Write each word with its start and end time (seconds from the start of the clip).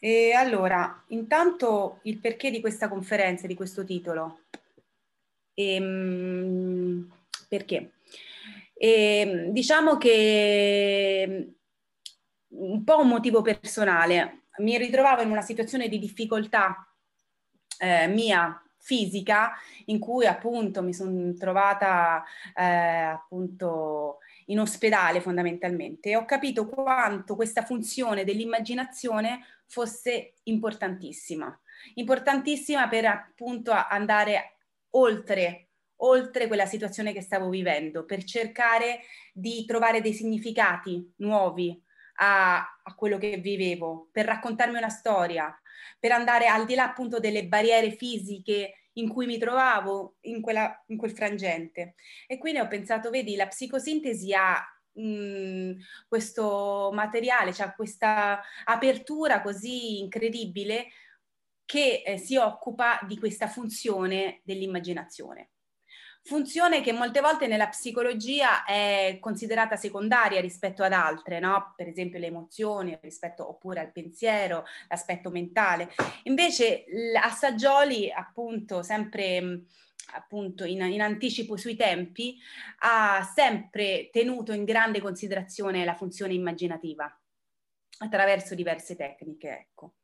E 0.00 0.32
allora, 0.32 1.04
intanto 1.08 1.98
il 2.02 2.18
perché 2.18 2.50
di 2.50 2.60
questa 2.60 2.88
conferenza, 2.88 3.46
di 3.46 3.54
questo 3.54 3.84
titolo. 3.84 4.42
Ehm, 5.54 7.10
perché? 7.48 7.92
Ehm, 8.74 9.50
diciamo 9.50 9.96
che 9.96 11.54
un 12.50 12.84
po' 12.84 13.00
un 13.00 13.08
motivo 13.08 13.42
personale. 13.42 14.44
Mi 14.58 14.76
ritrovavo 14.78 15.22
in 15.22 15.30
una 15.30 15.42
situazione 15.42 15.88
di 15.88 15.98
difficoltà 15.98 16.88
eh, 17.78 18.06
mia 18.08 18.60
fisica 18.78 19.52
in 19.86 19.98
cui 19.98 20.26
appunto 20.26 20.82
mi 20.82 20.94
sono 20.94 21.34
trovata 21.34 22.24
eh, 22.56 22.64
appunto 22.64 24.18
in 24.46 24.60
ospedale 24.60 25.20
fondamentalmente 25.20 26.10
e 26.10 26.16
ho 26.16 26.24
capito 26.24 26.66
quanto 26.66 27.36
questa 27.36 27.62
funzione 27.62 28.24
dell'immaginazione 28.24 29.40
fosse 29.68 30.34
importantissima, 30.44 31.56
importantissima 31.94 32.88
per 32.88 33.04
appunto 33.04 33.70
andare 33.72 34.56
oltre 34.90 35.68
oltre 36.00 36.46
quella 36.46 36.66
situazione 36.66 37.12
che 37.12 37.22
stavo 37.22 37.48
vivendo, 37.48 38.04
per 38.04 38.24
cercare 38.24 39.00
di 39.32 39.64
trovare 39.64 40.00
dei 40.00 40.12
significati 40.12 41.14
nuovi 41.18 41.80
a, 42.20 42.58
a, 42.58 42.94
quello 42.94 43.18
che 43.18 43.38
vivevo, 43.38 44.08
per 44.12 44.26
raccontarmi 44.26 44.76
una 44.76 44.88
storia, 44.88 45.52
per 45.98 46.12
andare 46.12 46.46
al 46.46 46.66
di 46.66 46.74
là 46.74 46.84
appunto 46.84 47.18
delle 47.18 47.46
barriere 47.46 47.90
fisiche 47.90 48.74
in 48.94 49.08
cui 49.08 49.26
mi 49.26 49.38
trovavo 49.38 50.16
in, 50.22 50.40
quella, 50.40 50.84
in 50.88 50.96
quel 50.96 51.12
frangente. 51.12 51.94
E 52.26 52.38
quindi 52.38 52.60
ho 52.60 52.68
pensato, 52.68 53.10
vedi, 53.10 53.36
la 53.36 53.46
psicosintesi 53.46 54.32
ha 54.34 54.60
questo 56.08 56.90
materiale, 56.92 57.52
cioè 57.52 57.72
questa 57.74 58.40
apertura 58.64 59.40
così 59.42 59.98
incredibile 60.00 60.88
che 61.64 62.02
eh, 62.04 62.16
si 62.16 62.36
occupa 62.36 62.98
di 63.06 63.18
questa 63.18 63.46
funzione 63.46 64.40
dell'immaginazione. 64.42 65.50
Funzione 66.22 66.82
che 66.82 66.92
molte 66.92 67.20
volte 67.20 67.46
nella 67.46 67.68
psicologia 67.68 68.64
è 68.64 69.18
considerata 69.20 69.76
secondaria 69.76 70.40
rispetto 70.40 70.82
ad 70.82 70.92
altre, 70.92 71.38
no? 71.40 71.72
per 71.76 71.88
esempio 71.88 72.18
le 72.18 72.26
emozioni, 72.26 72.98
rispetto 73.00 73.48
oppure 73.48 73.80
al 73.80 73.92
pensiero, 73.92 74.64
l'aspetto 74.88 75.30
mentale. 75.30 75.90
Invece 76.24 76.84
a 77.22 77.30
Saggioli, 77.30 78.10
appunto, 78.10 78.82
sempre 78.82 79.62
appunto 80.12 80.64
in, 80.64 80.82
in, 80.82 81.00
anticipo 81.00 81.56
sui 81.56 81.76
tempi, 81.76 82.36
ha 82.80 83.22
sempre 83.34 84.08
tenuto 84.10 84.52
in 84.52 84.64
grande 84.64 85.00
considerazione 85.00 85.84
la 85.84 85.94
funzione 85.94 86.34
immaginativa 86.34 87.10
attraverso 87.98 88.54
diverse 88.54 88.96
tecniche. 88.96 89.48
Ecco. 89.48 89.94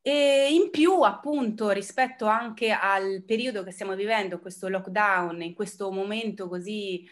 E 0.00 0.48
in 0.50 0.70
più, 0.70 1.02
appunto, 1.02 1.70
rispetto 1.70 2.26
anche 2.26 2.72
al 2.72 3.22
periodo 3.24 3.62
che 3.62 3.70
stiamo 3.70 3.94
vivendo, 3.94 4.40
questo 4.40 4.68
lockdown, 4.68 5.42
in 5.42 5.54
questo 5.54 5.92
momento 5.92 6.48
così, 6.48 7.08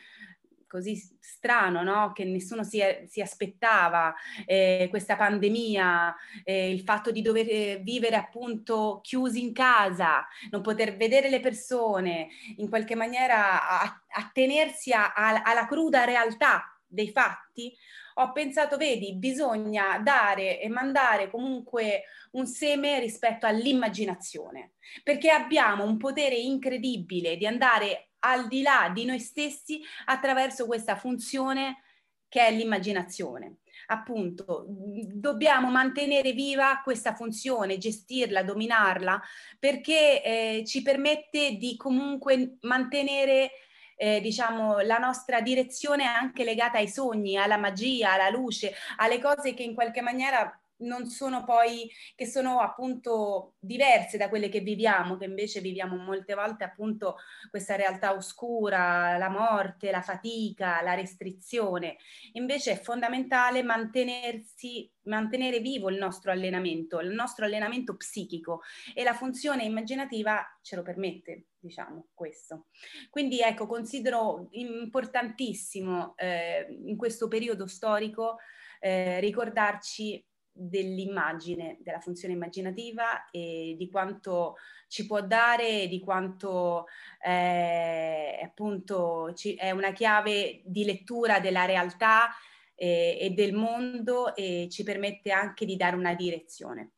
così 0.71 0.95
strano, 1.19 1.83
no? 1.83 2.13
che 2.13 2.25
nessuno 2.25 2.63
si, 2.63 2.81
si 3.09 3.21
aspettava, 3.21 4.15
eh, 4.47 4.87
questa 4.89 5.17
pandemia, 5.17 6.15
eh, 6.45 6.71
il 6.71 6.83
fatto 6.83 7.11
di 7.11 7.23
dover 7.23 7.81
vivere 7.83 8.15
appunto 8.15 9.01
chiusi 9.03 9.43
in 9.43 9.53
casa, 9.53 10.25
non 10.51 10.63
poter 10.63 10.97
vedere 10.97 11.29
le 11.29 11.41
persone, 11.41 12.29
in 12.59 12.69
qualche 12.69 12.95
maniera 12.95 13.81
attenersi 14.09 14.93
alla 14.93 15.67
cruda 15.67 16.05
realtà 16.05 16.79
dei 16.87 17.11
fatti, 17.11 17.77
ho 18.15 18.33
pensato, 18.33 18.77
vedi, 18.77 19.15
bisogna 19.15 19.99
dare 19.99 20.61
e 20.61 20.69
mandare 20.69 21.31
comunque 21.31 22.05
un 22.33 22.47
seme 22.47 23.01
rispetto 23.01 23.47
all'immaginazione, 23.47 24.75
perché 25.03 25.31
abbiamo 25.31 25.85
un 25.85 25.97
potere 25.97 26.37
incredibile 26.37 27.37
di 27.37 27.47
andare 27.47 28.10
al 28.21 28.49
di 28.49 28.63
là 28.63 28.91
di 28.93 29.05
noi 29.05 29.19
stessi 29.19 29.81
attraverso 30.07 30.67
questa 30.67 30.97
funzione 30.97 31.83
che 32.29 32.47
è 32.47 32.53
l'immaginazione. 32.53 33.57
Appunto, 33.87 34.67
dobbiamo 34.69 35.69
mantenere 35.69 36.33
viva 36.33 36.81
questa 36.85 37.15
funzione, 37.15 37.77
gestirla, 37.77 38.45
dominarla, 38.45 39.21
perché 39.59 40.23
eh, 40.23 40.65
ci 40.65 40.83
permette 40.83 41.57
di 41.57 41.77
comunque 41.77 42.59
mantenere 42.61 43.51
eh, 43.97 44.21
diciamo, 44.21 44.79
la 44.81 44.99
nostra 44.99 45.41
direzione 45.41 46.05
anche 46.05 46.45
legata 46.45 46.79
ai 46.79 46.89
sogni, 46.89 47.37
alla 47.37 47.57
magia, 47.57 48.13
alla 48.13 48.31
luce, 48.31 48.73
alle 48.97 49.21
cose 49.21 49.53
che 49.53 49.65
in 49.65 49.75
qualche 49.75 50.01
maniera 50.01 50.60
non 50.81 51.07
sono 51.07 51.45
poi, 51.45 51.91
che 52.15 52.27
sono 52.27 52.61
appunto 52.61 53.55
diverse 53.59 54.17
da 54.17 54.29
quelle 54.29 54.49
che 54.49 54.61
viviamo, 54.61 55.17
che 55.17 55.25
invece 55.25 55.61
viviamo 55.61 55.97
molte 55.97 56.35
volte 56.35 56.65
appunto 56.65 57.17
questa 57.51 57.77
realtà 57.77 58.13
oscura, 58.13 59.17
la 59.17 59.29
morte, 59.29 59.91
la 59.91 60.03
fatica, 60.03 60.83
la 60.83 60.95
restrizione. 60.95 61.97
Invece 62.33 62.73
è 62.73 62.81
fondamentale 62.81 63.63
mantenersi, 63.63 64.91
mantenere 65.05 65.61
vivo 65.61 65.91
il 65.91 65.97
nostro 65.97 66.31
allenamento, 66.31 67.01
il 67.01 67.11
nostro 67.11 67.45
allenamento 67.45 67.97
psichico 67.97 68.63
e 68.95 69.03
la 69.03 69.15
funzione 69.15 69.65
immaginativa 69.65 70.45
ce 70.63 70.77
lo 70.77 70.83
permette, 70.83 71.47
diciamo 71.59 72.09
questo. 72.15 72.67
Quindi 73.11 73.41
ecco, 73.41 73.67
considero 73.67 74.49
importantissimo 74.51 76.15
eh, 76.17 76.67
in 76.85 76.97
questo 76.97 77.29
periodo 77.29 77.67
storico 77.67 78.37
eh, 78.81 79.21
ricordarci 79.21 80.25
dell'immagine, 80.53 81.79
della 81.81 82.01
funzione 82.01 82.35
immaginativa 82.35 83.31
e 83.31 83.75
di 83.79 83.89
quanto 83.89 84.57
ci 84.89 85.07
può 85.07 85.21
dare, 85.23 85.87
di 85.89 86.01
quanto 86.01 86.87
eh, 87.25 88.41
appunto 88.43 89.33
ci, 89.35 89.55
è 89.55 89.71
una 89.71 89.93
chiave 89.93 90.63
di 90.65 90.85
lettura 90.85 91.41
della 91.41 91.65
realtà 91.65 92.29
eh, 92.75 93.19
e 93.21 93.31
del 93.31 93.53
mondo 93.53 94.35
e 94.35 94.69
ci 94.71 94.83
permette 94.83 95.31
anche 95.31 95.65
di 95.65 95.77
dare 95.77 95.97
una 95.97 96.15
direzione. 96.15 96.93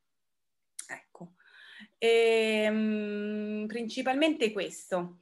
Ecco, 0.88 1.32
e, 1.98 2.62
ehm, 2.64 3.66
principalmente 3.66 4.52
questo. 4.52 5.18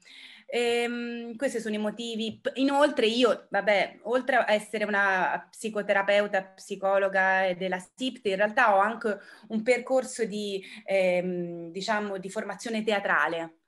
Ehm, 0.53 1.37
questi 1.37 1.61
sono 1.61 1.77
i 1.77 1.79
motivi. 1.79 2.41
Inoltre 2.55 3.07
io, 3.07 3.47
vabbè, 3.51 4.01
oltre 4.03 4.37
a 4.37 4.53
essere 4.53 4.85
una 4.85 5.47
psicoterapeuta, 5.49 6.43
psicologa 6.43 7.55
della 7.55 7.79
SIPT, 7.79 8.27
in 8.27 8.37
realtà 8.37 8.75
ho 8.75 8.81
anche 8.81 9.17
un 9.49 9.63
percorso 9.63 10.25
di, 10.25 10.63
ehm, 10.85 11.71
diciamo, 11.71 12.19
di 12.19 12.29
formazione 12.31 12.83
teatrale. 12.83 13.59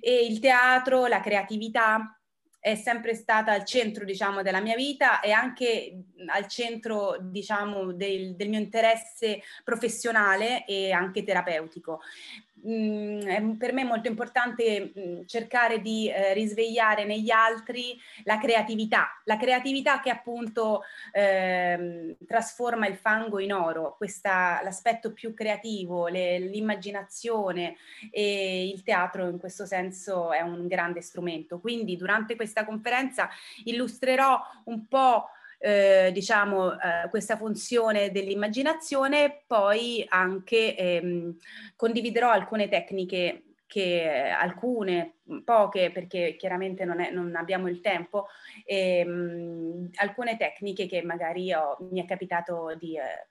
E 0.00 0.26
il 0.26 0.38
teatro, 0.38 1.06
la 1.06 1.20
creatività, 1.20 2.12
è 2.60 2.74
sempre 2.74 3.14
stata 3.14 3.52
al 3.52 3.64
centro, 3.64 4.04
diciamo, 4.04 4.42
della 4.42 4.60
mia 4.60 4.74
vita 4.76 5.20
e 5.20 5.30
anche 5.30 6.04
al 6.26 6.46
centro, 6.48 7.16
diciamo, 7.20 7.92
del, 7.92 8.36
del 8.36 8.48
mio 8.48 8.58
interesse 8.58 9.42
professionale 9.64 10.64
e 10.66 10.92
anche 10.92 11.22
terapeutico 11.22 12.00
mh, 12.62 13.40
mm, 13.40 13.52
per 13.56 13.72
me 13.72 13.82
è 13.82 13.84
molto 13.84 14.08
importante 14.08 14.92
mh, 14.94 15.00
mm, 15.00 15.20
cercare 15.26 15.80
di 15.80 16.08
eh, 16.08 16.32
risvegliare 16.34 17.04
negli 17.04 17.30
altri 17.30 17.98
la 18.24 18.38
creatività, 18.38 19.20
la 19.24 19.36
creatività 19.36 20.00
che 20.00 20.10
appunto 20.10 20.82
eh, 21.12 22.16
trasforma 22.26 22.86
il 22.86 22.96
fango 22.96 23.38
in 23.38 23.52
oro, 23.52 23.94
questa, 23.96 24.60
l'aspetto 24.62 25.12
più 25.12 25.34
creativo, 25.34 26.08
le, 26.08 26.38
l'immaginazione 26.38 27.76
e 28.10 28.68
il 28.68 28.82
teatro 28.82 29.28
in 29.28 29.38
questo 29.38 29.66
senso 29.66 30.32
è 30.32 30.40
un 30.40 30.66
grande 30.66 31.00
strumento. 31.00 31.60
Quindi 31.60 31.96
durante 31.96 32.36
questa 32.36 32.64
conferenza 32.64 33.28
illustrerò 33.64 34.40
un 34.64 34.86
po' 34.86 35.30
eh, 35.58 36.10
diciamo, 36.12 36.72
eh, 36.72 37.08
questa 37.10 37.36
funzione 37.36 38.10
dell'immaginazione, 38.10 39.42
poi 39.46 40.04
anche 40.08 40.76
ehm, 40.76 41.36
condividerò 41.76 42.30
alcune 42.30 42.68
tecniche 42.68 43.42
che 43.66 44.08
alcune, 44.08 45.18
poche 45.44 45.90
perché 45.92 46.36
chiaramente 46.38 46.86
non, 46.86 47.00
è, 47.00 47.10
non 47.10 47.36
abbiamo 47.36 47.68
il 47.68 47.80
tempo, 47.80 48.26
ehm, 48.64 49.90
alcune 49.96 50.36
tecniche 50.38 50.86
che 50.86 51.02
magari 51.02 51.52
ho, 51.52 51.76
mi 51.90 52.00
è 52.00 52.06
capitato 52.06 52.74
di, 52.78 52.96
eh, 52.96 53.28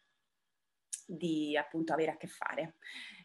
di 1.08 1.58
appunto 1.58 1.94
avere 1.94 2.12
a 2.12 2.18
che 2.18 2.28
fare 2.28 2.76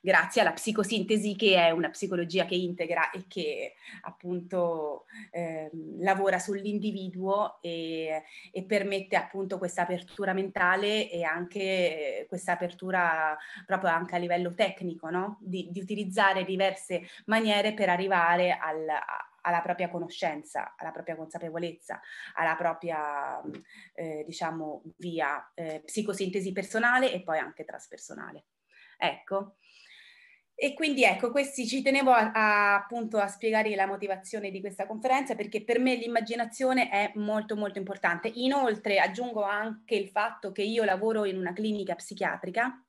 grazie 0.05 0.41
alla 0.41 0.53
psicosintesi 0.53 1.37
che 1.37 1.55
è 1.55 1.71
una 1.71 1.89
psicologia 1.89 2.45
che 2.45 2.57
integra 2.57 3.11
e 3.11 3.27
che 3.29 3.75
appunto 4.03 5.05
eh, 5.31 5.71
lavora 6.01 6.41
sull'individuo 6.41 7.61
e, 7.63 8.25
e, 8.51 8.65
permette 8.65 9.15
appunto 9.15 9.59
questa 9.59 9.83
apertura 9.83 10.33
mentale 10.33 11.09
e 11.09 11.23
anche 11.23 12.27
questa 12.29 12.53
apertura 12.53 13.39
proprio 13.65 13.91
anche 13.91 14.17
a 14.17 14.19
livello 14.19 14.53
tecnico, 14.55 15.09
no? 15.09 15.39
di, 15.41 15.69
di 15.71 15.81
utilizzare 15.81 16.45
diverse 16.45 17.03
maniere 17.27 17.73
per 17.73 17.89
arrivare 17.89 18.59
al, 18.61 18.85
alla 19.43 19.61
propria 19.61 19.89
conoscenza, 19.89 20.75
alla 20.77 20.91
propria 20.91 21.17
consapevolezza, 21.17 22.01
alla 22.35 22.57
propria, 22.57 23.41
eh, 23.95 24.25
diciamo, 24.27 24.83
via 24.97 25.51
eh, 25.55 25.83
psicosintesi 25.85 26.53
personale 26.53 27.13
e 27.13 27.23
poi 27.23 27.39
anche 27.39 27.65
traspersonale. 27.65 28.47
Ecco. 28.97 29.57
E 30.55 30.75
quindi 30.75 31.03
ecco, 31.03 31.31
questi 31.33 31.67
ci 31.67 31.83
tenevo 31.83 32.13
a, 32.13 32.31
a, 32.31 32.75
appunto 32.77 33.19
a 33.19 33.27
spiegare 33.27 33.75
la 33.75 33.87
motivazione 33.87 34.51
di 34.51 34.61
questa 34.61 34.87
conferenza 34.87 35.35
perché 35.35 35.65
per 35.65 35.81
me 35.81 35.97
l'immaginazione 35.97 36.89
è 36.89 37.11
molto 37.17 37.57
molto 37.57 37.79
importante. 37.79 38.31
Inoltre 38.33 38.99
aggiungo 38.99 39.43
anche 39.43 39.97
il 39.97 40.09
fatto 40.09 40.53
che 40.53 40.63
io 40.63 40.85
lavoro 40.85 41.25
in 41.25 41.37
una 41.37 41.53
clinica 41.53 41.97
psichiatrica 41.97 42.81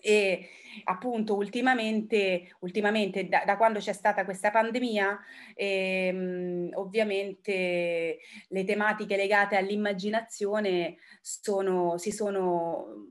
e 0.00 0.48
appunto 0.84 1.34
ultimamente, 1.34 2.54
ultimamente 2.60 3.28
da, 3.28 3.42
da, 3.44 3.56
quando 3.56 3.78
c'è 3.78 3.92
stata 3.92 4.24
questa 4.24 4.50
pandemia, 4.50 5.18
ehm, 5.54 6.70
ovviamente 6.74 8.18
le 8.48 8.64
tematiche 8.64 9.16
legate 9.16 9.56
all'immaginazione 9.56 10.96
sono, 11.20 11.98
si 11.98 12.10
sono 12.12 13.06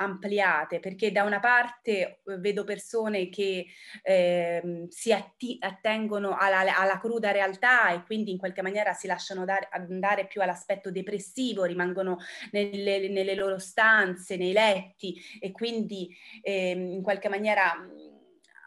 ampliate, 0.00 0.80
perché 0.80 1.12
da 1.12 1.24
una 1.24 1.40
parte 1.40 1.90
eh, 2.24 2.38
vedo 2.38 2.64
persone 2.64 3.28
che 3.28 3.66
eh, 4.02 4.86
si 4.88 5.12
atti- 5.12 5.58
attengono 5.60 6.36
alla, 6.38 6.78
alla, 6.78 6.98
cruda 6.98 7.30
realtà 7.30 7.92
e 7.92 8.02
quindi 8.04 8.30
in 8.30 8.38
qualche 8.38 8.62
maniera 8.62 8.92
si 8.94 9.06
lasciano 9.06 9.44
dare, 9.44 9.68
andare 9.70 10.26
più 10.26 10.40
all'aspetto 10.40 10.90
depressivo, 10.90 11.64
rimangono 11.64 12.18
nelle, 12.52 13.08
nelle 13.08 13.34
loro 13.34 13.58
stanze, 13.58 14.36
nei 14.36 14.52
letti 14.52 15.20
e 15.38 15.50
quindi 15.52 16.08
eh, 16.42 16.70
in 16.70 17.02
qualche 17.02 17.28
maniera 17.28 17.72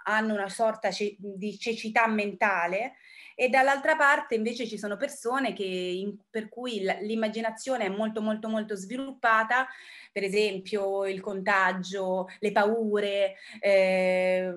hanno 0.06 0.34
una 0.34 0.50
sorta 0.50 0.92
ce- 0.92 1.16
di 1.18 1.58
cecità 1.58 2.08
mentale 2.08 2.96
e 3.36 3.50
dall'altra 3.50 3.96
parte 3.96 4.36
invece 4.36 4.68
ci 4.68 4.78
sono 4.78 4.98
persone 4.98 5.54
che, 5.54 5.64
in, 5.64 6.16
per 6.30 6.50
cui 6.50 6.82
l'immaginazione 7.02 7.86
è 7.86 7.90
molto 7.90 8.22
molto 8.22 8.48
molto 8.50 8.76
sviluppata, 8.76 9.68
per 10.12 10.24
esempio 10.24 11.06
il 11.06 11.22
contagio, 11.22 12.28
le 12.40 12.52
paure, 12.52 13.36
eh, 13.60 14.54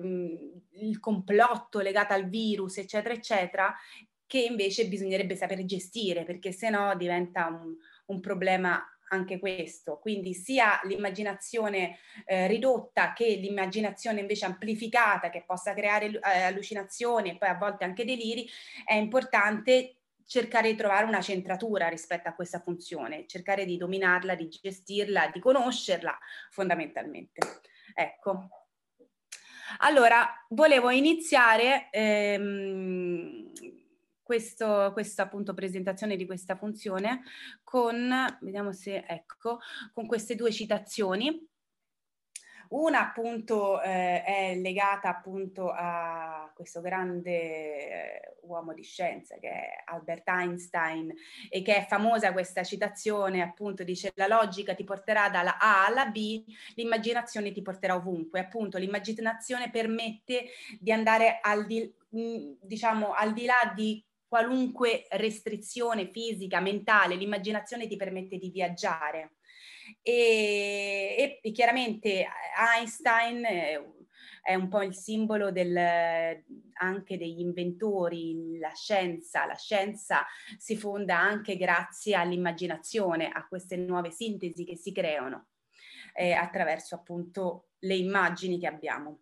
il 0.73 0.99
complotto 0.99 1.79
legato 1.79 2.13
al 2.13 2.29
virus, 2.29 2.77
eccetera, 2.77 3.13
eccetera, 3.13 3.75
che 4.25 4.39
invece 4.39 4.87
bisognerebbe 4.87 5.35
sapere 5.35 5.65
gestire 5.65 6.25
perché 6.25 6.51
se 6.51 6.69
no 6.69 6.93
diventa 6.95 7.47
un, 7.47 7.73
un 8.07 8.19
problema 8.19 8.83
anche 9.09 9.39
questo, 9.39 9.99
quindi 9.99 10.33
sia 10.33 10.79
l'immaginazione 10.83 11.99
eh, 12.25 12.47
ridotta 12.47 13.13
che 13.13 13.25
l'immaginazione 13.35 14.19
invece 14.19 14.45
amplificata 14.45 15.29
che 15.29 15.43
possa 15.45 15.73
creare 15.73 16.07
eh, 16.07 16.41
allucinazioni 16.41 17.31
e 17.31 17.37
poi 17.37 17.49
a 17.49 17.57
volte 17.57 17.83
anche 17.83 18.05
deliri, 18.05 18.47
è 18.85 18.93
importante 18.93 19.97
cercare 20.25 20.69
di 20.69 20.77
trovare 20.77 21.05
una 21.05 21.21
centratura 21.21 21.87
rispetto 21.87 22.27
a 22.27 22.33
questa 22.33 22.59
funzione, 22.59 23.25
cercare 23.27 23.65
di 23.65 23.77
dominarla, 23.77 24.35
di 24.35 24.49
gestirla, 24.49 25.29
di 25.33 25.39
conoscerla 25.39 26.17
fondamentalmente. 26.51 27.61
Ecco. 27.95 28.49
Allora, 29.79 30.45
volevo 30.49 30.89
iniziare 30.89 31.89
ehm, 31.91 33.51
questo, 34.27 34.89
questa 34.91 35.23
appunto 35.23 35.53
presentazione 35.53 36.17
di 36.17 36.25
questa 36.25 36.57
funzione 36.57 37.21
con, 37.63 38.13
vediamo 38.41 38.73
se, 38.73 39.05
ecco, 39.07 39.59
con 39.93 40.05
queste 40.05 40.35
due 40.35 40.51
citazioni. 40.51 41.47
Una 42.69 42.99
appunto 42.99 43.81
eh, 43.81 44.21
è 44.25 44.55
legata 44.57 45.07
appunto 45.07 45.71
a 45.73 46.51
questo 46.53 46.81
grande 46.81 47.31
eh, 47.31 48.35
uomo 48.41 48.73
di 48.73 48.83
scienza 48.83 49.37
che 49.39 49.49
è 49.49 49.69
Albert 49.85 50.27
Einstein 50.27 51.13
e 51.49 51.61
che 51.61 51.77
è 51.77 51.85
famosa 51.87 52.33
questa 52.33 52.65
citazione 52.65 53.41
appunto 53.41 53.85
dice 53.85 54.11
la 54.15 54.27
logica 54.27 54.75
ti 54.75 54.83
porterà 54.83 55.29
dalla 55.29 55.57
A 55.57 55.85
alla 55.85 56.07
B, 56.07 56.43
l'immaginazione 56.75 57.53
ti 57.53 57.61
porterà 57.61 57.95
ovunque. 57.95 58.41
Appunto 58.41 58.77
l'immaginazione 58.77 59.69
permette 59.69 60.47
di 60.77 60.91
andare 60.91 61.39
al 61.41 61.65
di, 61.65 61.89
diciamo, 62.09 63.13
al 63.13 63.31
di 63.31 63.45
là 63.45 63.71
di 63.73 64.06
qualunque 64.27 65.07
restrizione 65.11 66.09
fisica, 66.11 66.59
mentale, 66.59 67.15
l'immaginazione 67.15 67.87
ti 67.87 67.95
permette 67.95 68.37
di 68.37 68.49
viaggiare. 68.49 69.37
E, 70.01 71.39
e 71.41 71.51
chiaramente 71.51 72.25
Einstein 72.57 73.43
è 74.47 74.55
un 74.55 74.69
po' 74.69 74.81
il 74.81 74.95
simbolo 74.95 75.51
del, 75.51 75.75
anche 75.75 77.17
degli 77.17 77.41
inventori, 77.41 78.57
la 78.57 78.73
scienza. 78.73 79.45
La 79.45 79.55
scienza 79.55 80.25
si 80.57 80.77
fonda 80.77 81.19
anche 81.19 81.57
grazie 81.57 82.15
all'immaginazione, 82.15 83.29
a 83.29 83.45
queste 83.45 83.75
nuove 83.75 84.11
sintesi 84.11 84.63
che 84.63 84.77
si 84.77 84.93
creano 84.93 85.47
eh, 86.13 86.31
attraverso 86.31 86.95
appunto 86.95 87.71
le 87.79 87.95
immagini 87.95 88.57
che 88.57 88.67
abbiamo. 88.67 89.19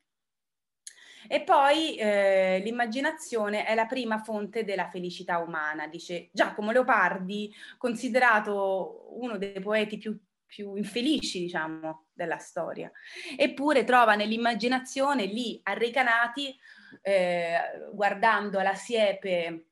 E 1.27 1.41
poi 1.41 1.95
eh, 1.95 2.61
l'immaginazione 2.63 3.65
è 3.65 3.75
la 3.75 3.85
prima 3.85 4.19
fonte 4.19 4.63
della 4.63 4.89
felicità 4.89 5.39
umana, 5.39 5.87
dice 5.87 6.29
Giacomo 6.31 6.71
Leopardi, 6.71 7.53
considerato 7.77 9.07
uno 9.19 9.37
dei 9.37 9.59
poeti 9.59 9.97
più, 9.97 10.17
più 10.45 10.75
infelici, 10.75 11.39
diciamo, 11.39 12.07
della 12.13 12.37
storia. 12.37 12.91
Eppure 13.37 13.83
trova 13.83 14.15
nell'immaginazione 14.15 15.25
lì 15.25 15.59
a 15.63 15.73
Recanati, 15.73 16.55
eh, 17.01 17.57
guardando 17.91 18.61
la 18.61 18.73
siepe, 18.73 19.67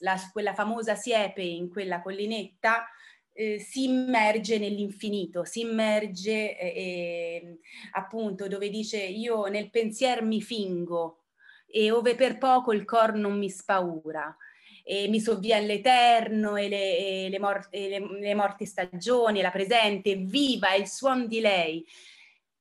la, 0.00 0.16
quella 0.32 0.54
famosa 0.54 0.94
siepe 0.94 1.42
in 1.42 1.70
quella 1.70 2.00
collinetta, 2.00 2.88
eh, 3.36 3.58
si 3.58 3.84
immerge 3.84 4.58
nell'infinito, 4.58 5.44
si 5.44 5.60
immerge 5.60 6.58
eh, 6.58 6.66
eh, 6.66 7.58
appunto 7.92 8.48
dove 8.48 8.70
dice 8.70 9.02
io 9.02 9.44
nel 9.46 9.70
pensier 9.70 10.22
mi 10.22 10.40
fingo 10.40 11.24
e 11.66 11.90
ove 11.90 12.14
per 12.14 12.38
poco 12.38 12.72
il 12.72 12.84
cor 12.84 13.14
non 13.14 13.38
mi 13.38 13.50
spaura 13.50 14.34
e 14.82 15.08
mi 15.08 15.20
sovvien 15.20 15.66
l'eterno 15.66 16.56
e 16.56 16.68
le, 16.68 16.98
e 16.98 17.28
le, 17.28 17.38
mor- 17.38 17.68
e 17.70 17.88
le, 17.88 18.20
le 18.20 18.34
morti 18.34 18.64
stagioni, 18.64 19.42
la 19.42 19.50
presente, 19.50 20.14
viva 20.14 20.74
il 20.74 20.86
suon 20.86 21.26
di 21.26 21.40
lei. 21.40 21.84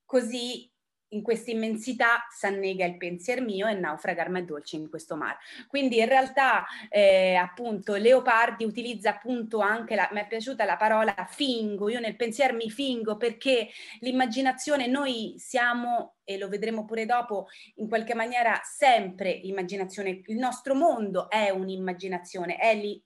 Così 0.03 0.69
in 1.15 1.21
questa 1.21 1.51
immensità 1.51 2.27
s'annega 2.29 2.85
il 2.85 2.97
pensier 2.97 3.41
mio 3.41 3.67
e 3.67 3.73
naufragar 3.73 4.29
m'è 4.29 4.43
dolce 4.43 4.75
in 4.75 4.89
questo 4.89 5.15
mare. 5.15 5.37
Quindi 5.67 5.97
in 5.97 6.07
realtà 6.07 6.65
eh, 6.89 7.35
appunto 7.35 7.95
Leopardi 7.95 8.65
utilizza 8.65 9.11
appunto 9.11 9.59
anche, 9.59 9.95
la, 9.95 10.09
mi 10.11 10.19
è 10.19 10.27
piaciuta 10.27 10.65
la 10.65 10.77
parola 10.77 11.15
fingo, 11.29 11.89
io 11.89 11.99
nel 11.99 12.15
pensier 12.15 12.53
mi 12.53 12.69
fingo 12.69 13.15
perché 13.17 13.69
l'immaginazione 14.01 14.87
noi 14.87 15.35
siamo, 15.37 16.15
e 16.25 16.37
lo 16.37 16.49
vedremo 16.49 16.85
pure 16.85 17.05
dopo, 17.05 17.47
in 17.75 17.87
qualche 17.87 18.13
maniera 18.13 18.59
sempre 18.63 19.29
immaginazione, 19.29 20.21
il 20.25 20.37
nostro 20.37 20.75
mondo 20.75 21.29
è 21.29 21.49
un'immaginazione, 21.49 22.57
è, 22.57 22.75
li, 22.75 23.01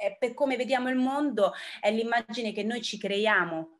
è 0.00 0.16
per 0.18 0.32
come 0.34 0.56
vediamo 0.56 0.88
il 0.88 0.96
mondo, 0.96 1.52
è 1.80 1.90
l'immagine 1.90 2.52
che 2.52 2.62
noi 2.62 2.80
ci 2.80 2.98
creiamo 2.98 3.73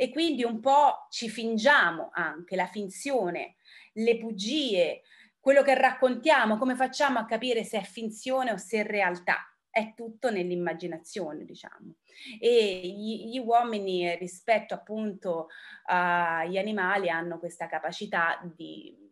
e 0.00 0.10
quindi 0.10 0.44
un 0.44 0.60
po' 0.60 1.08
ci 1.10 1.28
fingiamo 1.28 2.10
anche 2.12 2.54
la 2.54 2.68
finzione, 2.68 3.56
le 3.94 4.16
bugie, 4.16 5.02
quello 5.40 5.64
che 5.64 5.74
raccontiamo, 5.74 6.56
come 6.56 6.76
facciamo 6.76 7.18
a 7.18 7.24
capire 7.24 7.64
se 7.64 7.80
è 7.80 7.82
finzione 7.82 8.52
o 8.52 8.56
se 8.56 8.78
è 8.78 8.86
realtà. 8.86 9.52
È 9.68 9.94
tutto 9.96 10.30
nell'immaginazione, 10.30 11.44
diciamo. 11.44 11.96
E 12.40 12.80
gli, 12.84 13.28
gli 13.28 13.38
uomini 13.40 14.14
rispetto 14.14 14.72
appunto 14.72 15.48
agli 15.86 16.58
animali 16.58 17.10
hanno 17.10 17.40
questa 17.40 17.66
capacità 17.66 18.40
di 18.54 19.07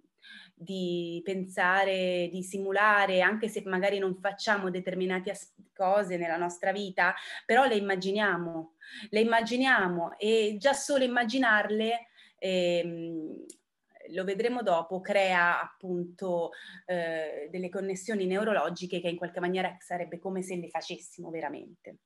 di 0.59 1.21
pensare, 1.23 2.31
di 2.33 2.43
simulare, 2.43 3.21
anche 3.21 3.49
se 3.49 3.63
magari 3.67 3.99
non 3.99 4.17
facciamo 4.19 4.71
determinate 4.71 5.39
cose 5.75 6.17
nella 6.17 6.39
nostra 6.39 6.73
vita, 6.73 7.15
però 7.45 7.67
le 7.67 7.77
immaginiamo, 7.77 8.77
le 9.11 9.21
immaginiamo 9.21 10.17
e 10.17 10.57
già 10.59 10.73
solo 10.73 11.05
immaginarle, 11.05 12.07
ehm, 12.39 13.45
lo 14.11 14.25
vedremo 14.25 14.63
dopo, 14.63 15.01
crea 15.01 15.61
appunto 15.61 16.53
eh, 16.87 17.49
delle 17.51 17.69
connessioni 17.69 18.25
neurologiche 18.25 19.01
che 19.01 19.09
in 19.09 19.17
qualche 19.17 19.41
maniera 19.41 19.77
sarebbe 19.81 20.19
come 20.19 20.43
se 20.43 20.57
le 20.57 20.69
facessimo 20.69 21.29
veramente. 21.29 21.99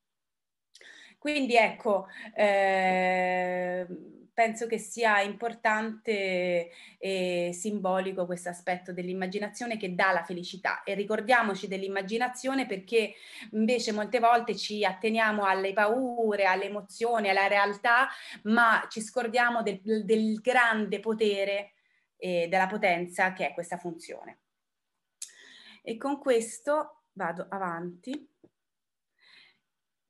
Quindi 1.17 1.55
ecco, 1.55 2.07
eh, 2.35 3.85
penso 4.33 4.67
che 4.67 4.77
sia 4.77 5.21
importante 5.21 6.69
e 6.97 7.51
simbolico 7.53 8.25
questo 8.25 8.49
aspetto 8.49 8.93
dell'immaginazione 8.93 9.77
che 9.77 9.93
dà 9.93 10.11
la 10.11 10.23
felicità 10.23 10.83
e 10.83 10.93
ricordiamoci 10.93 11.67
dell'immaginazione 11.67 12.65
perché 12.65 13.13
invece 13.51 13.91
molte 13.91 14.19
volte 14.19 14.55
ci 14.55 14.85
atteniamo 14.85 15.43
alle 15.43 15.73
paure, 15.73 16.45
alle 16.45 16.65
emozioni, 16.65 17.29
alla 17.29 17.47
realtà, 17.47 18.07
ma 18.43 18.85
ci 18.89 19.01
scordiamo 19.01 19.61
del, 19.61 19.81
del 20.05 20.39
grande 20.39 20.99
potere 20.99 21.73
e 22.15 22.47
della 22.49 22.67
potenza 22.67 23.33
che 23.33 23.47
è 23.47 23.53
questa 23.53 23.77
funzione. 23.77 24.39
E 25.83 25.97
con 25.97 26.19
questo 26.19 27.03
vado 27.13 27.47
avanti. 27.49 28.29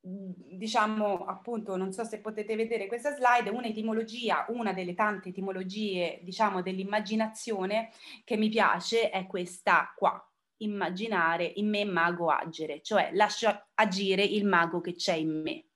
Diciamo 0.04 1.26
appunto, 1.26 1.76
non 1.76 1.92
so 1.92 2.02
se 2.02 2.20
potete 2.20 2.56
vedere 2.56 2.88
questa 2.88 3.14
slide, 3.14 3.50
un'etimologia, 3.50 4.46
una 4.48 4.72
delle 4.72 4.94
tante 4.94 5.28
etimologie, 5.28 6.18
diciamo, 6.22 6.60
dell'immaginazione 6.60 7.90
che 8.24 8.36
mi 8.36 8.48
piace 8.48 9.10
è 9.10 9.26
questa 9.26 9.92
qua, 9.96 10.20
immaginare 10.58 11.44
in 11.44 11.68
me 11.68 11.84
mago 11.84 12.30
agere, 12.30 12.82
cioè 12.82 13.10
lascio 13.12 13.68
agire 13.74 14.24
il 14.24 14.44
mago 14.44 14.80
che 14.80 14.94
c'è 14.94 15.14
in 15.14 15.40
me. 15.40 15.66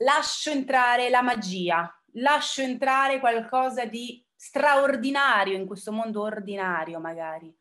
Lascio 0.00 0.50
entrare 0.50 1.08
la 1.08 1.22
magia, 1.22 1.90
lascio 2.14 2.60
entrare 2.60 3.20
qualcosa 3.20 3.86
di 3.86 4.22
straordinario 4.48 5.56
in 5.56 5.66
questo 5.66 5.92
mondo 5.92 6.22
ordinario 6.22 7.00
magari. 7.00 7.54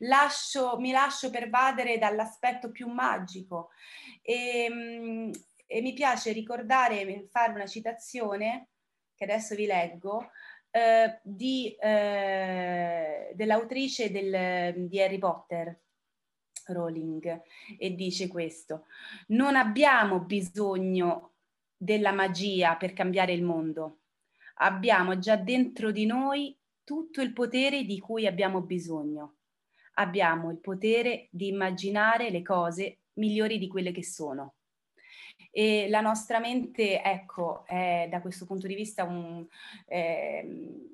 Lascio, 0.00 0.78
mi 0.78 0.92
lascio 0.92 1.30
pervadere 1.30 1.96
dall'aspetto 1.96 2.70
più 2.70 2.86
magico 2.88 3.70
e, 4.20 4.64
ehm, 4.64 5.30
e 5.66 5.80
mi 5.80 5.94
piace 5.94 6.32
ricordare, 6.32 7.26
fare 7.30 7.52
una 7.52 7.66
citazione 7.66 8.68
che 9.14 9.24
adesso 9.24 9.54
vi 9.54 9.64
leggo, 9.64 10.30
eh, 10.70 11.18
di, 11.22 11.74
eh, 11.80 13.32
dell'autrice 13.34 14.10
del, 14.10 14.86
di 14.86 15.00
Harry 15.00 15.18
Potter, 15.18 15.80
Rowling, 16.66 17.42
e 17.78 17.94
dice 17.94 18.28
questo, 18.28 18.84
non 19.28 19.56
abbiamo 19.56 20.20
bisogno 20.20 21.36
della 21.76 22.12
magia 22.12 22.76
per 22.76 22.92
cambiare 22.92 23.32
il 23.32 23.42
mondo 23.42 24.00
abbiamo 24.54 25.18
già 25.18 25.36
dentro 25.36 25.90
di 25.90 26.06
noi 26.06 26.56
tutto 26.84 27.20
il 27.20 27.32
potere 27.32 27.84
di 27.84 27.98
cui 27.98 28.26
abbiamo 28.26 28.60
bisogno. 28.60 29.36
Abbiamo 29.94 30.50
il 30.50 30.58
potere 30.58 31.28
di 31.30 31.48
immaginare 31.48 32.30
le 32.30 32.42
cose 32.42 32.98
migliori 33.14 33.58
di 33.58 33.68
quelle 33.68 33.92
che 33.92 34.04
sono. 34.04 34.54
E 35.50 35.88
la 35.88 36.00
nostra 36.00 36.40
mente, 36.40 37.00
ecco, 37.00 37.64
è 37.66 38.08
da 38.10 38.20
questo 38.20 38.44
punto 38.44 38.66
di 38.66 38.74
vista 38.74 39.04
un, 39.04 39.46
eh, 39.86 40.44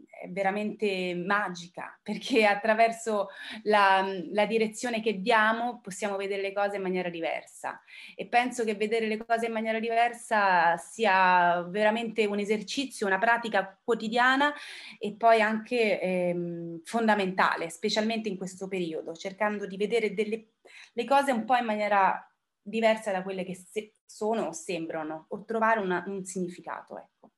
è 0.06 0.09
veramente 0.28 1.14
magica 1.14 1.98
perché 2.02 2.44
attraverso 2.46 3.28
la, 3.62 4.06
la, 4.32 4.46
direzione 4.46 5.00
che 5.00 5.20
diamo 5.20 5.80
possiamo 5.80 6.16
vedere 6.16 6.42
le 6.42 6.52
cose 6.52 6.76
in 6.76 6.82
maniera 6.82 7.08
diversa 7.08 7.80
e 8.14 8.26
penso 8.26 8.64
che 8.64 8.74
vedere 8.74 9.06
le 9.06 9.16
cose 9.16 9.46
in 9.46 9.52
maniera 9.52 9.78
diversa 9.78 10.76
sia 10.76 11.62
veramente 11.62 12.26
un 12.26 12.38
esercizio, 12.38 13.06
una 13.06 13.18
pratica 13.18 13.78
quotidiana 13.82 14.52
e 14.98 15.14
poi 15.14 15.40
anche 15.40 16.00
ehm, 16.00 16.82
fondamentale, 16.84 17.70
specialmente 17.70 18.28
in 18.28 18.36
questo 18.36 18.68
periodo, 18.68 19.14
cercando 19.14 19.66
di 19.66 19.76
vedere 19.76 20.14
delle, 20.14 20.52
le 20.92 21.04
cose 21.04 21.32
un 21.32 21.44
po' 21.44 21.56
in 21.56 21.64
maniera 21.64 22.24
diversa 22.62 23.10
da 23.12 23.22
quelle 23.22 23.44
che 23.44 23.54
se, 23.54 23.94
sono 24.04 24.46
o 24.46 24.52
sembrano 24.52 25.26
o 25.28 25.44
trovare 25.44 25.80
una, 25.80 26.02
un 26.06 26.24
significato. 26.24 26.98
Ecco. 26.98 27.30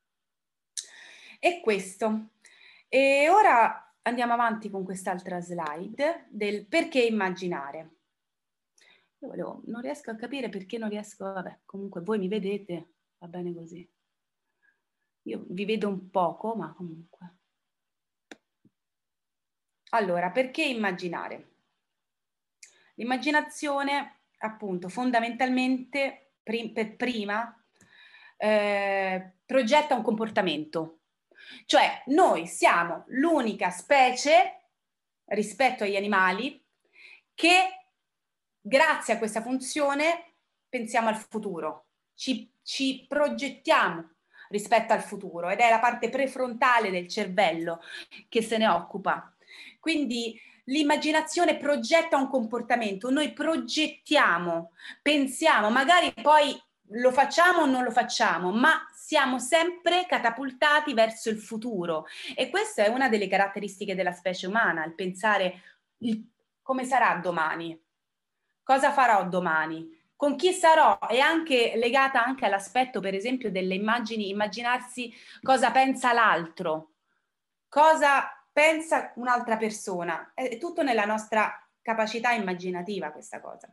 E 1.39 1.59
questo 1.61 2.29
e 2.93 3.27
ora 3.27 3.97
andiamo 4.03 4.33
avanti 4.33 4.69
con 4.69 4.83
quest'altra 4.83 5.39
slide 5.41 6.27
del 6.29 6.67
perché 6.67 7.01
immaginare. 7.01 7.95
Io 9.17 9.29
volevo, 9.29 9.63
non 9.65 9.81
riesco 9.81 10.11
a 10.11 10.15
capire 10.15 10.47
perché 10.49 10.77
non 10.77 10.89
riesco, 10.89 11.23
vabbè, 11.23 11.61
comunque 11.65 12.01
voi 12.01 12.19
mi 12.19 12.27
vedete, 12.27 12.91
va 13.17 13.27
bene 13.27 13.51
così. 13.51 13.91
Io 15.23 15.43
vi 15.49 15.65
vedo 15.65 15.87
un 15.87 16.11
poco, 16.11 16.53
ma 16.55 16.71
comunque. 16.71 17.37
Allora, 19.89 20.29
perché 20.29 20.63
immaginare? 20.63 21.53
L'immaginazione, 22.93 24.25
appunto, 24.37 24.87
fondamentalmente, 24.87 26.33
prim- 26.43 26.73
per 26.73 26.95
prima, 26.95 27.59
eh, 28.37 29.33
progetta 29.47 29.95
un 29.95 30.03
comportamento, 30.03 31.02
cioè 31.65 32.03
noi 32.07 32.47
siamo 32.47 33.03
l'unica 33.07 33.69
specie 33.69 34.69
rispetto 35.25 35.83
agli 35.83 35.95
animali 35.95 36.63
che 37.33 37.87
grazie 38.59 39.13
a 39.13 39.17
questa 39.17 39.41
funzione 39.41 40.35
pensiamo 40.69 41.09
al 41.09 41.15
futuro, 41.15 41.87
ci, 42.15 42.51
ci 42.63 43.05
progettiamo 43.07 44.11
rispetto 44.49 44.93
al 44.93 45.01
futuro 45.01 45.49
ed 45.49 45.59
è 45.59 45.69
la 45.69 45.79
parte 45.79 46.09
prefrontale 46.09 46.91
del 46.91 47.07
cervello 47.07 47.81
che 48.29 48.41
se 48.41 48.57
ne 48.57 48.67
occupa. 48.67 49.35
Quindi 49.79 50.39
l'immaginazione 50.65 51.57
progetta 51.57 52.17
un 52.17 52.29
comportamento, 52.29 53.09
noi 53.09 53.33
progettiamo, 53.33 54.71
pensiamo, 55.01 55.69
magari 55.69 56.13
poi 56.21 56.59
lo 56.87 57.11
facciamo 57.11 57.61
o 57.61 57.65
non 57.65 57.83
lo 57.83 57.91
facciamo, 57.91 58.51
ma 58.51 58.87
siamo 58.93 59.39
sempre 59.39 60.05
catapultati 60.05 60.93
verso 60.93 61.29
il 61.29 61.39
futuro. 61.39 62.05
E 62.35 62.49
questa 62.49 62.83
è 62.83 62.87
una 62.87 63.09
delle 63.09 63.27
caratteristiche 63.27 63.95
della 63.95 64.11
specie 64.11 64.47
umana, 64.47 64.85
il 64.85 64.93
pensare 64.93 65.61
il, 65.99 66.29
come 66.61 66.83
sarà 66.83 67.15
domani, 67.15 67.79
cosa 68.63 68.91
farò 68.91 69.27
domani, 69.27 70.01
con 70.15 70.35
chi 70.35 70.53
sarò? 70.53 70.99
È 70.99 71.19
anche 71.19 71.73
legata 71.75 72.23
anche 72.23 72.45
all'aspetto 72.45 72.99
per 73.01 73.13
esempio 73.13 73.51
delle 73.51 73.75
immagini, 73.75 74.29
immaginarsi 74.29 75.13
cosa 75.41 75.71
pensa 75.71 76.13
l'altro, 76.13 76.91
cosa 77.67 78.29
pensa 78.51 79.11
un'altra 79.15 79.57
persona, 79.57 80.31
è 80.33 80.57
tutto 80.57 80.83
nella 80.83 81.05
nostra 81.05 81.59
capacità 81.81 82.31
immaginativa 82.31 83.11
questa 83.11 83.41
cosa. 83.41 83.69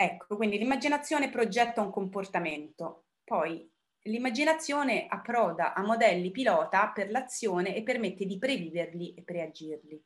Ecco, 0.00 0.36
quindi 0.36 0.58
l'immaginazione 0.58 1.28
progetta 1.28 1.80
un 1.80 1.90
comportamento, 1.90 3.06
poi 3.24 3.68
l'immaginazione 4.02 5.06
approda 5.08 5.74
a 5.74 5.82
modelli 5.82 6.30
pilota 6.30 6.88
per 6.94 7.10
l'azione 7.10 7.74
e 7.74 7.82
permette 7.82 8.24
di 8.24 8.38
previverli 8.38 9.14
e 9.14 9.22
preagirli. 9.24 10.00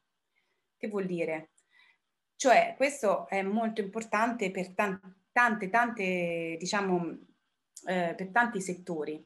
Che 0.79 0.89
vuol 0.89 1.05
dire? 1.05 1.51
Cioè, 2.37 2.73
questo 2.75 3.29
è 3.29 3.43
molto 3.43 3.83
importante 3.83 4.51
per 4.51 4.73
tante, 4.73 5.69
tante, 5.69 6.57
diciamo, 6.59 7.19
eh, 7.85 8.15
per 8.17 8.31
tanti 8.33 8.63
settori. 8.63 9.23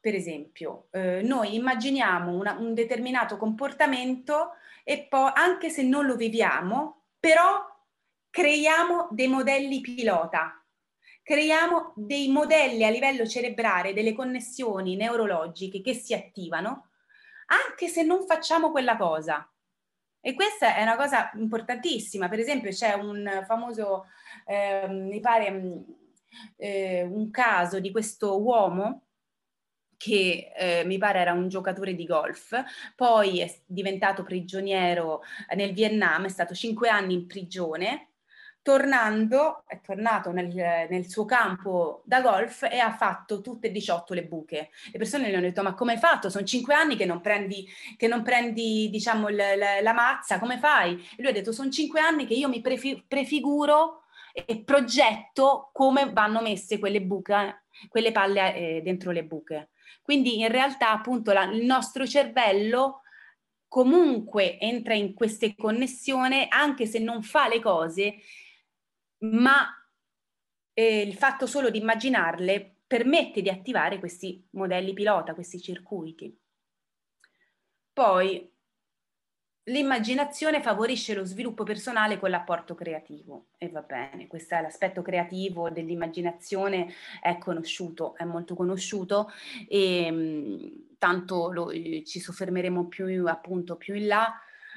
Per 0.00 0.14
esempio, 0.14 0.88
eh, 0.92 1.20
noi 1.20 1.56
immaginiamo 1.56 2.34
una, 2.34 2.56
un 2.58 2.72
determinato 2.72 3.36
comportamento 3.36 4.52
e 4.82 5.06
poi, 5.10 5.30
anche 5.34 5.68
se 5.68 5.82
non 5.82 6.06
lo 6.06 6.16
viviamo, 6.16 7.02
però 7.20 7.69
creiamo 8.30 9.08
dei 9.10 9.28
modelli 9.28 9.80
pilota 9.80 10.54
creiamo 11.30 11.92
dei 11.94 12.28
modelli 12.28 12.84
a 12.84 12.90
livello 12.90 13.24
cerebrale, 13.24 13.92
delle 13.92 14.14
connessioni 14.14 14.96
neurologiche 14.96 15.80
che 15.80 15.94
si 15.94 16.12
attivano 16.12 16.88
anche 17.46 17.86
se 17.86 18.02
non 18.02 18.26
facciamo 18.26 18.72
quella 18.72 18.96
cosa. 18.96 19.48
E 20.20 20.34
questa 20.34 20.74
è 20.74 20.82
una 20.82 20.96
cosa 20.96 21.30
importantissima. 21.34 22.28
Per 22.28 22.40
esempio, 22.40 22.70
c'è 22.70 22.94
un 22.94 23.44
famoso, 23.46 24.06
eh, 24.44 24.88
mi 24.88 25.20
pare, 25.20 25.84
eh, 26.56 27.02
un 27.02 27.30
caso 27.30 27.78
di 27.78 27.92
questo 27.92 28.42
uomo 28.42 29.06
che 29.96 30.50
eh, 30.56 30.82
mi 30.84 30.98
pare 30.98 31.20
era 31.20 31.32
un 31.32 31.48
giocatore 31.48 31.94
di 31.94 32.06
golf, 32.06 32.60
poi 32.96 33.40
è 33.40 33.62
diventato 33.66 34.24
prigioniero 34.24 35.22
nel 35.54 35.72
Vietnam, 35.72 36.24
è 36.24 36.28
stato 36.28 36.54
cinque 36.54 36.88
anni 36.88 37.14
in 37.14 37.26
prigione 37.26 38.09
tornando, 38.62 39.64
è 39.66 39.80
tornato 39.80 40.32
nel, 40.32 40.52
nel, 40.88 41.08
suo 41.08 41.24
campo 41.24 42.02
da 42.04 42.20
golf 42.20 42.62
e 42.70 42.78
ha 42.78 42.92
fatto 42.92 43.40
tutte 43.40 43.68
e 43.68 43.70
18 43.70 44.14
le 44.14 44.24
buche. 44.24 44.70
Le 44.92 44.98
persone 44.98 45.30
gli 45.30 45.34
hanno 45.34 45.42
detto, 45.42 45.62
ma 45.62 45.74
come 45.74 45.92
hai 45.92 45.98
fatto? 45.98 46.28
Sono 46.28 46.44
cinque 46.44 46.74
anni 46.74 46.96
che 46.96 47.06
non 47.06 47.20
prendi, 47.20 47.66
che 47.96 48.06
non 48.06 48.22
prendi 48.22 48.88
diciamo, 48.90 49.28
l, 49.28 49.34
l, 49.34 49.82
la 49.82 49.92
mazza, 49.92 50.38
come 50.38 50.58
fai? 50.58 50.92
E 50.92 51.22
lui 51.22 51.28
ha 51.28 51.32
detto, 51.32 51.52
sono 51.52 51.70
cinque 51.70 52.00
anni 52.00 52.26
che 52.26 52.34
io 52.34 52.48
mi 52.48 52.60
prefi- 52.60 53.02
prefiguro 53.06 54.02
e 54.32 54.62
progetto 54.62 55.70
come 55.72 56.12
vanno 56.12 56.40
messe 56.42 56.78
quelle 56.78 57.00
buche, 57.00 57.64
quelle 57.88 58.12
palle 58.12 58.54
eh, 58.54 58.82
dentro 58.82 59.10
le 59.10 59.24
buche. 59.24 59.70
Quindi 60.02 60.38
in 60.38 60.48
realtà 60.48 60.90
appunto 60.90 61.32
la, 61.32 61.44
il 61.44 61.64
nostro 61.64 62.06
cervello 62.06 63.02
comunque 63.66 64.58
entra 64.58 64.94
in 64.94 65.14
queste 65.14 65.54
connessioni 65.56 66.46
anche 66.48 66.86
se 66.86 66.98
non 66.98 67.22
fa 67.22 67.46
le 67.46 67.60
cose 67.60 68.16
ma 69.20 69.66
eh, 70.72 71.00
il 71.00 71.14
fatto 71.14 71.46
solo 71.46 71.70
di 71.70 71.78
immaginarle 71.78 72.76
permette 72.86 73.42
di 73.42 73.48
attivare 73.48 73.98
questi 73.98 74.46
modelli 74.50 74.92
pilota, 74.92 75.34
questi 75.34 75.60
circuiti. 75.60 76.36
Poi 77.92 78.50
l'immaginazione 79.64 80.62
favorisce 80.62 81.14
lo 81.14 81.24
sviluppo 81.24 81.64
personale 81.64 82.18
con 82.18 82.30
l'apporto 82.30 82.74
creativo 82.74 83.48
e 83.58 83.68
va 83.68 83.82
bene, 83.82 84.26
questo 84.26 84.54
è 84.54 84.60
l'aspetto 84.60 85.02
creativo 85.02 85.70
dell'immaginazione, 85.70 86.92
è 87.22 87.38
conosciuto, 87.38 88.16
è 88.16 88.24
molto 88.24 88.54
conosciuto 88.54 89.30
e 89.68 90.10
mh, 90.10 90.96
tanto 90.98 91.52
lo, 91.52 91.70
eh, 91.70 92.02
ci 92.04 92.18
soffermeremo 92.20 92.88
più 92.88 93.26
appunto 93.26 93.76
più 93.76 93.94
in 93.94 94.06
là 94.06 94.32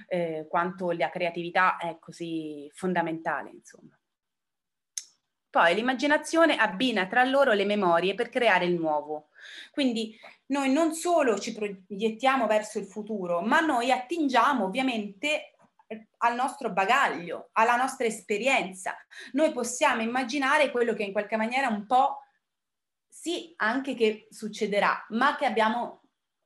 eh, 0.08 0.46
quanto 0.50 0.92
la 0.92 1.10
creatività 1.10 1.78
è 1.78 1.98
così 2.00 2.70
fondamentale, 2.74 3.50
insomma. 3.52 3.98
Poi 5.54 5.76
l'immaginazione 5.76 6.58
abbina 6.58 7.06
tra 7.06 7.24
loro 7.24 7.54
le 7.54 7.64
memorie 7.64 8.16
per 8.16 8.30
creare 8.30 8.66
il 8.66 8.74
nuovo. 8.74 9.28
Quindi 9.70 10.20
noi 10.48 10.74
non 10.74 10.96
solo 10.96 11.38
ci 11.38 11.54
proiettiamo 11.54 12.48
verso 12.48 12.80
il 12.80 12.88
futuro, 12.88 13.40
ma 13.42 13.60
noi 13.60 13.92
attingiamo 13.92 14.66
ovviamente 14.66 15.54
al 16.18 16.34
nostro 16.34 16.72
bagaglio, 16.72 17.50
alla 17.52 17.76
nostra 17.76 18.08
esperienza. 18.08 18.96
Noi 19.34 19.52
possiamo 19.52 20.02
immaginare 20.02 20.72
quello 20.72 20.94
che 20.94 21.04
in 21.04 21.12
qualche 21.12 21.38
maniera 21.38 21.68
un 21.68 21.86
po' 21.86 22.24
sì, 23.08 23.54
anche 23.58 23.94
che 23.94 24.26
succederà, 24.32 25.06
ma 25.10 25.36
che 25.36 25.46
abbiamo 25.46 26.02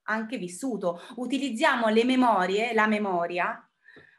anche 0.10 0.36
vissuto. 0.36 1.02
Utilizziamo 1.16 1.88
le 1.88 2.04
memorie, 2.04 2.74
la 2.74 2.88
memoria, 2.88 3.58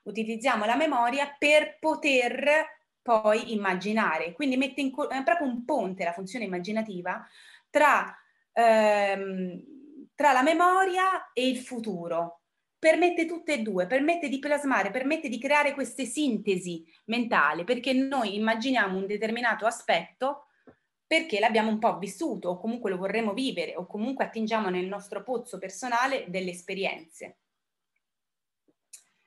utilizziamo 0.04 0.64
la 0.64 0.76
memoria 0.76 1.36
per 1.38 1.76
poter 1.78 2.77
poi 3.08 3.54
immaginare. 3.54 4.34
Quindi 4.34 4.58
mette 4.58 4.82
in, 4.82 4.90
è 4.90 5.22
proprio 5.22 5.46
un 5.46 5.64
ponte 5.64 6.04
la 6.04 6.12
funzione 6.12 6.44
immaginativa 6.44 7.26
tra, 7.70 8.14
ehm, 8.52 9.64
tra 10.14 10.32
la 10.32 10.42
memoria 10.42 11.32
e 11.32 11.48
il 11.48 11.56
futuro. 11.56 12.42
Permette 12.78 13.24
tutte 13.24 13.54
e 13.54 13.62
due, 13.62 13.86
permette 13.86 14.28
di 14.28 14.38
plasmare, 14.38 14.90
permette 14.90 15.30
di 15.30 15.38
creare 15.40 15.72
queste 15.72 16.04
sintesi 16.04 16.84
mentali, 17.06 17.64
perché 17.64 17.94
noi 17.94 18.34
immaginiamo 18.36 18.98
un 18.98 19.06
determinato 19.06 19.64
aspetto 19.64 20.48
perché 21.06 21.40
l'abbiamo 21.40 21.70
un 21.70 21.78
po' 21.78 21.96
vissuto 21.96 22.50
o 22.50 22.58
comunque 22.60 22.90
lo 22.90 22.98
vorremmo 22.98 23.32
vivere 23.32 23.74
o 23.74 23.86
comunque 23.86 24.26
attingiamo 24.26 24.68
nel 24.68 24.86
nostro 24.86 25.22
pozzo 25.22 25.56
personale 25.56 26.26
delle 26.28 26.50
esperienze. 26.50 27.38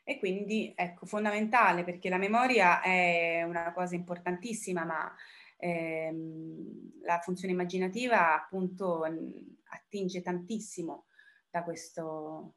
E 0.04 0.18
quindi 0.18 0.74
ecco, 0.76 1.06
fondamentale 1.06 1.84
perché 1.84 2.10
la 2.10 2.18
memoria 2.18 2.82
è 2.82 3.44
una 3.44 3.72
cosa 3.72 3.96
importantissima, 3.96 4.84
ma 4.84 5.16
ehm, 5.58 7.02
la 7.04 7.20
funzione 7.20 7.54
immaginativa 7.54 8.36
appunto 8.36 9.04
attinge 9.04 10.22
tantissimo 10.22 11.06
da, 11.50 11.64
questo, 11.64 12.56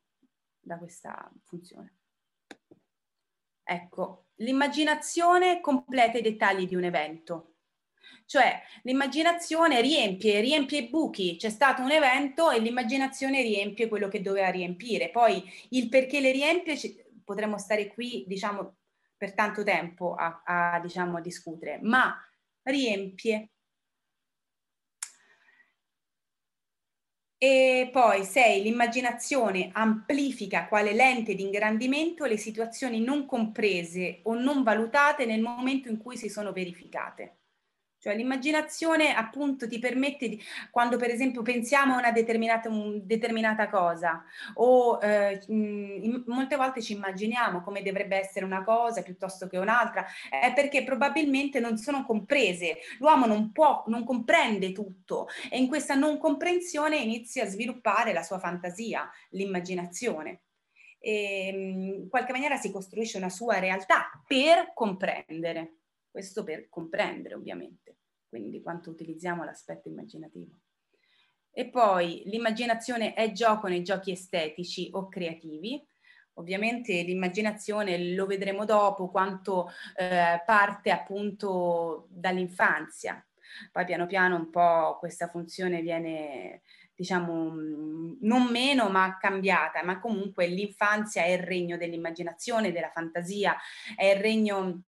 da 0.59 0.79
questa 0.79 1.31
funzione. 1.45 1.99
Ecco, 3.63 4.27
l'immaginazione 4.37 5.61
completa 5.61 6.19
i 6.19 6.23
dettagli 6.23 6.67
di 6.67 6.75
un 6.75 6.85
evento. 6.85 7.51
Cioè 8.27 8.61
l'immaginazione 8.83 9.81
riempie, 9.81 10.41
riempie 10.41 10.79
i 10.79 10.89
buchi, 10.89 11.37
c'è 11.37 11.51
stato 11.51 11.83
un 11.83 11.91
evento 11.91 12.51
e 12.51 12.59
l'immaginazione 12.59 13.43
riempie 13.43 13.89
quello 13.89 14.09
che 14.09 14.23
doveva 14.23 14.51
riempire. 14.51 15.11
Poi 15.11 15.43
il 15.71 15.89
perché 15.89 16.21
le 16.21 16.33
riempie 16.33 16.77
potremmo 17.25 17.59
stare 17.59 17.93
qui, 17.93 18.25
diciamo, 18.27 18.77
per 19.17 19.35
tanto 19.35 19.63
tempo 19.63 20.15
a, 20.15 20.43
a 20.45 20.81
diciamo, 20.81 21.21
discutere, 21.21 21.79
ma 21.83 22.15
riempie. 22.63 23.51
E 27.39 27.91
poi 27.93 28.25
6. 28.25 28.63
L'immaginazione 28.63 29.71
amplifica 29.73 30.67
quale 30.67 30.93
lente 30.95 31.35
di 31.35 31.43
ingrandimento 31.43 32.25
le 32.25 32.39
situazioni 32.39 33.01
non 33.01 33.27
comprese 33.27 34.21
o 34.25 34.35
non 34.35 34.63
valutate 34.63 35.27
nel 35.27 35.41
momento 35.41 35.89
in 35.89 35.99
cui 35.99 36.17
si 36.17 36.29
sono 36.29 36.53
verificate. 36.53 37.44
Cioè 38.05 38.17
l'immaginazione 38.17 39.15
appunto 39.15 39.67
ti 39.67 39.79
permette 39.79 40.29
di, 40.29 40.39
quando 40.71 40.99
per 40.99 41.09
esempio 41.09 41.41
pensiamo 41.41 41.95
a 41.95 41.99
una 42.01 42.13
determinata, 42.13 42.69
un, 42.69 43.01
determinata 43.07 43.71
cosa 43.71 44.23
o 44.57 44.99
eh, 45.01 45.43
mh, 45.49 46.25
molte 46.27 46.57
volte 46.57 46.83
ci 46.83 46.93
immaginiamo 46.93 47.63
come 47.63 47.81
dovrebbe 47.81 48.19
essere 48.19 48.45
una 48.45 48.63
cosa 48.63 49.01
piuttosto 49.01 49.47
che 49.47 49.57
un'altra, 49.57 50.05
è 50.29 50.53
perché 50.53 50.85
probabilmente 50.85 51.61
non 51.61 51.79
sono 51.79 52.05
comprese. 52.05 52.77
L'uomo 52.99 53.25
non 53.25 53.53
può, 53.53 53.85
non 53.87 54.05
comprende 54.05 54.73
tutto 54.73 55.29
e 55.51 55.57
in 55.57 55.67
questa 55.67 55.95
non 55.95 56.19
comprensione 56.19 56.99
inizia 56.99 57.45
a 57.45 57.49
sviluppare 57.49 58.13
la 58.13 58.23
sua 58.23 58.39
fantasia, 58.39 59.11
l'immaginazione. 59.31 60.43
E 60.99 61.49
in 61.49 62.09
qualche 62.11 62.33
maniera 62.33 62.57
si 62.57 62.71
costruisce 62.71 63.17
una 63.17 63.31
sua 63.31 63.61
realtà 63.61 64.11
per 64.27 64.73
comprendere. 64.75 65.77
Questo 66.15 66.45
per 66.45 66.69
comprendere 66.69 67.35
ovviamente, 67.35 67.97
quindi 68.41 68.63
quanto 68.63 68.91
utilizziamo 68.91 69.45
l'aspetto 69.45 69.89
immaginativo. 69.89 70.59
E 71.53 71.69
poi 71.69 72.23
l'immaginazione 72.27 73.15
è 73.15 73.31
gioco 73.31 73.69
nei 73.69 73.85
giochi 73.85 74.11
estetici 74.11 74.89
o 74.93 75.09
creativi. 75.09 75.81
Ovviamente 76.35 77.03
l'immaginazione 77.03 78.13
lo 78.13 78.27
vedremo 78.27 78.65
dopo 78.65 79.09
quanto 79.09 79.71
eh, 79.97 80.43
parte 80.45 80.91
appunto 80.91 82.09
dall'infanzia. 82.11 83.25
Poi 83.71 83.85
piano 83.85 84.07
piano 84.07 84.35
un 84.35 84.51
po' 84.51 84.97
questa 84.99 85.29
funzione 85.29 85.81
viene 85.81 86.63
diciamo 86.97 87.55
non 88.21 88.49
meno 88.51 88.89
ma 88.89 89.17
cambiata, 89.17 89.85
ma 89.85 90.01
comunque 90.01 90.49
l'infanzia 90.49 91.23
è 91.23 91.31
il 91.31 91.43
regno 91.43 91.77
dell'immaginazione, 91.77 92.73
della 92.73 92.91
fantasia, 92.91 93.57
è 93.95 94.07
il 94.07 94.21
regno 94.21 94.83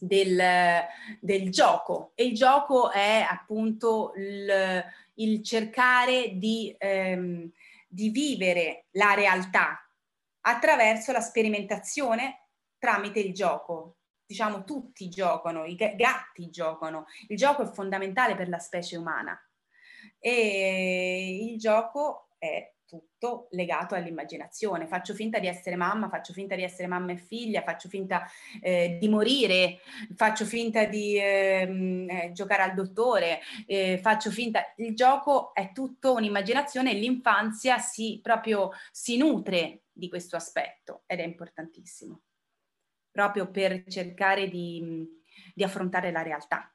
del, 0.00 0.82
del 1.20 1.50
gioco. 1.50 2.12
E 2.14 2.24
il 2.24 2.34
gioco 2.34 2.90
è 2.90 3.26
appunto 3.28 4.12
il, 4.16 4.84
il 5.14 5.42
cercare 5.42 6.36
di, 6.36 6.74
ehm, 6.78 7.50
di 7.88 8.10
vivere 8.10 8.86
la 8.92 9.14
realtà 9.14 9.78
attraverso 10.42 11.12
la 11.12 11.20
sperimentazione 11.20 12.48
tramite 12.78 13.20
il 13.20 13.32
gioco. 13.32 13.96
Diciamo 14.26 14.64
tutti 14.64 15.08
giocano, 15.08 15.64
i 15.64 15.74
gatti 15.74 16.50
giocano, 16.50 17.06
il 17.28 17.36
gioco 17.36 17.62
è 17.62 17.72
fondamentale 17.72 18.34
per 18.34 18.48
la 18.48 18.58
specie 18.58 18.96
umana. 18.96 19.38
E 20.18 21.48
il 21.50 21.58
gioco 21.58 22.28
è 22.38 22.73
tutto 22.86 23.48
legato 23.50 23.94
all'immaginazione. 23.94 24.86
Faccio 24.86 25.14
finta 25.14 25.38
di 25.38 25.46
essere 25.46 25.76
mamma, 25.76 26.08
faccio 26.08 26.32
finta 26.32 26.54
di 26.54 26.62
essere 26.62 26.88
mamma 26.88 27.12
e 27.12 27.16
figlia, 27.16 27.62
faccio 27.62 27.88
finta 27.88 28.24
eh, 28.60 28.98
di 29.00 29.08
morire, 29.08 29.78
faccio 30.14 30.44
finta 30.44 30.84
di 30.84 31.18
ehm, 31.18 32.08
eh, 32.08 32.32
giocare 32.32 32.62
al 32.62 32.74
dottore, 32.74 33.40
eh, 33.66 33.98
faccio 33.98 34.30
finta... 34.30 34.72
Il 34.76 34.94
gioco 34.94 35.54
è 35.54 35.72
tutto 35.72 36.14
un'immaginazione 36.14 36.92
e 36.92 36.94
l'infanzia 36.94 37.78
si 37.78 38.20
proprio 38.22 38.70
si 38.90 39.16
nutre 39.16 39.82
di 39.92 40.08
questo 40.08 40.36
aspetto 40.36 41.02
ed 41.06 41.20
è 41.20 41.24
importantissimo, 41.24 42.22
proprio 43.10 43.50
per 43.50 43.84
cercare 43.86 44.48
di, 44.48 45.06
di 45.54 45.62
affrontare 45.62 46.10
la 46.10 46.22
realtà. 46.22 46.68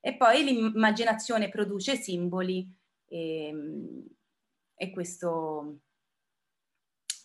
E 0.00 0.16
poi 0.16 0.44
l'immaginazione 0.44 1.48
produce 1.48 1.96
simboli. 1.96 2.72
Ehm, 3.08 4.15
e 4.76 4.90
questo 4.90 5.80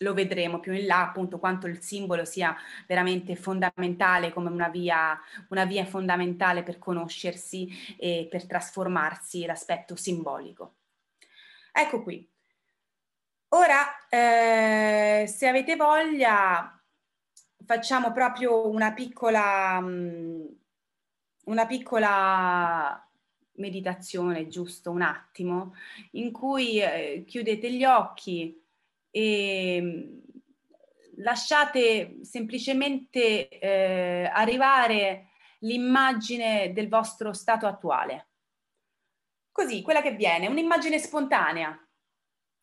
lo 0.02 0.14
vedremo 0.14 0.60
più 0.60 0.72
in 0.72 0.86
là, 0.86 1.02
appunto 1.02 1.38
quanto 1.38 1.66
il 1.66 1.80
simbolo 1.80 2.24
sia 2.24 2.54
veramente 2.86 3.36
fondamentale 3.36 4.32
come 4.32 4.50
una 4.50 4.68
via, 4.68 5.18
una 5.48 5.64
via 5.64 5.84
fondamentale 5.84 6.62
per 6.62 6.78
conoscersi 6.78 7.96
e 7.96 8.26
per 8.30 8.46
trasformarsi 8.46 9.46
l'aspetto 9.46 9.96
simbolico. 9.96 10.74
Ecco 11.72 12.02
qui. 12.02 12.28
Ora, 13.54 14.08
eh, 14.08 15.26
se 15.26 15.46
avete 15.46 15.76
voglia, 15.76 16.82
facciamo 17.64 18.12
proprio 18.12 18.68
una 18.68 18.92
piccola, 18.92 19.78
mm, 19.80 20.46
una 21.44 21.66
piccola 21.66 23.06
meditazione, 23.54 24.48
giusto 24.48 24.90
un 24.90 25.02
attimo, 25.02 25.74
in 26.12 26.32
cui 26.32 26.80
eh, 26.80 27.24
chiudete 27.26 27.72
gli 27.72 27.84
occhi 27.84 28.60
e 29.10 29.78
mm, 29.80 30.18
lasciate 31.16 32.18
semplicemente 32.22 33.48
eh, 33.48 34.30
arrivare 34.32 35.28
l'immagine 35.60 36.72
del 36.72 36.88
vostro 36.88 37.32
stato 37.32 37.66
attuale. 37.66 38.28
Così, 39.52 39.82
quella 39.82 40.02
che 40.02 40.12
viene, 40.12 40.46
un'immagine 40.48 40.98
spontanea 40.98 41.78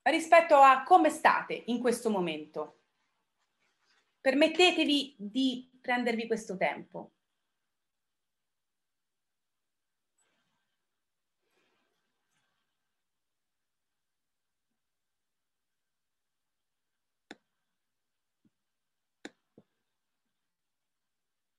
rispetto 0.03 0.55
a 0.55 0.83
come 0.83 1.09
state 1.09 1.63
in 1.67 1.79
questo 1.79 2.09
momento. 2.09 2.79
Permettetevi 4.21 5.15
di 5.17 5.69
prendervi 5.81 6.27
questo 6.27 6.57
tempo. 6.57 7.11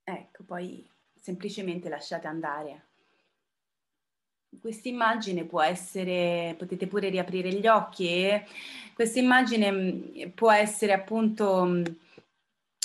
Ecco, 0.05 0.40
poi 0.51 0.85
semplicemente 1.15 1.89
lasciate 1.89 2.27
andare. 2.27 2.87
Questa 4.61 4.89
immagine 4.89 5.45
può 5.45 5.63
essere, 5.63 6.57
potete 6.59 6.89
pure 6.89 7.09
riaprire 7.09 7.53
gli 7.53 7.69
occhi 7.69 8.29
questa 8.93 9.21
immagine 9.21 9.71
mm, 9.71 10.29
può 10.35 10.51
essere 10.51 10.93
appunto 10.93 11.65
mm, 11.65 11.85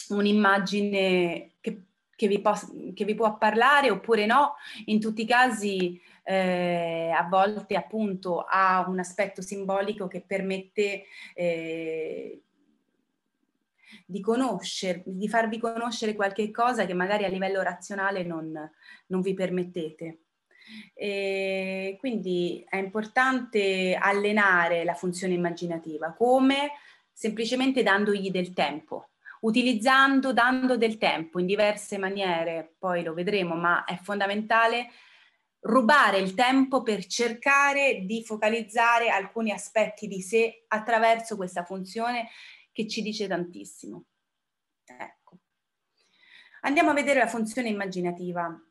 un'immagine 0.10 1.54
che 1.60 1.82
che 2.16 2.28
vi, 2.28 2.40
poss- 2.40 2.94
che 2.94 3.04
vi 3.04 3.14
può 3.14 3.38
parlare 3.38 3.90
oppure 3.90 4.26
no, 4.26 4.56
in 4.86 5.02
tutti 5.02 5.24
i 5.24 5.26
casi 5.26 6.00
eh, 6.24 7.12
a 7.14 7.28
volte 7.28 7.76
appunto 7.76 8.46
ha 8.48 8.86
un 8.88 9.00
aspetto 9.00 9.42
simbolico 9.42 10.08
che 10.08 10.22
permette 10.22 11.04
eh, 11.34 12.45
di 14.06 14.22
conoscere, 14.22 15.04
di 15.06 15.28
farvi 15.28 15.60
conoscere 15.60 16.16
qualche 16.16 16.52
cosa 16.52 16.86
che 16.86 16.94
magari 16.94 17.26
a 17.26 17.30
livello 17.30 17.62
razionale 17.62 18.24
non, 18.24 18.52
non 19.08 19.22
vi 19.22 19.34
permettete. 19.34 20.20
E 20.94 21.96
quindi 22.00 22.66
è 22.68 22.78
importante 22.78 23.96
allenare 24.00 24.84
la 24.84 24.96
funzione 24.96 25.34
immaginativa. 25.34 26.14
Come? 26.14 26.72
Semplicemente 27.12 27.84
dandogli 27.84 28.32
del 28.32 28.52
tempo, 28.54 29.10
utilizzando, 29.42 30.34
dando 30.34 30.76
del 30.76 30.98
tempo 30.98 31.40
in 31.40 31.46
diverse 31.46 31.98
maniere, 31.98 32.76
poi 32.78 33.04
lo 33.04 33.14
vedremo, 33.14 33.56
ma 33.56 33.86
è 33.86 33.98
fondamentale 34.02 34.90
rubare 35.66 36.18
il 36.20 36.34
tempo 36.34 36.84
per 36.84 37.06
cercare 37.06 38.02
di 38.06 38.24
focalizzare 38.24 39.10
alcuni 39.10 39.52
aspetti 39.52 40.08
di 40.08 40.22
sé 40.22 40.66
attraverso 40.68 41.36
questa 41.36 41.64
funzione 41.64 42.30
che 42.76 42.90
ci 42.90 43.02
dice 43.02 43.26
tantissimo. 43.26 44.04
Ecco. 44.84 45.38
Andiamo 46.64 46.90
a 46.90 46.94
vedere 46.94 47.20
la 47.20 47.28
funzione 47.28 47.70
immaginativa. 47.70 48.62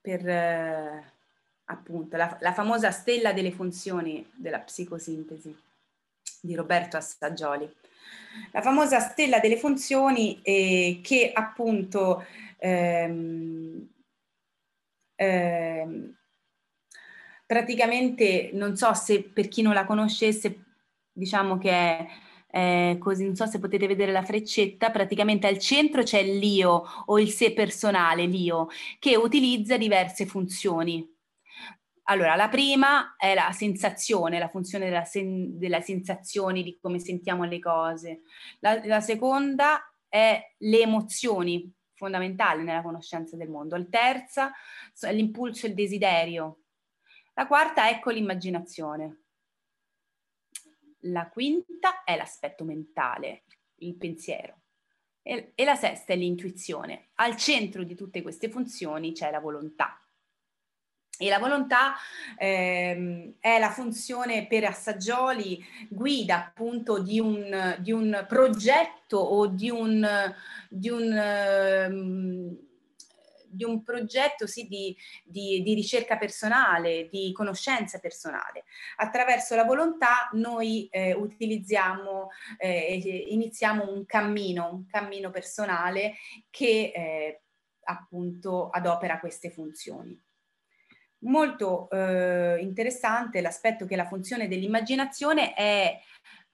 Per 0.00 0.26
eh, 0.26 1.12
appunto 1.64 2.16
la, 2.16 2.38
la 2.40 2.54
famosa 2.54 2.90
stella 2.90 3.34
delle 3.34 3.52
funzioni 3.52 4.26
della 4.34 4.60
psicosintesi 4.60 5.54
di 6.40 6.54
Roberto 6.54 6.96
Assaggioli. 6.96 7.70
La 8.52 8.62
famosa 8.62 8.98
stella 8.98 9.40
delle 9.40 9.58
funzioni 9.58 10.40
eh, 10.40 11.00
che 11.02 11.32
appunto 11.34 12.24
ehm, 12.56 13.86
ehm, 15.16 16.19
praticamente 17.50 18.50
non 18.52 18.76
so 18.76 18.94
se 18.94 19.24
per 19.24 19.48
chi 19.48 19.60
non 19.60 19.74
la 19.74 19.84
conoscesse, 19.84 20.66
diciamo 21.10 21.58
che 21.58 22.06
è 22.46 22.96
così 23.00 23.24
non 23.24 23.34
so 23.34 23.44
se 23.46 23.58
potete 23.58 23.88
vedere 23.88 24.12
la 24.12 24.22
freccetta, 24.22 24.92
praticamente 24.92 25.48
al 25.48 25.58
centro 25.58 26.04
c'è 26.04 26.22
l'io 26.22 26.84
o 27.06 27.18
il 27.18 27.28
sé 27.30 27.52
personale, 27.52 28.26
l'io, 28.26 28.68
che 29.00 29.16
utilizza 29.16 29.76
diverse 29.76 30.26
funzioni. 30.26 31.04
Allora, 32.04 32.36
la 32.36 32.48
prima 32.48 33.16
è 33.16 33.34
la 33.34 33.50
sensazione, 33.50 34.38
la 34.38 34.48
funzione 34.48 34.84
della, 34.84 35.04
sen- 35.04 35.58
della 35.58 35.80
sensazione, 35.80 36.62
di 36.62 36.78
come 36.80 37.00
sentiamo 37.00 37.42
le 37.42 37.58
cose. 37.58 38.20
La, 38.60 38.80
la 38.84 39.00
seconda 39.00 39.92
è 40.08 40.40
le 40.56 40.80
emozioni, 40.80 41.68
fondamentali 41.94 42.62
nella 42.62 42.82
conoscenza 42.82 43.36
del 43.36 43.50
mondo. 43.50 43.76
La 43.76 43.86
terza 43.90 44.52
è 45.00 45.12
l'impulso 45.12 45.66
e 45.66 45.70
il 45.70 45.74
desiderio, 45.74 46.59
la 47.40 47.46
quarta, 47.46 47.88
ecco 47.88 48.10
l'immaginazione. 48.10 49.22
La 51.04 51.30
quinta 51.30 52.04
è 52.04 52.14
l'aspetto 52.14 52.64
mentale, 52.64 53.44
il 53.76 53.96
pensiero. 53.96 54.58
E, 55.22 55.54
la 55.56 55.74
sesta 55.74 56.12
è 56.12 56.16
l'intuizione. 56.16 57.12
Al 57.14 57.36
centro 57.36 57.82
di 57.82 57.94
tutte 57.94 58.20
queste 58.20 58.50
funzioni 58.50 59.12
c'è 59.12 59.30
la 59.30 59.40
volontà. 59.40 59.98
E 61.16 61.28
la 61.30 61.38
volontà 61.38 61.94
ehm, 62.36 63.36
è 63.38 63.58
la 63.58 63.70
funzione 63.70 64.46
per 64.46 64.64
assaggioli, 64.64 65.64
guida 65.88 66.46
appunto 66.46 66.98
di 66.98 67.20
un, 67.20 67.76
di 67.78 67.92
un 67.92 68.26
progetto 68.28 69.16
o 69.16 69.46
di 69.46 69.70
un, 69.70 70.06
di 70.68 70.90
un 70.90 71.12
ehm, 71.12 72.69
di 73.50 73.64
un 73.64 73.82
progetto 73.82 74.46
sì, 74.46 74.66
di, 74.66 74.96
di, 75.24 75.62
di, 75.62 75.74
ricerca 75.74 76.16
personale, 76.16 77.08
di 77.10 77.32
conoscenza 77.32 77.98
personale. 77.98 78.64
Attraverso 78.96 79.54
la 79.54 79.64
volontà 79.64 80.28
noi 80.32 80.88
eh, 80.90 81.12
utilizziamo, 81.12 82.28
eh, 82.58 83.26
iniziamo 83.28 83.90
un 83.90 84.06
cammino, 84.06 84.72
un 84.72 84.86
cammino 84.86 85.30
personale 85.30 86.14
che 86.50 86.92
eh, 86.94 87.42
appunto 87.84 88.70
adopera 88.70 89.18
queste 89.18 89.50
funzioni. 89.50 90.18
Molto 91.22 91.90
eh, 91.90 92.58
interessante 92.60 93.42
l'aspetto 93.42 93.84
che 93.84 93.96
la 93.96 94.06
funzione 94.06 94.48
dell'immaginazione 94.48 95.52
è 95.52 96.00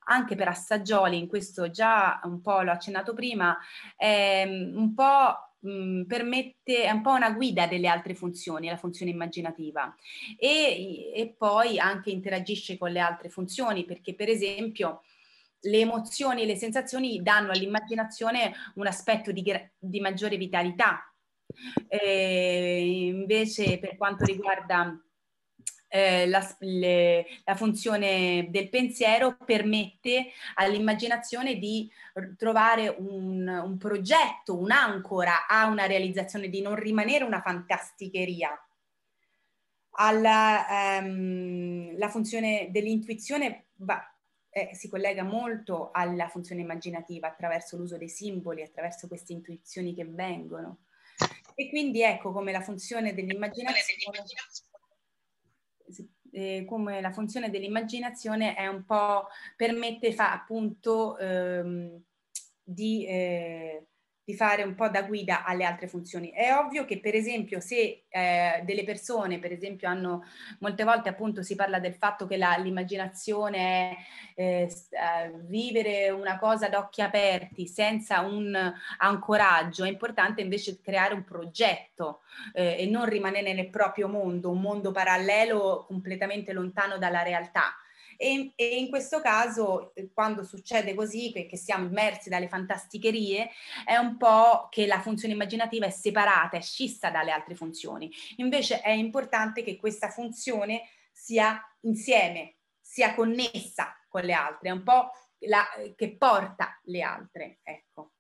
anche 0.09 0.35
per 0.35 0.48
Assaggioli, 0.48 1.18
in 1.18 1.28
questo 1.28 1.70
già 1.70 2.20
un 2.24 2.40
po' 2.40 2.62
l'ho 2.62 2.72
accennato 2.72 3.14
prima, 3.14 3.56
è 3.96 4.44
un 4.46 4.94
po' 4.94 5.45
mh, 5.66 6.05
permette, 6.07 6.85
è 6.85 6.90
un 6.90 7.02
po' 7.02 7.11
una 7.11 7.33
guida 7.33 7.66
delle 7.66 7.88
altre 7.88 8.14
funzioni, 8.14 8.68
la 8.68 8.76
funzione 8.76 9.11
immaginativa 9.11 9.94
e, 10.38 11.12
e 11.14 11.35
poi 11.37 11.79
anche 11.79 12.11
interagisce 12.11 12.79
con 12.79 12.90
le 12.90 13.00
altre 13.00 13.29
funzioni 13.29 13.85
perché 13.85 14.14
per 14.14 14.29
esempio 14.29 15.02
le 15.61 15.79
emozioni 15.79 16.42
e 16.42 16.46
le 16.46 16.57
sensazioni 16.57 17.22
danno 17.22 17.50
all'immaginazione 17.50 18.52
un 18.74 18.87
aspetto 18.87 19.33
di, 19.33 19.42
di 19.79 20.00
maggiore 20.00 20.37
vitalità. 20.37 21.11
Eh, 21.88 23.07
invece 23.07 23.79
per 23.79 23.96
quanto 23.96 24.24
riguarda 24.24 25.00
eh, 25.96 26.26
la, 26.26 26.56
le, 26.59 27.26
la, 27.44 27.54
funzione 27.54 28.48
del 28.50 28.68
pensiero 28.68 29.37
permette 29.46 30.26
all'immaginazione 30.56 31.56
di 31.56 31.90
trovare 32.37 32.88
un, 32.88 33.48
un 33.48 33.78
progetto, 33.78 34.59
un'ancora 34.59 35.46
a 35.46 35.66
una 35.68 35.87
realizzazione, 35.87 36.50
di 36.50 36.61
non 36.61 36.74
rimanere 36.74 37.24
una 37.24 37.40
fantasticheria. 37.40 38.50
Alla, 39.98 40.98
ehm, 40.98 41.96
la 41.96 42.09
funzione 42.11 42.68
dell'intuizione 42.70 43.68
va, 43.76 44.06
eh, 44.50 44.70
si 44.74 44.90
collega 44.90 45.22
molto 45.22 45.90
alla 45.92 46.28
funzione 46.28 46.61
immaginativa 46.61 47.28
attraverso 47.28 47.78
l'uso 47.78 47.96
dei 47.96 48.11
simboli, 48.11 48.62
attraverso 48.62 49.09
queste 49.09 49.32
intuizioni 49.32 49.94
che 49.94 50.04
vengono. 50.04 50.80
E 51.54 51.70
quindi 51.70 52.02
ecco 52.02 52.32
come 52.32 52.52
la 52.52 52.61
funzione 52.61 53.14
dell'immaginazione 53.14 53.80
eh, 56.37 56.66
come 56.66 57.01
la 57.01 57.12
funzione 57.12 57.49
dell'immaginazione 57.49 58.55
è 58.55 58.66
un 58.66 58.85
po' 58.85 59.27
permette 59.57 60.12
fa, 60.12 60.33
appunto 60.33 61.16
ehm, 61.16 61.99
di 62.62 63.07
eh, 63.07 63.87
di 64.26 64.34
fare 64.34 64.64
un 64.64 64.74
po' 64.74 64.88
da 64.88 65.02
guida 65.02 65.44
alle 65.44 65.62
altre 65.62 65.86
funzioni. 65.86 66.30
È 66.30 66.52
ovvio 66.52 66.84
che 66.84 66.98
per 66.98 67.14
esempio 67.14 67.60
se 67.60 68.06
eh, 68.08 68.60
delle 68.64 68.82
persone, 68.82 69.38
per 69.38 69.52
esempio, 69.52 69.88
hanno 69.88 70.24
molte 70.58 70.82
volte 70.82 71.08
appunto 71.08 71.44
si 71.44 71.54
parla 71.54 71.78
del 71.78 71.94
fatto 71.94 72.26
che 72.26 72.36
la, 72.36 72.56
l'immaginazione 72.56 73.58
è 73.58 73.96
eh, 74.34 74.62
eh, 74.64 75.32
vivere 75.44 76.10
una 76.10 76.38
cosa 76.40 76.66
ad 76.66 76.74
occhi 76.74 77.02
aperti 77.02 77.68
senza 77.68 78.22
un 78.22 78.52
ancoraggio, 78.98 79.84
è 79.84 79.88
importante 79.88 80.40
invece 80.40 80.80
creare 80.80 81.14
un 81.14 81.22
progetto 81.22 82.22
eh, 82.52 82.78
e 82.80 82.86
non 82.86 83.04
rimanere 83.04 83.54
nel 83.54 83.70
proprio 83.70 84.08
mondo, 84.08 84.50
un 84.50 84.60
mondo 84.60 84.90
parallelo 84.90 85.84
completamente 85.86 86.52
lontano 86.52 86.98
dalla 86.98 87.22
realtà 87.22 87.76
e, 88.16 88.52
e 88.55 88.79
in 88.79 88.88
questo 88.88 89.20
caso, 89.20 89.94
eh, 89.94 90.11
quando 90.12 90.44
succede 90.44 90.94
così, 90.94 91.33
che 91.33 91.57
siamo 91.57 91.87
immersi 91.87 92.29
dalle 92.29 92.48
fantasticherie, 92.48 93.50
è 93.85 93.96
un 93.96 94.16
po' 94.16 94.68
che 94.70 94.87
la 94.87 95.00
funzione 95.00 95.35
immaginativa 95.35 95.87
è 95.87 95.90
separata, 95.90 96.57
è 96.57 96.62
scissa 96.62 97.11
dalle 97.11 97.31
altre 97.31 97.55
funzioni. 97.55 98.11
Invece 98.37 98.81
è 98.81 98.90
importante 98.90 99.62
che 99.62 99.76
questa 99.76 100.09
funzione 100.09 100.88
sia 101.12 101.61
insieme, 101.83 102.57
sia 102.81 103.14
connessa 103.14 103.96
con 104.09 104.22
le 104.22 104.33
altre, 104.33 104.68
è 104.68 104.72
un 104.72 104.83
po' 104.83 105.11
la, 105.40 105.64
che 105.94 106.16
porta 106.16 106.81
le 106.85 107.02
altre. 107.02 107.59
Ecco 107.62 108.12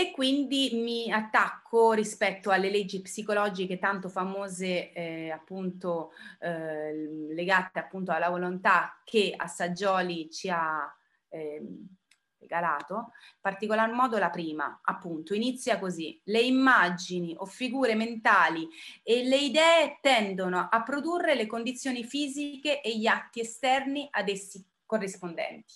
e 0.00 0.12
quindi 0.12 0.70
mi 0.82 1.12
attacco 1.12 1.92
rispetto 1.92 2.50
alle 2.50 2.70
leggi 2.70 3.02
psicologiche 3.02 3.78
tanto 3.78 4.08
famose 4.08 4.92
eh, 4.92 5.30
appunto 5.30 6.12
eh, 6.38 7.28
legate 7.34 7.78
appunto 7.78 8.10
alla 8.10 8.30
volontà 8.30 8.98
che 9.04 9.34
Assaggioli 9.36 10.30
ci 10.30 10.48
ha 10.48 10.90
eh, 11.28 11.62
regalato, 12.38 12.94
in 12.94 13.40
particolar 13.42 13.92
modo 13.92 14.16
la 14.16 14.30
prima 14.30 14.80
appunto 14.82 15.34
inizia 15.34 15.78
così, 15.78 16.18
le 16.24 16.40
immagini 16.40 17.34
o 17.36 17.44
figure 17.44 17.94
mentali 17.94 18.66
e 19.02 19.22
le 19.24 19.36
idee 19.36 19.98
tendono 20.00 20.66
a 20.70 20.82
produrre 20.82 21.34
le 21.34 21.46
condizioni 21.46 22.04
fisiche 22.04 22.80
e 22.80 22.96
gli 22.96 23.06
atti 23.06 23.40
esterni 23.40 24.08
ad 24.10 24.30
essi 24.30 24.64
corrispondenti. 24.86 25.74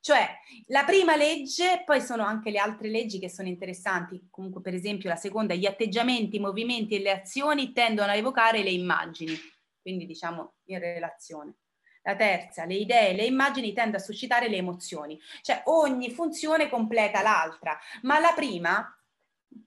Cioè, 0.00 0.28
la 0.66 0.84
prima 0.84 1.16
legge, 1.16 1.82
poi 1.84 2.00
sono 2.00 2.24
anche 2.24 2.50
le 2.50 2.58
altre 2.58 2.88
leggi 2.88 3.18
che 3.18 3.30
sono 3.30 3.48
interessanti, 3.48 4.28
comunque 4.30 4.60
per 4.60 4.74
esempio 4.74 5.08
la 5.08 5.16
seconda, 5.16 5.54
gli 5.54 5.66
atteggiamenti, 5.66 6.36
i 6.36 6.40
movimenti 6.40 6.94
e 6.94 7.00
le 7.00 7.10
azioni 7.10 7.72
tendono 7.72 8.10
a 8.10 8.16
evocare 8.16 8.62
le 8.62 8.70
immagini, 8.70 9.34
quindi 9.80 10.06
diciamo 10.06 10.54
in 10.66 10.78
relazione. 10.78 11.54
La 12.02 12.14
terza, 12.14 12.64
le 12.64 12.74
idee, 12.74 13.14
le 13.14 13.24
immagini 13.24 13.72
tendono 13.72 13.96
a 13.96 14.04
suscitare 14.04 14.48
le 14.48 14.58
emozioni. 14.58 15.18
Cioè 15.42 15.62
ogni 15.64 16.10
funzione 16.12 16.68
completa 16.68 17.20
l'altra, 17.20 17.76
ma 18.02 18.20
la 18.20 18.32
prima 18.32 18.96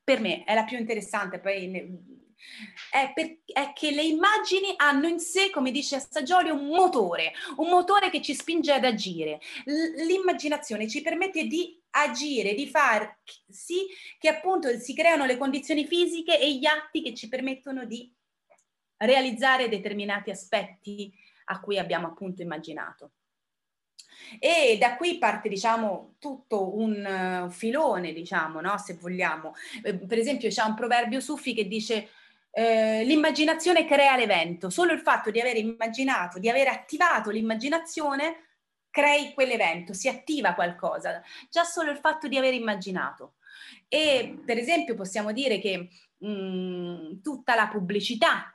per 0.03 0.21
me 0.21 0.43
è 0.45 0.53
la 0.53 0.63
più 0.63 0.77
interessante, 0.77 1.39
poi 1.39 2.17
è, 2.91 3.11
per, 3.13 3.39
è, 3.45 3.73
che 3.73 3.91
le 3.91 4.03
immagini 4.03 4.73
hanno 4.77 5.07
in 5.07 5.19
sé, 5.19 5.49
come 5.49 5.71
dice 5.71 5.95
Assagioli, 5.95 6.49
un 6.49 6.65
motore, 6.67 7.33
un 7.57 7.69
motore 7.69 8.09
che 8.09 8.21
ci 8.21 8.33
spinge 8.33 8.73
ad 8.73 8.85
agire. 8.85 9.39
L'immaginazione 9.65 10.87
ci 10.87 11.01
permette 11.01 11.45
di 11.45 11.79
agire, 11.91 12.53
di 12.53 12.67
far 12.67 13.17
sì 13.49 13.87
che 14.19 14.29
appunto 14.29 14.77
si 14.79 14.93
creano 14.93 15.25
le 15.25 15.37
condizioni 15.37 15.85
fisiche 15.85 16.39
e 16.39 16.55
gli 16.55 16.65
atti 16.65 17.01
che 17.01 17.13
ci 17.13 17.27
permettono 17.27 17.85
di 17.85 18.11
realizzare 18.97 19.69
determinati 19.69 20.29
aspetti 20.29 21.11
a 21.45 21.59
cui 21.59 21.77
abbiamo 21.77 22.07
appunto 22.07 22.41
immaginato. 22.41 23.11
E 24.37 24.77
da 24.79 24.95
qui 24.95 25.17
parte, 25.17 25.49
diciamo, 25.49 26.15
tutto 26.19 26.77
un 26.77 27.45
uh, 27.47 27.49
filone, 27.49 28.13
diciamo, 28.13 28.61
no? 28.61 28.77
se 28.77 28.95
vogliamo. 28.95 29.55
Eh, 29.81 29.95
per 29.95 30.19
esempio, 30.19 30.49
c'è 30.49 30.63
un 30.63 30.75
proverbio 30.75 31.19
sufi 31.19 31.53
che 31.53 31.67
dice 31.67 32.09
eh, 32.51 33.03
l'immaginazione 33.03 33.85
crea 33.85 34.15
l'evento. 34.15 34.69
Solo 34.69 34.93
il 34.93 34.99
fatto 34.99 35.31
di 35.31 35.39
aver 35.39 35.57
immaginato, 35.57 36.39
di 36.39 36.49
aver 36.49 36.67
attivato 36.67 37.29
l'immaginazione, 37.29 38.47
crei 38.89 39.33
quell'evento, 39.33 39.93
si 39.93 40.07
attiva 40.07 40.53
qualcosa. 40.53 41.21
Già 41.49 41.63
solo 41.63 41.91
il 41.91 41.97
fatto 41.97 42.27
di 42.27 42.37
aver 42.37 42.53
immaginato. 42.53 43.35
E 43.87 44.41
per 44.45 44.57
esempio 44.57 44.95
possiamo 44.95 45.31
dire 45.31 45.59
che 45.59 45.89
mh, 46.17 46.27
mm, 46.27 47.21
tutta 47.21 47.55
la 47.55 47.67
pubblicità 47.67 48.53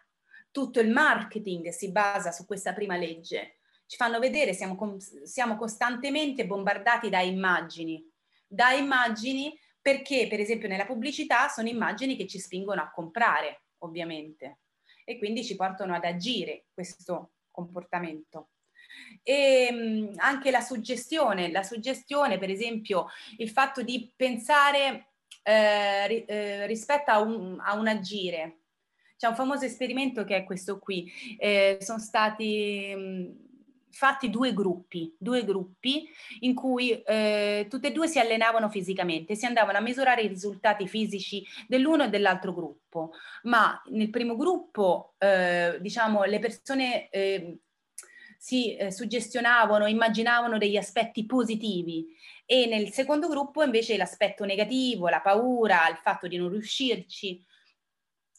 tutto 0.54 0.78
il 0.78 0.88
marketing 0.88 1.70
si 1.70 1.90
basa 1.90 2.30
su 2.30 2.46
questa 2.46 2.72
prima 2.72 2.96
legge. 2.96 3.56
Ci 3.86 3.96
fanno 3.96 4.20
vedere, 4.20 4.52
siamo, 4.52 4.96
siamo 5.24 5.56
costantemente 5.56 6.46
bombardati 6.46 7.08
da 7.08 7.22
immagini, 7.22 8.08
da 8.46 8.70
immagini 8.70 9.58
perché 9.82 10.28
per 10.28 10.38
esempio 10.38 10.68
nella 10.68 10.86
pubblicità 10.86 11.48
sono 11.48 11.66
immagini 11.66 12.14
che 12.14 12.28
ci 12.28 12.38
spingono 12.38 12.80
a 12.80 12.90
comprare, 12.92 13.63
ovviamente, 13.84 14.58
e 15.04 15.18
quindi 15.18 15.44
ci 15.44 15.56
portano 15.56 15.94
ad 15.94 16.04
agire 16.04 16.66
questo 16.72 17.32
comportamento. 17.50 18.48
E 19.22 19.70
mh, 19.72 20.14
anche 20.16 20.50
la 20.50 20.60
suggestione, 20.60 21.50
la 21.50 21.62
suggestione, 21.62 22.38
per 22.38 22.50
esempio, 22.50 23.06
il 23.38 23.50
fatto 23.50 23.82
di 23.82 24.12
pensare 24.14 25.12
eh, 25.42 26.24
eh, 26.26 26.66
rispetto 26.66 27.10
a 27.10 27.20
un, 27.20 27.58
a 27.60 27.74
un 27.74 27.88
agire, 27.88 28.58
c'è 29.16 29.28
un 29.28 29.34
famoso 29.34 29.64
esperimento 29.64 30.24
che 30.24 30.36
è 30.36 30.44
questo 30.44 30.78
qui. 30.78 31.10
Eh, 31.38 31.78
sono 31.80 31.98
stati 31.98 32.94
mh, 32.94 33.43
fatti 33.94 34.28
due 34.28 34.52
gruppi, 34.52 35.14
due 35.18 35.44
gruppi 35.44 36.08
in 36.40 36.54
cui 36.54 37.00
eh, 37.02 37.66
tutte 37.70 37.88
e 37.88 37.92
due 37.92 38.08
si 38.08 38.18
allenavano 38.18 38.68
fisicamente, 38.68 39.36
si 39.36 39.46
andavano 39.46 39.78
a 39.78 39.80
misurare 39.80 40.22
i 40.22 40.28
risultati 40.28 40.88
fisici 40.88 41.44
dell'uno 41.66 42.04
e 42.04 42.08
dell'altro 42.08 42.52
gruppo, 42.52 43.12
ma 43.44 43.80
nel 43.86 44.10
primo 44.10 44.36
gruppo, 44.36 45.14
eh, 45.18 45.78
diciamo, 45.80 46.24
le 46.24 46.38
persone 46.40 47.08
eh, 47.10 47.58
si 48.36 48.76
eh, 48.76 48.90
suggestionavano, 48.90 49.86
immaginavano 49.86 50.58
degli 50.58 50.76
aspetti 50.76 51.24
positivi 51.24 52.06
e 52.44 52.66
nel 52.66 52.90
secondo 52.92 53.28
gruppo 53.28 53.62
invece 53.62 53.96
l'aspetto 53.96 54.44
negativo, 54.44 55.08
la 55.08 55.20
paura, 55.20 55.88
il 55.88 55.96
fatto 55.96 56.26
di 56.26 56.36
non 56.36 56.50
riuscirci 56.50 57.42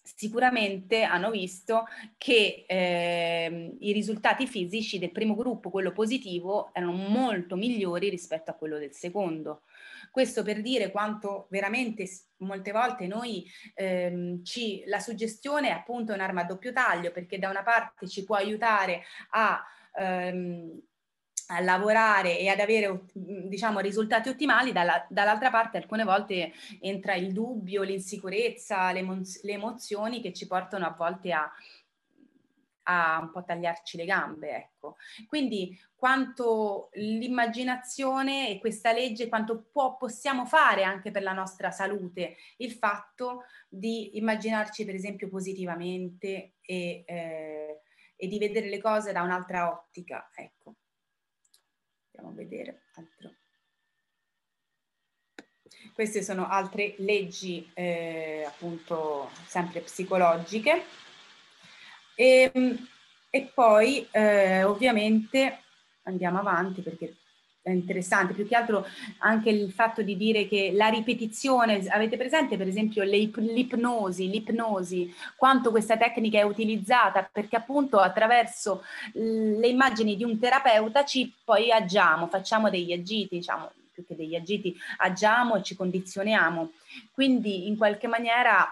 sicuramente 0.05 1.03
hanno 1.03 1.31
visto 1.31 1.85
che 2.17 2.65
eh, 2.67 3.75
i 3.79 3.91
risultati 3.91 4.45
fisici 4.45 4.99
del 4.99 5.11
primo 5.11 5.35
gruppo, 5.35 5.71
quello 5.71 5.91
positivo, 5.91 6.69
erano 6.73 6.93
molto 6.93 7.55
migliori 7.55 8.09
rispetto 8.09 8.51
a 8.51 8.55
quello 8.55 8.77
del 8.77 8.93
secondo. 8.93 9.63
Questo 10.11 10.43
per 10.43 10.61
dire 10.61 10.91
quanto 10.91 11.47
veramente 11.49 12.07
molte 12.37 12.71
volte 12.71 13.07
noi 13.07 13.45
ehm, 13.73 14.43
ci, 14.43 14.83
la 14.85 14.99
suggestione 14.99 15.69
è 15.69 15.71
appunto 15.71 16.13
un'arma 16.13 16.41
a 16.41 16.45
doppio 16.45 16.71
taglio 16.71 17.11
perché 17.11 17.39
da 17.39 17.49
una 17.49 17.63
parte 17.63 18.07
ci 18.07 18.23
può 18.23 18.35
aiutare 18.35 19.03
a 19.31 19.61
ehm, 19.97 20.79
a 21.47 21.59
lavorare 21.61 22.39
e 22.39 22.47
ad 22.47 22.59
avere 22.59 23.05
diciamo, 23.13 23.79
risultati 23.79 24.29
ottimali, 24.29 24.71
dalla, 24.71 25.05
dall'altra 25.09 25.49
parte 25.49 25.77
alcune 25.77 26.03
volte 26.03 26.53
entra 26.81 27.13
il 27.15 27.31
dubbio, 27.31 27.83
l'insicurezza, 27.83 28.91
le, 28.91 28.99
emo- 28.99 29.21
le 29.41 29.51
emozioni 29.51 30.21
che 30.21 30.33
ci 30.33 30.47
portano 30.47 30.85
a 30.85 30.95
volte 30.97 31.31
a, 31.31 31.51
a 32.83 33.19
un 33.21 33.31
po' 33.31 33.43
tagliarci 33.43 33.97
le 33.97 34.05
gambe. 34.05 34.55
Ecco. 34.55 34.95
Quindi 35.27 35.77
quanto 35.95 36.89
l'immaginazione 36.93 38.49
e 38.49 38.59
questa 38.59 38.91
legge, 38.91 39.27
quanto 39.27 39.67
può, 39.71 39.97
possiamo 39.97 40.45
fare 40.45 40.83
anche 40.83 41.11
per 41.11 41.23
la 41.23 41.33
nostra 41.33 41.71
salute, 41.71 42.37
il 42.57 42.71
fatto 42.71 43.43
di 43.67 44.17
immaginarci 44.17 44.85
per 44.85 44.95
esempio 44.95 45.29
positivamente 45.29 46.55
e, 46.61 47.03
eh, 47.05 47.81
e 48.15 48.27
di 48.27 48.37
vedere 48.39 48.69
le 48.69 48.79
cose 48.79 49.11
da 49.11 49.21
un'altra 49.21 49.71
ottica. 49.71 50.29
Ecco. 50.33 50.75
Andiamo 52.15 52.29
a 52.29 52.33
vedere 52.33 52.81
altro. 52.95 53.33
Queste 55.93 56.23
sono 56.23 56.47
altre 56.47 56.95
leggi 56.99 57.69
eh, 57.73 58.43
appunto 58.47 59.29
sempre 59.45 59.81
psicologiche. 59.81 60.83
E, 62.15 62.51
ehm, 62.53 62.87
e 63.29 63.51
poi 63.53 64.07
eh, 64.11 64.63
ovviamente 64.63 65.63
andiamo 66.03 66.39
avanti 66.39 66.81
perché 66.81 67.17
interessante, 67.71 68.33
più 68.33 68.47
che 68.47 68.55
altro 68.55 68.85
anche 69.19 69.49
il 69.49 69.71
fatto 69.71 70.01
di 70.01 70.15
dire 70.17 70.47
che 70.47 70.71
la 70.73 70.87
ripetizione, 70.87 71.85
avete 71.87 72.17
presente 72.17 72.57
per 72.57 72.67
esempio 72.67 73.03
l'ipnosi, 73.03 74.29
l'ipnosi, 74.29 75.13
quanto 75.35 75.71
questa 75.71 75.97
tecnica 75.97 76.39
è 76.39 76.43
utilizzata 76.43 77.27
perché 77.31 77.55
appunto 77.55 77.99
attraverso 77.99 78.83
le 79.13 79.67
immagini 79.67 80.15
di 80.15 80.23
un 80.23 80.39
terapeuta 80.39 81.05
ci 81.05 81.33
poi 81.43 81.71
agiamo, 81.71 82.27
facciamo 82.27 82.69
degli 82.69 82.93
agiti, 82.93 83.37
diciamo 83.37 83.71
più 83.95 84.05
che 84.05 84.15
degli 84.15 84.35
agiti, 84.35 84.75
agiamo 84.97 85.55
e 85.55 85.63
ci 85.63 85.73
condizioniamo. 85.73 86.71
Quindi 87.13 87.67
in 87.67 87.77
qualche 87.77 88.07
maniera 88.07 88.67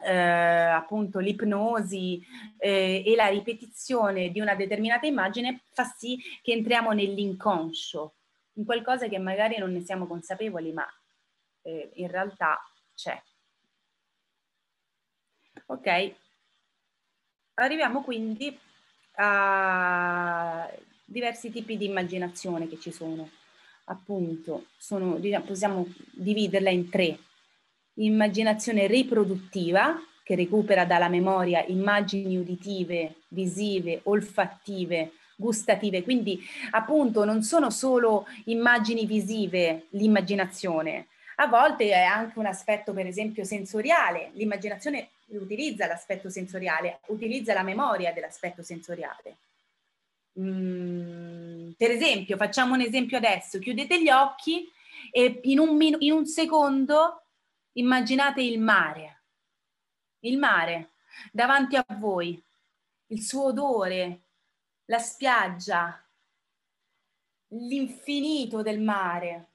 eh, 0.00 0.12
appunto 0.12 1.18
l'ipnosi 1.18 2.24
eh, 2.58 3.02
e 3.04 3.14
la 3.14 3.28
ripetizione 3.28 4.30
di 4.30 4.40
una 4.40 4.54
determinata 4.54 5.06
immagine 5.06 5.62
fa 5.72 5.84
sì 5.84 6.18
che 6.42 6.52
entriamo 6.52 6.92
nell'inconscio, 6.92 8.14
in 8.54 8.64
qualcosa 8.64 9.08
che 9.08 9.18
magari 9.18 9.58
non 9.58 9.72
ne 9.72 9.80
siamo 9.80 10.06
consapevoli, 10.06 10.72
ma 10.72 10.86
eh, 11.62 11.90
in 11.94 12.08
realtà 12.08 12.60
c'è. 12.94 13.20
Ok, 15.66 16.14
arriviamo 17.54 18.02
quindi 18.02 18.58
a 19.16 20.68
diversi 21.04 21.50
tipi 21.50 21.76
di 21.76 21.86
immaginazione 21.86 22.68
che 22.68 22.78
ci 22.78 22.90
sono. 22.90 23.30
Appunto, 23.86 24.66
sono, 24.78 25.18
diciamo, 25.18 25.44
possiamo 25.44 25.86
dividerla 26.12 26.70
in 26.70 26.88
tre 26.88 27.18
immaginazione 27.94 28.86
riproduttiva, 28.86 30.00
che 30.22 30.34
recupera 30.34 30.84
dalla 30.84 31.08
memoria 31.08 31.64
immagini 31.66 32.36
uditive, 32.36 33.16
visive, 33.28 34.00
olfattive, 34.04 35.12
gustative, 35.36 36.02
quindi 36.02 36.40
appunto 36.70 37.24
non 37.24 37.42
sono 37.42 37.70
solo 37.70 38.26
immagini 38.44 39.04
visive 39.04 39.86
l'immaginazione, 39.90 41.08
a 41.36 41.46
volte 41.46 41.90
è 41.90 42.02
anche 42.02 42.38
un 42.38 42.46
aspetto 42.46 42.92
per 42.92 43.06
esempio 43.06 43.44
sensoriale, 43.44 44.30
l'immaginazione 44.34 45.08
utilizza 45.28 45.86
l'aspetto 45.86 46.30
sensoriale, 46.30 47.00
utilizza 47.08 47.52
la 47.54 47.62
memoria 47.62 48.12
dell'aspetto 48.12 48.62
sensoriale. 48.62 49.36
Mm, 50.38 51.70
per 51.76 51.90
esempio, 51.90 52.36
facciamo 52.36 52.74
un 52.74 52.80
esempio 52.80 53.16
adesso, 53.16 53.58
chiudete 53.58 54.00
gli 54.00 54.10
occhi 54.10 54.70
e 55.10 55.40
in 55.44 55.58
un, 55.58 55.80
in 55.98 56.12
un 56.12 56.26
secondo 56.26 57.23
Immaginate 57.76 58.40
il 58.40 58.60
mare, 58.60 59.22
il 60.20 60.38
mare 60.38 60.92
davanti 61.32 61.74
a 61.74 61.84
voi, 61.98 62.40
il 63.08 63.20
suo 63.20 63.46
odore, 63.46 64.22
la 64.84 64.98
spiaggia, 64.98 66.00
l'infinito 67.48 68.62
del 68.62 68.80
mare, 68.80 69.48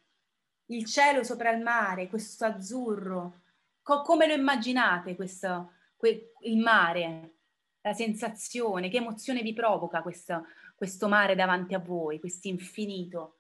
il 0.66 0.86
cielo 0.86 1.24
sopra 1.24 1.52
il 1.52 1.62
mare, 1.62 2.10
questo 2.10 2.44
azzurro. 2.44 3.42
Co- 3.82 4.02
come 4.02 4.28
lo 4.28 4.34
immaginate 4.34 5.16
questo, 5.16 5.74
que- 5.96 6.34
il 6.42 6.58
mare? 6.58 7.36
La 7.82 7.94
sensazione, 7.94 8.90
che 8.90 8.98
emozione 8.98 9.42
vi 9.42 9.54
provoca 9.54 10.02
questo, 10.02 10.46
questo 10.76 11.08
mare 11.08 11.36
davanti 11.36 11.74
a 11.74 11.80
voi, 11.80 12.20
questo 12.20 12.50
infinito? 12.50 13.40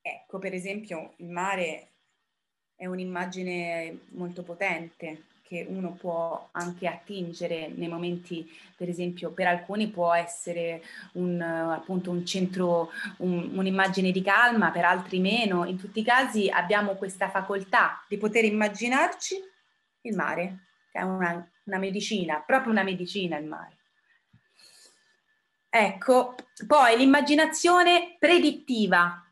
Ecco, 0.00 0.38
per 0.38 0.54
esempio, 0.54 1.12
il 1.18 1.28
mare 1.28 1.97
è 2.78 2.86
un'immagine 2.86 4.02
molto 4.10 4.44
potente 4.44 5.24
che 5.42 5.66
uno 5.68 5.92
può 5.92 6.50
anche 6.52 6.86
attingere 6.86 7.72
nei 7.74 7.88
momenti, 7.88 8.48
per 8.76 8.88
esempio, 8.88 9.30
per 9.32 9.48
alcuni 9.48 9.88
può 9.88 10.12
essere 10.12 10.82
un, 11.12 11.40
appunto 11.40 12.10
un 12.10 12.24
centro, 12.24 12.90
un, 13.18 13.50
un'immagine 13.56 14.12
di 14.12 14.22
calma, 14.22 14.70
per 14.70 14.84
altri 14.84 15.18
meno. 15.18 15.64
In 15.64 15.76
tutti 15.76 16.00
i 16.00 16.04
casi 16.04 16.48
abbiamo 16.48 16.94
questa 16.94 17.30
facoltà 17.30 18.04
di 18.06 18.16
poter 18.16 18.44
immaginarci 18.44 19.42
il 20.02 20.14
mare, 20.14 20.66
che 20.92 20.98
è 20.98 21.02
una, 21.02 21.50
una 21.64 21.78
medicina, 21.78 22.40
proprio 22.46 22.70
una 22.70 22.84
medicina 22.84 23.38
il 23.38 23.46
mare. 23.46 23.76
Ecco, 25.70 26.34
poi 26.66 26.96
l'immaginazione 26.96 28.16
predittiva, 28.18 29.27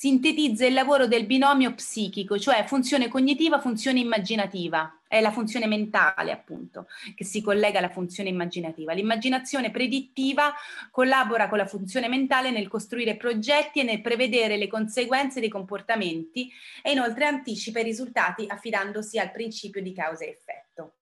sintetizza 0.00 0.64
il 0.64 0.72
lavoro 0.72 1.06
del 1.06 1.26
binomio 1.26 1.74
psichico, 1.74 2.38
cioè 2.38 2.64
funzione 2.64 3.08
cognitiva, 3.08 3.60
funzione 3.60 4.00
immaginativa. 4.00 4.98
È 5.06 5.20
la 5.20 5.30
funzione 5.30 5.66
mentale, 5.66 6.32
appunto, 6.32 6.86
che 7.14 7.22
si 7.22 7.42
collega 7.42 7.80
alla 7.80 7.90
funzione 7.90 8.30
immaginativa. 8.30 8.94
L'immaginazione 8.94 9.70
predittiva 9.70 10.54
collabora 10.90 11.50
con 11.50 11.58
la 11.58 11.66
funzione 11.66 12.08
mentale 12.08 12.50
nel 12.50 12.66
costruire 12.66 13.18
progetti 13.18 13.80
e 13.80 13.82
nel 13.82 14.00
prevedere 14.00 14.56
le 14.56 14.68
conseguenze 14.68 15.38
dei 15.38 15.50
comportamenti 15.50 16.50
e 16.82 16.92
inoltre 16.92 17.26
anticipa 17.26 17.80
i 17.80 17.84
risultati 17.84 18.46
affidandosi 18.48 19.18
al 19.18 19.30
principio 19.30 19.82
di 19.82 19.92
causa 19.92 20.24
e 20.24 20.28
effetto. 20.30 20.94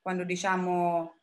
Quando 0.00 0.22
diciamo 0.22 1.16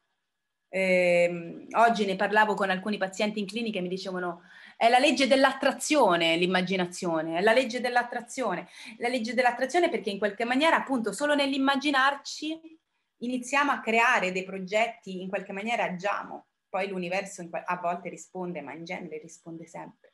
eh, 0.68 1.68
oggi 1.72 2.06
ne 2.06 2.18
parlavo 2.18 2.54
con 2.54 2.70
alcuni 2.70 2.98
pazienti 2.98 3.40
in 3.40 3.46
clinica 3.46 3.80
e 3.80 3.82
mi 3.82 3.88
dicevano 3.88 4.42
è 4.78 4.90
la 4.90 5.00
legge 5.00 5.28
dell'attrazione 5.28 6.36
l'immaginazione, 6.36 7.38
è 7.38 7.42
la 7.42 7.54
legge 7.54 7.80
dell'attrazione. 7.80 8.68
La 8.98 9.08
legge 9.08 9.34
dell'attrazione 9.34 9.90
perché 9.90 10.10
in 10.10 10.18
qualche 10.18 10.46
maniera 10.46 10.76
appunto 10.78 11.12
solo 11.12 11.34
nell'immaginarci 11.36 12.80
iniziamo 13.20 13.72
a 13.72 13.80
creare 13.80 14.32
dei 14.32 14.44
progetti, 14.44 15.22
in 15.22 15.30
qualche 15.30 15.54
maniera 15.54 15.84
agiamo. 15.84 16.48
Poi 16.68 16.90
l'universo 16.90 17.48
a 17.52 17.78
volte 17.78 18.10
risponde, 18.10 18.62
ma 18.62 18.74
in 18.74 18.84
genere 18.84 19.18
risponde 19.20 19.66
sempre, 19.66 20.14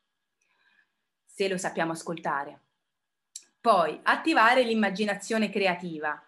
se 1.25 1.47
lo 1.47 1.57
sappiamo 1.57 1.93
ascoltare. 1.93 2.59
Poi 3.59 3.99
attivare 4.03 4.63
l'immaginazione 4.63 5.49
creativa 5.49 6.21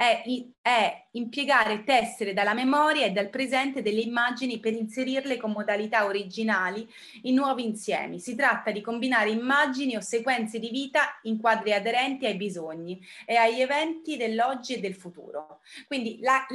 è, 0.00 0.22
è 0.62 1.08
impiegare 1.10 1.84
tessere 1.84 2.32
dalla 2.32 2.54
memoria 2.54 3.04
e 3.04 3.10
dal 3.10 3.28
presente 3.28 3.82
delle 3.82 4.00
immagini 4.00 4.58
per 4.58 4.72
inserirle 4.72 5.36
con 5.36 5.50
modalità 5.50 6.06
originali 6.06 6.88
in 7.24 7.34
nuovi 7.34 7.66
insiemi. 7.66 8.18
Si 8.18 8.34
tratta 8.34 8.70
di 8.70 8.80
combinare 8.80 9.28
immagini 9.28 9.96
o 9.96 10.00
sequenze 10.00 10.58
di 10.58 10.70
vita 10.70 11.18
in 11.24 11.38
quadri 11.38 11.74
aderenti 11.74 12.24
ai 12.24 12.36
bisogni 12.36 12.98
e 13.26 13.36
agli 13.36 13.60
eventi 13.60 14.16
dell'oggi 14.16 14.72
e 14.72 14.80
del 14.80 14.94
futuro. 14.94 15.60
Quindi 15.86 16.18
la, 16.22 16.46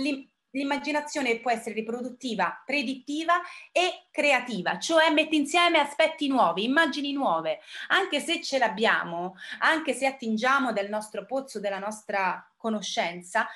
l'immaginazione 0.49 1.37
può 1.37 1.51
essere 1.51 1.75
riproduttiva, 1.75 2.63
predittiva 2.65 3.33
e 3.71 4.07
creativa, 4.09 4.79
cioè 4.79 5.11
mette 5.11 5.35
insieme 5.35 5.77
aspetti 5.77 6.27
nuovi, 6.27 6.63
immagini 6.63 7.13
nuove, 7.13 7.59
anche 7.89 8.19
se 8.19 8.41
ce 8.41 8.57
l'abbiamo, 8.57 9.35
anche 9.59 9.93
se 9.93 10.07
attingiamo 10.07 10.73
dal 10.73 10.89
nostro 10.89 11.25
pozzo, 11.25 11.59
della 11.59 11.79
nostra 11.79 12.49
conoscenza, 12.65 13.47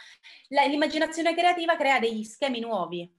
la, 0.50 0.66
l'immaginazione 0.66 1.34
creativa 1.34 1.76
crea 1.76 2.00
degli 2.00 2.24
schemi 2.24 2.60
nuovi, 2.60 3.12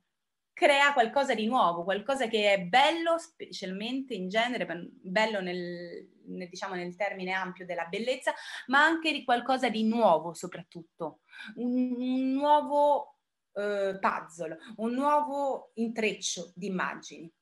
crea 0.52 0.92
qualcosa 0.92 1.34
di 1.34 1.46
nuovo, 1.46 1.82
qualcosa 1.82 2.28
che 2.28 2.52
è 2.52 2.60
bello, 2.60 3.18
specialmente 3.18 4.14
in 4.14 4.28
genere, 4.28 4.66
bello 5.02 5.40
nel, 5.40 6.08
nel, 6.26 6.48
diciamo, 6.48 6.74
nel 6.76 6.94
termine 6.94 7.32
ampio 7.32 7.66
della 7.66 7.86
bellezza, 7.86 8.32
ma 8.68 8.84
anche 8.84 9.10
di 9.10 9.24
qualcosa 9.24 9.68
di 9.68 9.82
nuovo 9.82 10.32
soprattutto, 10.32 11.22
un, 11.56 11.96
un 11.98 12.32
nuovo 12.34 13.16
eh, 13.54 13.98
puzzle, 13.98 14.58
un 14.76 14.92
nuovo 14.92 15.72
intreccio 15.74 16.52
di 16.54 16.66
immagini. 16.66 17.32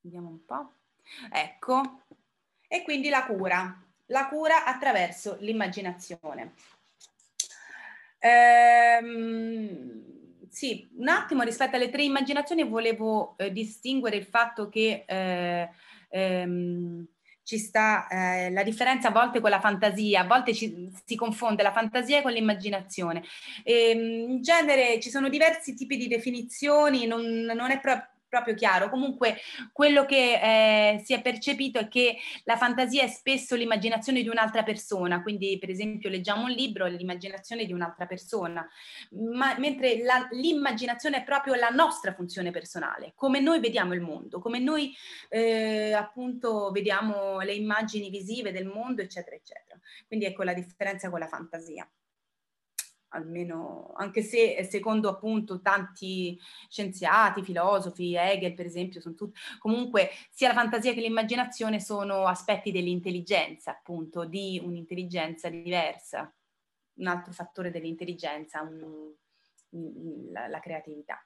Vediamo 0.00 0.28
un 0.28 0.44
po'. 0.46 0.72
Ecco, 1.30 2.04
e 2.68 2.82
quindi 2.82 3.10
la 3.10 3.26
cura, 3.26 3.85
la 4.06 4.28
cura 4.28 4.64
attraverso 4.64 5.36
l'immaginazione. 5.40 6.54
Ehm, 8.18 10.04
sì, 10.48 10.88
un 10.96 11.08
attimo 11.08 11.42
rispetto 11.42 11.76
alle 11.76 11.90
tre 11.90 12.02
immaginazioni 12.02 12.64
volevo 12.64 13.36
eh, 13.36 13.52
distinguere 13.52 14.16
il 14.16 14.24
fatto 14.24 14.68
che 14.68 15.04
eh, 15.06 15.68
ehm, 16.08 17.06
ci 17.42 17.58
sta 17.58 18.08
eh, 18.08 18.50
la 18.50 18.64
differenza 18.64 19.08
a 19.08 19.12
volte 19.12 19.40
con 19.40 19.50
la 19.50 19.60
fantasia, 19.60 20.22
a 20.22 20.26
volte 20.26 20.52
ci, 20.52 20.90
si 21.04 21.14
confonde 21.14 21.62
la 21.62 21.72
fantasia 21.72 22.22
con 22.22 22.32
l'immaginazione. 22.32 23.22
Ehm, 23.62 24.30
in 24.30 24.42
genere 24.42 24.98
ci 24.98 25.10
sono 25.10 25.28
diversi 25.28 25.74
tipi 25.74 25.96
di 25.96 26.08
definizioni, 26.08 27.06
non, 27.06 27.22
non 27.22 27.70
è 27.70 27.78
proprio 27.78 28.15
proprio 28.28 28.54
chiaro. 28.54 28.90
Comunque 28.90 29.36
quello 29.72 30.04
che 30.04 30.94
eh, 30.96 31.02
si 31.04 31.12
è 31.12 31.22
percepito 31.22 31.78
è 31.78 31.88
che 31.88 32.16
la 32.44 32.56
fantasia 32.56 33.02
è 33.02 33.08
spesso 33.08 33.54
l'immaginazione 33.54 34.22
di 34.22 34.28
un'altra 34.28 34.62
persona, 34.62 35.22
quindi 35.22 35.58
per 35.58 35.70
esempio 35.70 36.08
leggiamo 36.08 36.44
un 36.44 36.50
libro, 36.50 36.86
è 36.86 36.90
l'immaginazione 36.90 37.64
di 37.64 37.72
un'altra 37.72 38.06
persona, 38.06 38.66
Ma, 39.10 39.56
mentre 39.58 40.02
la, 40.02 40.28
l'immaginazione 40.30 41.18
è 41.18 41.24
proprio 41.24 41.54
la 41.54 41.68
nostra 41.68 42.12
funzione 42.14 42.50
personale, 42.50 43.12
come 43.14 43.40
noi 43.40 43.60
vediamo 43.60 43.94
il 43.94 44.00
mondo, 44.00 44.40
come 44.40 44.58
noi 44.58 44.94
eh, 45.28 45.92
appunto 45.92 46.70
vediamo 46.70 47.40
le 47.40 47.54
immagini 47.54 48.10
visive 48.10 48.52
del 48.52 48.66
mondo, 48.66 49.02
eccetera, 49.02 49.36
eccetera. 49.36 49.78
Quindi 50.06 50.26
ecco 50.26 50.42
la 50.42 50.54
differenza 50.54 51.10
con 51.10 51.18
la 51.18 51.28
fantasia 51.28 51.88
almeno 53.16 53.92
anche 53.96 54.22
se 54.22 54.62
secondo 54.64 55.08
appunto 55.08 55.60
tanti 55.60 56.38
scienziati, 56.68 57.42
filosofi, 57.42 58.14
Hegel 58.14 58.54
per 58.54 58.66
esempio, 58.66 59.00
sono 59.00 59.14
tutti, 59.14 59.38
comunque 59.58 60.10
sia 60.30 60.48
la 60.48 60.54
fantasia 60.54 60.92
che 60.94 61.00
l'immaginazione 61.00 61.80
sono 61.80 62.26
aspetti 62.26 62.70
dell'intelligenza, 62.70 63.72
appunto, 63.72 64.24
di 64.24 64.60
un'intelligenza 64.62 65.48
diversa, 65.48 66.32
un 66.98 67.06
altro 67.06 67.32
fattore 67.32 67.70
dell'intelligenza, 67.70 68.62
un, 68.62 69.12
la, 70.32 70.48
la 70.48 70.60
creatività. 70.60 71.20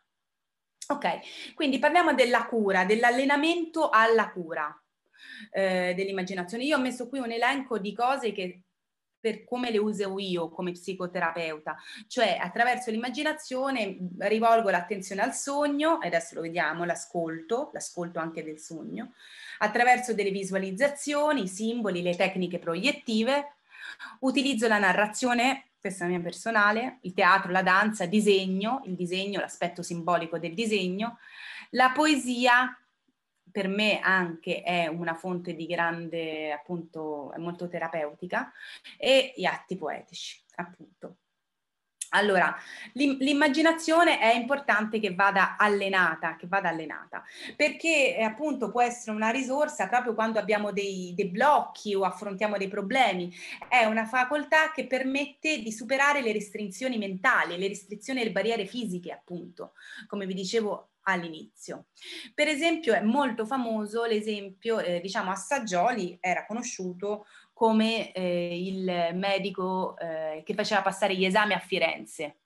Ok, 0.89 1.55
quindi 1.55 1.79
parliamo 1.79 2.15
della 2.15 2.47
cura, 2.47 2.85
dell'allenamento 2.85 3.91
alla 3.91 4.31
cura 4.33 4.83
eh, 5.53 5.93
dell'immaginazione. 5.95 6.65
Io 6.65 6.77
ho 6.77 6.81
messo 6.81 7.09
qui 7.09 7.21
un 7.21 7.31
elenco 7.31 7.79
di 7.79 7.93
cose 7.95 8.33
che 8.33 8.63
per 9.21 9.45
come 9.45 9.71
le 9.71 9.79
uso 9.79 10.19
io 10.19 10.49
come 10.49 10.73
psicoterapeuta, 10.73 11.77
cioè 12.07 12.39
attraverso 12.41 12.91
l'immaginazione 12.91 13.99
rivolgo 14.19 14.71
l'attenzione 14.71 15.23
al 15.23 15.35
sogno, 15.35 16.01
e 16.01 16.07
adesso 16.07 16.35
lo 16.35 16.41
vediamo, 16.41 16.85
l'ascolto, 16.85 17.71
l'ascolto 17.73 18.19
anche 18.19 18.43
del 18.43 18.59
sogno, 18.59 19.13
attraverso 19.59 20.15
delle 20.15 20.31
visualizzazioni, 20.31 21.43
i 21.43 21.49
simboli, 21.49 22.03
le 22.03 22.17
tecniche 22.17 22.59
proiettive, 22.59 23.57
utilizzo 24.21 24.67
la 24.67 24.79
narrazione, 24.79 25.67
questa 25.81 26.05
è 26.05 26.09
la 26.09 26.15
mia 26.15 26.23
personale, 26.23 26.99
il 27.03 27.15
teatro, 27.15 27.53
la 27.53 27.63
danza, 27.63 28.07
disegno, 28.07 28.83
il 28.87 28.95
disegno, 28.95 29.41
l'aspetto 29.41 29.83
simbolico 29.83 30.39
del 30.39 30.55
disegno, 30.55 31.19
la 31.71 31.91
poesia, 31.91 32.80
per 33.51 33.69
me 33.69 34.01
anche 34.01 34.63
è 34.63 34.87
una 34.87 35.15
fonte 35.15 35.55
di 35.55 35.67
grande, 35.67 36.53
appunto, 36.53 37.33
molto 37.39 37.69
terapeutica, 37.69 38.53
e 38.97 39.33
gli 39.37 39.45
atti 39.45 39.77
poetici, 39.77 40.43
appunto. 40.57 41.17
Allora, 42.13 42.57
l'immaginazione 42.95 44.19
è 44.19 44.35
importante 44.35 44.99
che 44.99 45.15
vada 45.15 45.57
allenata, 45.57 46.35
che 46.35 46.49
vada 46.49 46.69
allenata, 46.69 47.23
perché 47.55 48.17
eh, 48.17 48.23
appunto 48.23 48.71
può 48.71 48.83
essere 48.83 49.15
una 49.15 49.31
risorsa 49.31 49.87
proprio 49.87 50.15
quando 50.15 50.41
abbiamo 50.41 50.73
dei, 50.73 51.13
dei, 51.15 51.29
blocchi 51.29 51.95
o 51.95 52.03
affrontiamo 52.03 52.57
dei 52.57 52.67
problemi. 52.67 53.33
È 53.69 53.85
una 53.85 54.07
facoltà 54.07 54.73
che 54.73 54.89
permette 54.89 55.61
di 55.61 55.71
superare 55.71 56.21
le 56.21 56.33
restrizioni 56.33 56.99
mentali, 56.99 57.57
le 57.57 57.69
restrizioni 57.69 58.23
e 58.23 58.25
le 58.25 58.33
barriere 58.33 58.67
fisiche, 58.67 59.13
appunto, 59.13 59.75
come 60.09 60.27
vi 60.27 60.35
dicevo 60.35 60.90
all'inizio. 61.03 61.87
Per 62.35 62.49
esempio 62.49 62.95
è 62.95 63.01
molto 63.01 63.47
famoso 63.47 64.05
l'esempio, 64.05 64.79
eh, 64.81 65.01
diciamo, 65.01 65.31
Assaggioli 65.31 66.19
era 66.21 66.47
conosciuto 66.47 67.27
come 67.53 68.13
eh, 68.13 68.59
il 68.59 69.15
medico 69.15 69.97
eh, 69.99 70.43
che 70.45 70.55
faceva 70.55 70.83
passare 70.83 71.15
gli 71.15 71.25
esami 71.25 71.53
a 71.53 71.59
Firenze. 71.59 72.37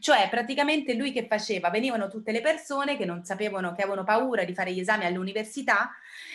Cioè 0.00 0.28
praticamente 0.28 0.94
lui 0.94 1.12
che 1.12 1.26
faceva, 1.26 1.70
venivano 1.70 2.08
tutte 2.08 2.30
le 2.30 2.42
persone 2.42 2.96
che 2.96 3.06
non 3.06 3.24
sapevano, 3.24 3.72
che 3.72 3.82
avevano 3.82 4.04
paura 4.04 4.44
di 4.44 4.54
fare 4.54 4.72
gli 4.72 4.80
esami 4.80 5.06
all'università 5.06 5.90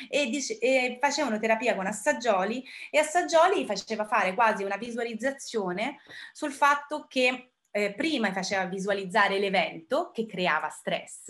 e, 0.10 0.28
dice, 0.28 0.58
e 0.58 0.98
facevano 1.00 1.40
terapia 1.40 1.76
con 1.76 1.86
Assaggioli 1.86 2.66
e 2.90 2.98
Assaggioli 2.98 3.66
faceva 3.66 4.06
fare 4.06 4.34
quasi 4.34 4.64
una 4.64 4.78
visualizzazione 4.78 6.00
sul 6.34 6.52
fatto 6.52 7.06
che 7.08 7.51
eh, 7.72 7.94
prima 7.94 8.32
faceva 8.32 8.66
visualizzare 8.66 9.40
l'evento 9.40 10.12
che 10.12 10.26
creava 10.26 10.70
stress, 10.70 11.28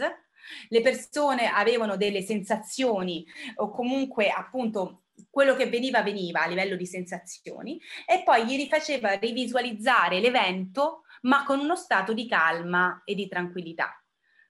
le 0.69 0.81
persone 0.81 1.47
avevano 1.47 1.97
delle 1.97 2.21
sensazioni 2.21 3.25
o 3.55 3.69
comunque 3.69 4.29
appunto 4.29 5.03
quello 5.29 5.55
che 5.55 5.67
veniva 5.67 6.01
veniva 6.01 6.41
a 6.41 6.47
livello 6.47 6.75
di 6.75 6.85
sensazioni 6.85 7.79
e 8.05 8.23
poi 8.23 8.45
gli 8.45 8.55
rifaceva 8.55 9.13
rivisualizzare 9.13 10.19
l'evento 10.19 11.03
ma 11.23 11.43
con 11.43 11.59
uno 11.59 11.75
stato 11.75 12.13
di 12.13 12.27
calma 12.27 13.01
e 13.05 13.13
di 13.13 13.27
tranquillità. 13.27 13.95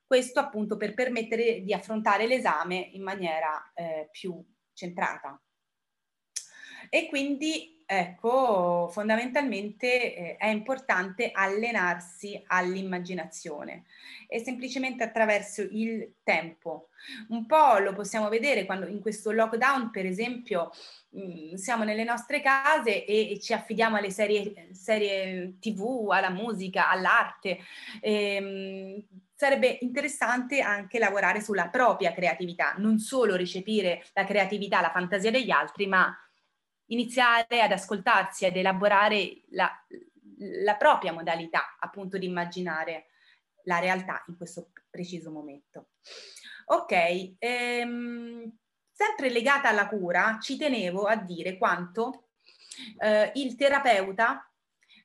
Questo 0.06 0.40
appunto 0.40 0.78
per 0.78 0.94
permettere 0.94 1.62
di 1.62 1.74
affrontare 1.74 2.28
l'esame 2.28 2.76
in 2.94 3.04
maniera 3.04 3.72
eh, 3.74 4.10
più 4.12 4.44
centrata. 4.74 5.42
E 6.90 7.08
quindi 7.08 7.81
Ecco, 7.94 8.88
fondamentalmente 8.90 10.16
eh, 10.16 10.38
è 10.38 10.48
importante 10.48 11.30
allenarsi 11.34 12.42
all'immaginazione 12.48 13.84
e 14.30 14.40
semplicemente 14.40 15.04
attraverso 15.04 15.62
il 15.62 16.14
tempo. 16.24 16.88
Un 17.28 17.46
po' 17.46 17.80
lo 17.80 17.92
possiamo 17.92 18.30
vedere 18.30 18.64
quando 18.64 18.88
in 18.88 19.02
questo 19.02 19.32
lockdown, 19.32 19.92
per 19.92 20.06
esempio, 20.06 20.72
mh, 21.10 21.22
mm, 21.22 21.54
siamo 21.56 21.84
nelle 21.84 22.06
nostre 22.06 22.40
case 22.40 23.04
e, 23.04 23.34
e 23.34 23.40
ci 23.42 23.52
affidiamo 23.52 23.98
alle 23.98 24.10
serie, 24.10 24.70
serie, 24.72 25.58
tv, 25.60 26.12
alla 26.12 26.30
musica, 26.30 26.90
all'arte. 26.90 27.58
E, 28.00 28.36
ehm, 28.36 28.46
mh, 28.46 29.04
sarebbe 29.36 29.80
interessante 29.82 30.62
anche 30.62 30.98
lavorare 30.98 31.42
sulla 31.42 31.68
propria 31.68 32.14
creatività, 32.14 32.76
non 32.78 33.00
solo 33.00 33.36
recepire 33.36 34.06
la 34.14 34.24
creatività, 34.24 34.80
la 34.80 34.92
fantasia 34.92 35.32
degli 35.32 35.50
altri, 35.50 35.88
ma 35.88 36.16
iniziare 36.92 37.62
ad 37.62 37.72
ascoltarsi, 37.72 38.46
ad 38.46 38.56
elaborare 38.56 39.42
la, 39.50 39.70
la 40.64 40.76
propria 40.76 41.12
modalità 41.12 41.76
appunto 41.80 42.18
di 42.18 42.26
immaginare 42.26 43.08
la 43.64 43.80
realtà 43.80 44.24
in 44.28 44.38
questo 44.38 44.72
preciso 44.90 45.32
momento. 45.32 45.90
Ok, 46.66 47.36
ehm, 47.38 48.52
sempre 48.92 49.30
legata 49.30 49.70
alla 49.70 49.88
cura, 49.88 50.38
ci 50.42 50.58
tenevo 50.58 51.04
a 51.04 51.16
dire 51.16 51.58
quanto 51.58 52.30
eh, 53.00 53.32
il 53.36 53.56
terapeuta, 53.56 54.46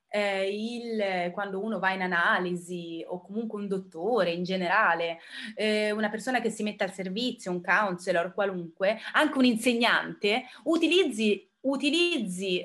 eh, 0.08 0.48
il, 0.48 1.32
quando 1.32 1.62
uno 1.62 1.78
va 1.78 1.92
in 1.92 2.02
analisi 2.02 3.04
o 3.06 3.20
comunque 3.20 3.60
un 3.60 3.68
dottore 3.68 4.30
in 4.30 4.44
generale, 4.44 5.18
eh, 5.54 5.90
una 5.90 6.08
persona 6.08 6.40
che 6.40 6.50
si 6.50 6.62
mette 6.62 6.84
al 6.84 6.92
servizio, 6.92 7.50
un 7.50 7.60
counselor, 7.60 8.32
qualunque, 8.32 8.98
anche 9.12 9.38
un 9.38 9.44
insegnante, 9.44 10.44
utilizzi 10.64 11.50
utilizzi 11.68 12.64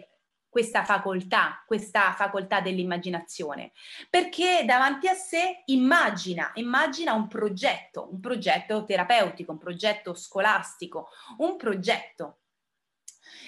questa 0.51 0.83
facoltà, 0.83 1.63
questa 1.65 2.11
facoltà 2.11 2.59
dell'immaginazione, 2.59 3.71
perché 4.09 4.63
davanti 4.65 5.07
a 5.07 5.13
sé 5.13 5.63
immagina, 5.67 6.51
immagina 6.55 7.13
un 7.13 7.27
progetto, 7.29 8.09
un 8.11 8.19
progetto 8.19 8.83
terapeutico, 8.83 9.53
un 9.53 9.57
progetto 9.57 10.13
scolastico, 10.13 11.07
un 11.37 11.55
progetto. 11.55 12.39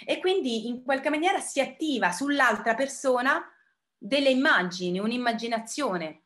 E 0.05 0.19
quindi 0.19 0.67
in 0.67 0.83
qualche 0.83 1.09
maniera 1.09 1.39
si 1.39 1.59
attiva 1.59 2.13
sull'altra 2.13 2.73
persona 2.73 3.43
delle 3.97 4.29
immagini, 4.29 4.99
un'immaginazione. 4.99 6.23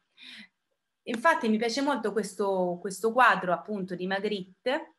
Infatti 1.07 1.49
mi 1.49 1.57
piace 1.57 1.81
molto 1.81 2.11
questo, 2.11 2.77
questo 2.79 3.11
quadro 3.11 3.51
appunto 3.51 3.95
di 3.95 4.05
Magritte, 4.05 4.97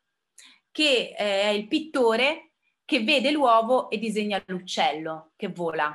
che 0.72 1.12
è 1.12 1.48
il 1.48 1.68
pittore 1.68 2.47
che 2.88 3.00
vede 3.00 3.30
l'uovo 3.30 3.90
e 3.90 3.98
disegna 3.98 4.42
l'uccello 4.46 5.32
che 5.36 5.48
vola. 5.48 5.94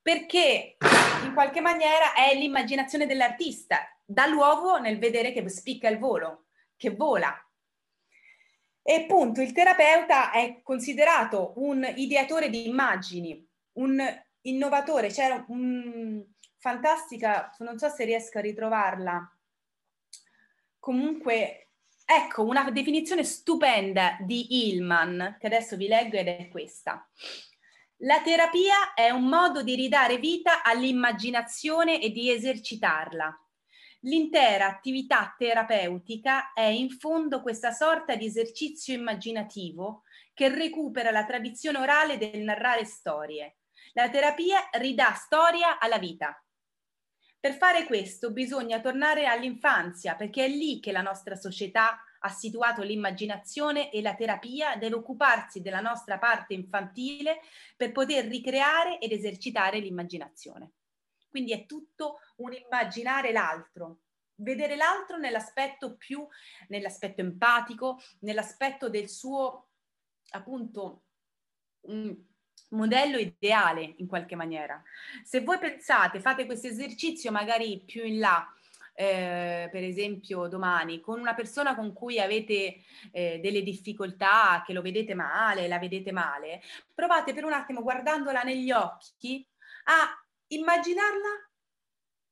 Perché 0.00 0.76
in 1.24 1.32
qualche 1.34 1.60
maniera 1.60 2.14
è 2.14 2.32
l'immaginazione 2.36 3.06
dell'artista, 3.06 3.80
dall'uovo 4.04 4.78
nel 4.78 5.00
vedere 5.00 5.32
che 5.32 5.48
spicca 5.48 5.88
il 5.88 5.98
volo, 5.98 6.44
che 6.76 6.90
vola. 6.90 7.34
E 8.84 8.94
appunto 8.94 9.40
il 9.40 9.50
terapeuta 9.50 10.30
è 10.30 10.60
considerato 10.62 11.54
un 11.56 11.84
ideatore 11.96 12.50
di 12.50 12.68
immagini, 12.68 13.44
un 13.78 14.00
innovatore. 14.42 15.08
C'era 15.08 15.44
un 15.48 16.24
fantastica, 16.56 17.52
non 17.58 17.80
so 17.80 17.88
se 17.88 18.04
riesco 18.04 18.38
a 18.38 18.42
ritrovarla, 18.42 19.38
comunque 20.78 21.71
Ecco, 22.04 22.42
una 22.42 22.70
definizione 22.70 23.24
stupenda 23.24 24.16
di 24.20 24.68
Hillman, 24.68 25.36
che 25.38 25.46
adesso 25.46 25.76
vi 25.76 25.88
leggo 25.88 26.16
ed 26.16 26.28
è 26.28 26.48
questa. 26.48 27.08
La 27.98 28.20
terapia 28.20 28.94
è 28.94 29.10
un 29.10 29.24
modo 29.24 29.62
di 29.62 29.76
ridare 29.76 30.18
vita 30.18 30.62
all'immaginazione 30.62 32.00
e 32.00 32.10
di 32.10 32.30
esercitarla. 32.30 33.36
L'intera 34.00 34.66
attività 34.66 35.32
terapeutica 35.38 36.52
è 36.52 36.64
in 36.64 36.90
fondo 36.90 37.40
questa 37.40 37.70
sorta 37.70 38.16
di 38.16 38.26
esercizio 38.26 38.94
immaginativo 38.94 40.02
che 40.34 40.48
recupera 40.48 41.12
la 41.12 41.24
tradizione 41.24 41.78
orale 41.78 42.18
del 42.18 42.40
narrare 42.40 42.84
storie. 42.84 43.58
La 43.92 44.08
terapia 44.08 44.68
ridà 44.72 45.12
storia 45.12 45.78
alla 45.78 45.98
vita. 45.98 46.36
Per 47.42 47.54
fare 47.54 47.86
questo 47.86 48.30
bisogna 48.30 48.80
tornare 48.80 49.26
all'infanzia, 49.26 50.14
perché 50.14 50.44
è 50.44 50.48
lì 50.48 50.78
che 50.78 50.92
la 50.92 51.02
nostra 51.02 51.34
società 51.34 52.00
ha 52.20 52.28
situato 52.28 52.82
l'immaginazione 52.82 53.90
e 53.90 54.00
la 54.00 54.14
terapia 54.14 54.76
deve 54.76 54.94
occuparsi 54.94 55.60
della 55.60 55.80
nostra 55.80 56.18
parte 56.18 56.54
infantile 56.54 57.40
per 57.76 57.90
poter 57.90 58.26
ricreare 58.26 59.00
ed 59.00 59.10
esercitare 59.10 59.80
l'immaginazione. 59.80 60.74
Quindi 61.28 61.50
è 61.50 61.66
tutto 61.66 62.18
un 62.36 62.52
immaginare 62.52 63.32
l'altro, 63.32 64.02
vedere 64.36 64.76
l'altro 64.76 65.16
nell'aspetto 65.16 65.96
più, 65.96 66.24
nell'aspetto 66.68 67.22
empatico, 67.22 68.00
nell'aspetto 68.20 68.88
del 68.88 69.08
suo 69.08 69.70
appunto 70.30 71.06
mm, 71.90 72.12
modello 72.72 73.18
ideale 73.18 73.94
in 73.96 74.06
qualche 74.06 74.36
maniera. 74.36 74.82
Se 75.24 75.40
voi 75.40 75.58
pensate, 75.58 76.20
fate 76.20 76.46
questo 76.46 76.66
esercizio 76.66 77.30
magari 77.30 77.82
più 77.84 78.04
in 78.04 78.18
là, 78.18 78.46
eh, 78.94 79.68
per 79.70 79.82
esempio 79.82 80.48
domani, 80.48 81.00
con 81.00 81.18
una 81.18 81.34
persona 81.34 81.74
con 81.74 81.92
cui 81.92 82.20
avete 82.20 82.82
eh, 83.10 83.40
delle 83.42 83.62
difficoltà, 83.62 84.62
che 84.66 84.72
lo 84.72 84.82
vedete 84.82 85.14
male, 85.14 85.68
la 85.68 85.78
vedete 85.78 86.12
male, 86.12 86.62
provate 86.94 87.32
per 87.32 87.44
un 87.44 87.52
attimo 87.52 87.82
guardandola 87.82 88.42
negli 88.42 88.70
occhi 88.70 89.46
a 89.84 90.24
immaginarla 90.48 91.50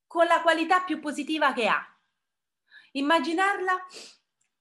con 0.06 0.26
la 0.26 0.42
qualità 0.42 0.82
più 0.82 1.00
positiva 1.00 1.52
che 1.52 1.68
ha. 1.68 1.84
Immaginarla 2.92 3.86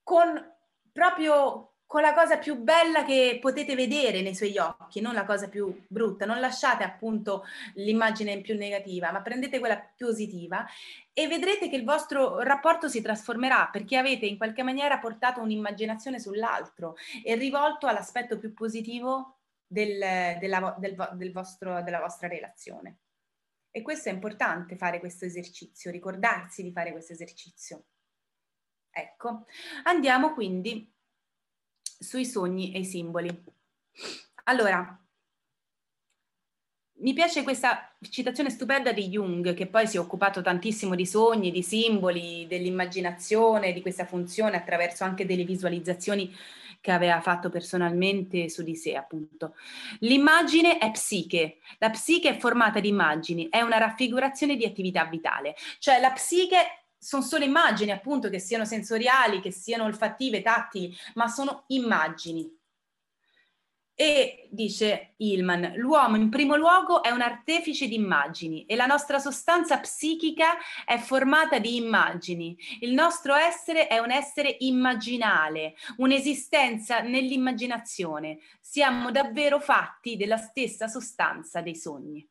con 0.03 0.57
proprio 0.91 1.68
con 1.89 2.03
la 2.03 2.13
cosa 2.13 2.37
più 2.37 2.55
bella 2.55 3.03
che 3.03 3.39
potete 3.41 3.73
vedere 3.73 4.21
nei 4.21 4.35
suoi 4.35 4.55
occhi, 4.59 5.01
non 5.01 5.15
la 5.15 5.25
cosa 5.25 5.49
più 5.49 5.75
brutta. 5.87 6.23
Non 6.23 6.39
lasciate 6.39 6.83
appunto 6.83 7.45
l'immagine 7.73 8.41
più 8.41 8.55
negativa, 8.55 9.11
ma 9.11 9.23
prendete 9.23 9.57
quella 9.57 9.91
positiva 9.97 10.67
e 11.11 11.27
vedrete 11.27 11.67
che 11.67 11.75
il 11.75 11.83
vostro 11.83 12.41
rapporto 12.41 12.87
si 12.87 13.01
trasformerà 13.01 13.69
perché 13.71 13.97
avete 13.97 14.27
in 14.27 14.37
qualche 14.37 14.61
maniera 14.61 14.99
portato 14.99 15.41
un'immaginazione 15.41 16.19
sull'altro 16.19 16.95
e 17.25 17.33
rivolto 17.33 17.87
all'aspetto 17.87 18.37
più 18.37 18.53
positivo 18.53 19.39
del, 19.65 20.37
della, 20.37 20.75
del, 20.77 20.95
del 21.13 21.31
vostro, 21.31 21.81
della 21.81 22.01
vostra 22.01 22.27
relazione. 22.27 22.99
E 23.71 23.81
questo 23.81 24.09
è 24.09 24.11
importante 24.11 24.75
fare 24.75 24.99
questo 24.99 25.25
esercizio, 25.25 25.89
ricordarsi 25.89 26.61
di 26.61 26.71
fare 26.71 26.91
questo 26.91 27.13
esercizio. 27.13 27.85
Ecco, 28.91 29.45
andiamo 29.85 30.35
quindi 30.35 30.97
sui 31.99 32.25
sogni 32.25 32.73
e 32.73 32.79
i 32.79 32.85
simboli. 32.85 33.29
Allora, 34.45 34.97
mi 37.01 37.13
piace 37.13 37.43
questa 37.43 37.95
citazione 38.09 38.49
stupenda 38.49 38.91
di 38.91 39.07
Jung, 39.07 39.53
che 39.53 39.67
poi 39.67 39.87
si 39.87 39.97
è 39.97 39.99
occupato 39.99 40.41
tantissimo 40.41 40.95
di 40.95 41.05
sogni, 41.05 41.51
di 41.51 41.61
simboli, 41.61 42.47
dell'immaginazione, 42.47 43.73
di 43.73 43.81
questa 43.81 44.05
funzione 44.05 44.57
attraverso 44.57 45.03
anche 45.03 45.25
delle 45.25 45.43
visualizzazioni 45.43 46.33
che 46.81 46.91
aveva 46.91 47.19
fatto 47.21 47.49
personalmente 47.49 48.49
su 48.49 48.63
di 48.63 48.75
sé, 48.75 48.95
appunto. 48.95 49.55
L'immagine 49.99 50.77
è 50.77 50.91
psiche, 50.91 51.57
la 51.77 51.89
psiche 51.89 52.29
è 52.29 52.37
formata 52.37 52.79
di 52.79 52.87
immagini, 52.87 53.47
è 53.49 53.61
una 53.61 53.77
raffigurazione 53.77 54.55
di 54.55 54.65
attività 54.65 55.05
vitale, 55.05 55.55
cioè 55.79 55.99
la 55.99 56.11
psiche 56.11 56.85
sono 56.99 57.23
solo 57.23 57.45
immagini, 57.45 57.91
appunto, 57.91 58.29
che 58.29 58.39
siano 58.39 58.65
sensoriali, 58.65 59.41
che 59.41 59.51
siano 59.51 59.85
olfattive, 59.85 60.41
tattili, 60.41 60.95
ma 61.15 61.27
sono 61.27 61.63
immagini. 61.67 62.57
E 64.01 64.47
dice 64.49 65.15
Hillman, 65.17 65.73
l'uomo 65.75 66.15
in 66.15 66.29
primo 66.29 66.55
luogo 66.55 67.03
è 67.03 67.09
un 67.09 67.19
artefice 67.19 67.85
di 67.85 67.95
immagini 67.95 68.63
e 68.65 68.77
la 68.77 68.85
nostra 68.85 69.19
sostanza 69.19 69.77
psichica 69.77 70.57
è 70.85 70.97
formata 70.97 71.59
di 71.59 71.75
immagini. 71.75 72.57
Il 72.79 72.93
nostro 72.93 73.35
essere 73.35 73.87
è 73.87 73.97
un 73.97 74.09
essere 74.09 74.55
immaginale, 74.59 75.75
un'esistenza 75.97 77.01
nell'immaginazione. 77.01 78.39
Siamo 78.61 79.11
davvero 79.11 79.59
fatti 79.59 80.15
della 80.15 80.37
stessa 80.37 80.87
sostanza 80.87 81.59
dei 81.59 81.75
sogni. 81.75 82.25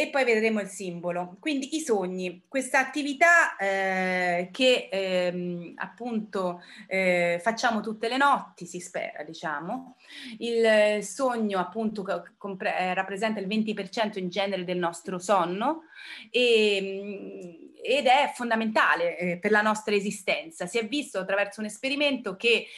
E 0.00 0.10
poi 0.10 0.22
vedremo 0.22 0.60
il 0.60 0.68
simbolo. 0.68 1.38
Quindi 1.40 1.74
i 1.74 1.80
sogni, 1.80 2.44
questa 2.46 2.78
attività 2.78 3.56
eh, 3.56 4.48
che 4.52 4.88
ehm, 4.92 5.72
appunto 5.74 6.62
eh, 6.86 7.40
facciamo 7.42 7.80
tutte 7.80 8.06
le 8.06 8.16
notti, 8.16 8.64
si 8.64 8.78
spera, 8.78 9.24
diciamo. 9.24 9.96
Il 10.38 11.02
sogno 11.02 11.58
appunto 11.58 12.06
eh, 12.06 12.94
rappresenta 12.94 13.40
il 13.40 13.48
20% 13.48 14.20
in 14.20 14.28
genere 14.28 14.62
del 14.62 14.78
nostro 14.78 15.18
sonno 15.18 15.86
e, 16.30 17.72
ed 17.82 18.06
è 18.06 18.30
fondamentale 18.36 19.18
eh, 19.18 19.38
per 19.38 19.50
la 19.50 19.62
nostra 19.62 19.96
esistenza. 19.96 20.66
Si 20.66 20.78
è 20.78 20.86
visto 20.86 21.18
attraverso 21.18 21.58
un 21.58 21.66
esperimento 21.66 22.36
che 22.36 22.52
eh, 22.52 22.68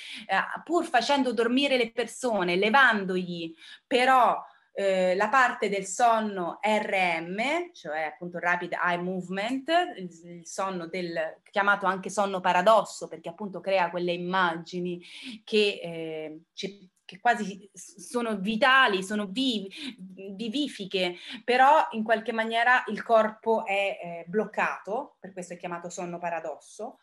pur 0.64 0.86
facendo 0.86 1.34
dormire 1.34 1.76
le 1.76 1.90
persone, 1.90 2.56
levandogli 2.56 3.54
però 3.86 4.42
eh, 4.72 5.14
la 5.16 5.28
parte 5.28 5.68
del 5.68 5.84
sonno 5.84 6.58
RM, 6.62 7.72
cioè 7.72 8.02
appunto 8.02 8.38
Rapid 8.38 8.72
Eye 8.72 9.02
Movement, 9.02 9.70
il, 9.96 10.46
sonno 10.46 10.86
del 10.86 11.40
chiamato 11.50 11.86
anche 11.86 12.08
sonno 12.08 12.40
paradosso, 12.40 13.08
perché 13.08 13.28
appunto 13.28 13.60
crea 13.60 13.90
quelle 13.90 14.12
immagini 14.12 15.02
che, 15.44 15.80
eh, 15.82 16.40
ci, 16.52 16.88
che 17.04 17.18
quasi 17.18 17.68
sono 17.74 18.36
vitali, 18.38 19.02
sono 19.02 19.26
vivi, 19.26 19.68
vivifiche, 20.36 21.16
però 21.44 21.88
in 21.90 22.04
qualche 22.04 22.32
maniera 22.32 22.84
il 22.86 23.02
corpo 23.02 23.66
è 23.66 23.98
eh, 24.00 24.24
bloccato, 24.28 25.16
per 25.18 25.32
questo 25.32 25.54
è 25.54 25.56
chiamato 25.56 25.90
sonno 25.90 26.18
paradosso. 26.18 27.00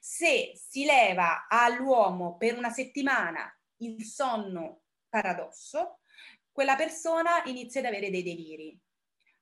Se 0.00 0.52
si 0.54 0.84
leva 0.84 1.46
all'uomo 1.48 2.36
per 2.36 2.56
una 2.56 2.70
settimana 2.70 3.54
il 3.76 4.02
sonno 4.02 4.80
paradosso, 5.08 5.98
quella 6.52 6.76
persona 6.76 7.42
inizia 7.46 7.80
ad 7.80 7.86
avere 7.86 8.10
dei 8.10 8.22
deliri, 8.22 8.78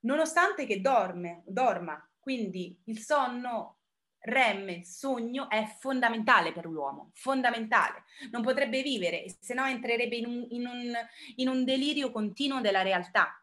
nonostante 0.01 0.65
che 0.65 0.81
dorme, 0.81 1.43
dorma. 1.47 2.03
Quindi 2.19 2.79
il 2.85 3.01
sonno 3.01 3.79
REM, 4.21 4.69
il 4.69 4.87
sogno, 4.87 5.49
è 5.49 5.65
fondamentale 5.79 6.53
per 6.53 6.67
l'uomo, 6.67 7.11
fondamentale. 7.15 8.05
Non 8.31 8.43
potrebbe 8.43 8.83
vivere, 8.83 9.25
se 9.41 9.55
no 9.55 9.65
entrerebbe 9.65 10.17
in 10.17 10.27
un, 10.27 10.47
in, 10.51 10.67
un, 10.67 10.93
in 11.37 11.49
un 11.49 11.65
delirio 11.65 12.13
continuo 12.13 12.61
della 12.61 12.83
realtà. 12.83 13.35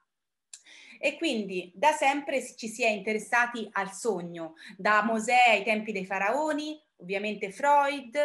E 0.99 1.17
quindi 1.17 1.71
da 1.75 1.91
sempre 1.91 2.43
ci 2.55 2.67
si 2.67 2.83
è 2.83 2.89
interessati 2.89 3.67
al 3.73 3.91
sogno, 3.91 4.53
da 4.77 5.03
Mosè 5.03 5.49
ai 5.49 5.63
tempi 5.63 5.91
dei 5.91 6.05
faraoni, 6.05 6.79
ovviamente 6.97 7.51
Freud, 7.51 8.15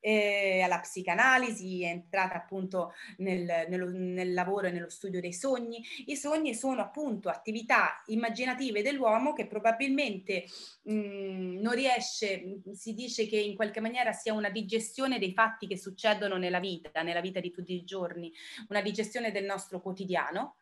eh, 0.00 0.60
alla 0.62 0.80
psicanalisi, 0.80 1.82
è 1.82 1.88
entrata 1.88 2.34
appunto 2.34 2.92
nel, 3.18 3.66
nello, 3.68 3.90
nel, 3.90 4.32
lavoro 4.32 4.66
e 4.66 4.70
nello 4.70 4.90
studio 4.90 5.20
dei 5.20 5.32
sogni. 5.32 5.84
I 6.06 6.16
sogni 6.16 6.54
sono 6.54 6.80
appunto 6.80 7.28
attività 7.28 8.02
immaginative 8.06 8.82
dell'uomo 8.82 9.32
che 9.32 9.46
probabilmente 9.46 10.44
mh, 10.82 10.92
mm, 10.92 11.60
non 11.60 11.74
riesce, 11.74 12.60
si 12.72 12.94
dice 12.94 13.26
che 13.26 13.38
in 13.38 13.56
qualche 13.56 13.80
maniera 13.80 14.12
sia 14.12 14.32
una 14.32 14.50
digestione 14.50 15.18
dei 15.18 15.32
fatti 15.32 15.66
che 15.66 15.76
succedono 15.76 16.36
nella 16.36 16.60
vita, 16.60 17.02
nella 17.02 17.20
vita 17.20 17.40
di 17.40 17.50
tutti 17.50 17.74
i 17.74 17.84
giorni, 17.84 18.32
una 18.68 18.82
digestione 18.82 19.32
del 19.32 19.44
nostro 19.44 19.80
quotidiano 19.80 20.56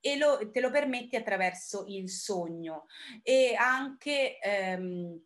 e 0.00 0.16
lo, 0.16 0.50
te 0.50 0.60
lo 0.60 0.70
permetti 0.70 1.16
attraverso 1.16 1.84
il 1.88 2.08
sogno 2.08 2.86
e 3.22 3.54
anche 3.56 4.38
ehm, 4.38 5.20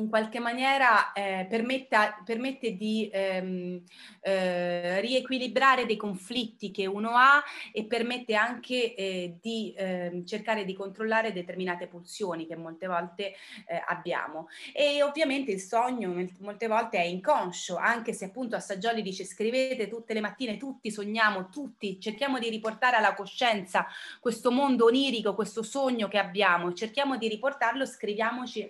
in 0.00 0.08
qualche 0.08 0.40
maniera 0.40 1.12
eh, 1.12 1.46
permetta, 1.48 2.20
permette 2.24 2.76
di 2.76 3.08
ehm, 3.12 3.82
eh, 4.22 5.00
riequilibrare 5.00 5.86
dei 5.86 5.96
conflitti 5.96 6.70
che 6.70 6.86
uno 6.86 7.10
ha 7.10 7.42
e 7.72 7.84
permette 7.84 8.34
anche 8.34 8.94
eh, 8.94 9.36
di 9.40 9.74
ehm, 9.76 10.24
cercare 10.24 10.64
di 10.64 10.74
controllare 10.74 11.32
determinate 11.32 11.86
pulsioni 11.86 12.46
che 12.46 12.56
molte 12.56 12.86
volte 12.86 13.34
eh, 13.66 13.82
abbiamo. 13.86 14.48
E 14.72 15.02
ovviamente 15.02 15.52
il 15.52 15.60
sogno 15.60 16.12
molte 16.38 16.66
volte 16.66 16.98
è 16.98 17.04
inconscio, 17.04 17.76
anche 17.76 18.12
se 18.12 18.26
appunto 18.26 18.56
a 18.56 18.60
Saggioli 18.60 19.02
dice 19.02 19.24
scrivete 19.24 19.88
tutte 19.88 20.14
le 20.14 20.20
mattine, 20.20 20.56
tutti 20.56 20.90
sogniamo, 20.90 21.48
tutti 21.50 22.00
cerchiamo 22.00 22.38
di 22.38 22.48
riportare 22.48 22.96
alla 22.96 23.14
coscienza 23.14 23.86
questo 24.18 24.50
mondo 24.50 24.86
onirico, 24.86 25.34
questo 25.34 25.62
sogno 25.62 26.08
che 26.08 26.18
abbiamo, 26.18 26.72
cerchiamo 26.72 27.16
di 27.16 27.28
riportarlo, 27.28 27.84
scriviamoci 27.84 28.68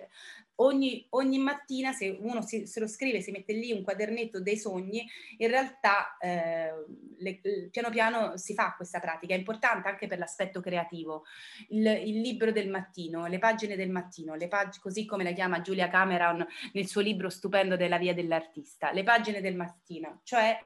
ogni, 0.63 1.05
ogni 1.09 1.37
mattina 1.37 1.91
se 1.91 2.17
uno 2.19 2.41
si, 2.41 2.65
se 2.65 2.79
lo 2.79 2.87
scrive, 2.87 3.21
si 3.21 3.31
mette 3.31 3.53
lì 3.53 3.71
un 3.71 3.83
quadernetto 3.83 4.39
dei 4.39 4.57
sogni, 4.57 5.07
in 5.37 5.47
realtà 5.47 6.17
eh, 6.17 6.71
le, 7.17 7.69
piano 7.69 7.89
piano 7.89 8.37
si 8.37 8.53
fa 8.53 8.73
questa 8.75 8.99
pratica, 8.99 9.33
è 9.33 9.37
importante 9.37 9.87
anche 9.87 10.07
per 10.07 10.17
l'aspetto 10.17 10.61
creativo. 10.61 11.23
Il, 11.69 11.85
il 11.85 12.21
libro 12.21 12.51
del 12.51 12.69
mattino, 12.69 13.27
le 13.27 13.39
pagine 13.39 13.75
del 13.75 13.89
mattino, 13.89 14.35
pag- 14.47 14.79
così 14.79 15.05
come 15.05 15.23
la 15.23 15.31
chiama 15.31 15.61
Giulia 15.61 15.89
Cameron 15.89 16.45
nel 16.73 16.87
suo 16.87 17.01
libro 17.01 17.29
stupendo 17.29 17.75
della 17.75 17.97
via 17.97 18.13
dell'artista, 18.13 18.91
le 18.91 19.03
pagine 19.03 19.41
del 19.41 19.55
mattino, 19.55 20.21
cioè 20.23 20.57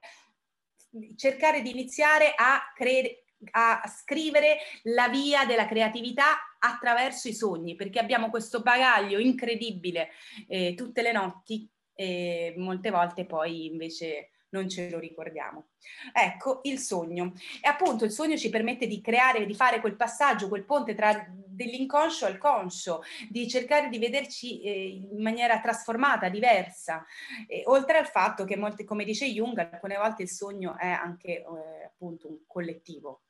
cercare 1.15 1.61
di 1.61 1.71
iniziare 1.71 2.33
a 2.35 2.71
credere 2.73 3.24
a 3.51 3.81
scrivere 3.87 4.57
la 4.83 5.07
via 5.09 5.45
della 5.45 5.67
creatività 5.67 6.55
attraverso 6.59 7.27
i 7.27 7.33
sogni, 7.33 7.75
perché 7.75 7.99
abbiamo 7.99 8.29
questo 8.29 8.61
bagaglio 8.61 9.19
incredibile 9.19 10.09
eh, 10.47 10.73
tutte 10.75 11.01
le 11.01 11.11
notti 11.11 11.69
e 11.93 12.53
molte 12.57 12.89
volte 12.89 13.25
poi 13.25 13.67
invece 13.67 14.31
non 14.49 14.69
ce 14.69 14.89
lo 14.89 14.99
ricordiamo. 14.99 15.71
Ecco, 16.13 16.61
il 16.63 16.79
sogno. 16.79 17.33
E 17.61 17.67
appunto 17.67 18.05
il 18.05 18.11
sogno 18.11 18.37
ci 18.37 18.49
permette 18.49 18.87
di 18.87 19.01
creare, 19.01 19.45
di 19.45 19.53
fare 19.53 19.81
quel 19.81 19.97
passaggio, 19.97 20.47
quel 20.47 20.63
ponte 20.63 20.95
tra 20.95 21.27
dell'inconscio 21.29 22.25
al 22.25 22.37
conscio, 22.37 23.01
di 23.29 23.47
cercare 23.49 23.89
di 23.89 23.99
vederci 23.99 24.61
eh, 24.61 24.87
in 25.11 25.21
maniera 25.21 25.59
trasformata, 25.59 26.29
diversa. 26.29 27.05
E, 27.47 27.63
oltre 27.65 27.97
al 27.97 28.07
fatto 28.07 28.45
che, 28.45 28.55
molte, 28.55 28.85
come 28.85 29.03
dice 29.03 29.25
Jung, 29.25 29.57
alcune 29.57 29.97
volte 29.97 30.23
il 30.23 30.29
sogno 30.29 30.77
è 30.77 30.87
anche 30.87 31.39
eh, 31.39 31.85
appunto 31.85 32.27
un 32.27 32.39
collettivo, 32.47 33.24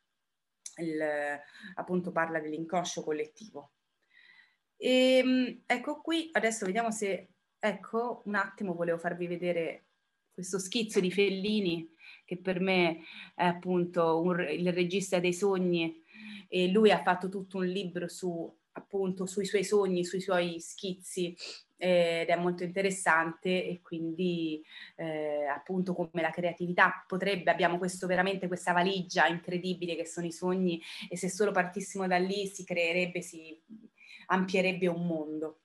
il, 0.78 1.02
appunto 1.76 2.12
parla 2.12 2.40
dell'inconscio 2.40 3.04
collettivo. 3.04 3.72
E, 4.78 5.18
ehm, 5.18 5.62
ecco 5.66 6.02
qui, 6.02 6.30
adesso 6.34 6.66
vediamo 6.66 6.92
se, 6.92 7.30
ecco, 7.60 8.22
un 8.26 8.36
attimo 8.36 8.74
volevo 8.74 8.98
farvi 8.98 9.28
vedere 9.28 9.86
questo 10.32 10.60
schizzo 10.60 11.00
di 11.00 11.12
Fellini 11.12 11.94
che 12.26 12.38
per 12.38 12.60
me 12.60 13.04
è 13.34 13.46
appunto 13.46 14.22
un, 14.22 14.40
il 14.42 14.74
regista 14.74 15.20
dei 15.20 15.34
sogni 15.34 16.04
e 16.50 16.68
lui 16.68 16.92
ha 16.92 17.02
fatto 17.02 17.30
tutto 17.30 17.58
un 17.58 17.66
libro 17.66 18.08
su 18.08 18.54
appunto 18.74 19.26
sui 19.26 19.46
suoi 19.46 19.64
sogni, 19.64 20.04
sui 20.04 20.20
suoi 20.20 20.60
schizzi 20.60 21.36
ed 21.78 22.30
è 22.30 22.36
molto 22.36 22.64
interessante 22.64 23.66
e 23.66 23.82
quindi 23.82 24.64
eh, 24.96 25.46
appunto 25.46 25.94
come 25.94 26.22
la 26.22 26.30
creatività 26.30 27.04
potrebbe, 27.06 27.52
abbiamo 27.52 27.78
questo 27.78 28.08
veramente 28.08 28.48
questa 28.48 28.72
valigia 28.72 29.28
incredibile 29.28 29.96
che 29.96 30.06
sono 30.06 30.26
i 30.26 30.32
sogni 30.32 30.82
e 31.10 31.18
se 31.18 31.30
solo 31.30 31.52
partissimo 31.52 32.08
da 32.08 32.18
lì 32.18 32.48
si 32.48 32.64
creerebbe, 32.64 33.22
si 33.22 33.60
ampierebbe 34.28 34.88
un 34.88 35.06
mondo. 35.06 35.60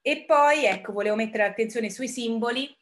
E 0.00 0.24
poi 0.24 0.64
ecco, 0.64 0.92
volevo 0.92 1.16
mettere 1.16 1.46
l'attenzione 1.46 1.90
sui 1.90 2.08
simboli. 2.08 2.74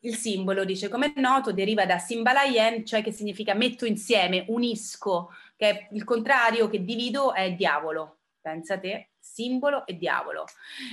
Il 0.00 0.16
simbolo, 0.16 0.64
dice, 0.66 0.90
come 0.90 1.14
è 1.14 1.20
noto, 1.20 1.50
deriva 1.52 1.86
da 1.86 1.98
simbalayen, 1.98 2.84
cioè 2.84 3.02
che 3.02 3.10
significa 3.10 3.54
metto 3.54 3.86
insieme, 3.86 4.44
unisco, 4.48 5.30
che 5.56 5.68
è 5.70 5.88
il 5.92 6.04
contrario 6.04 6.68
che 6.68 6.84
divido 6.84 7.32
è 7.32 7.54
diavolo. 7.54 8.18
Pensa 8.42 8.78
te 8.78 9.13
simbolo 9.24 9.86
e 9.86 9.96
diavolo. 9.96 10.44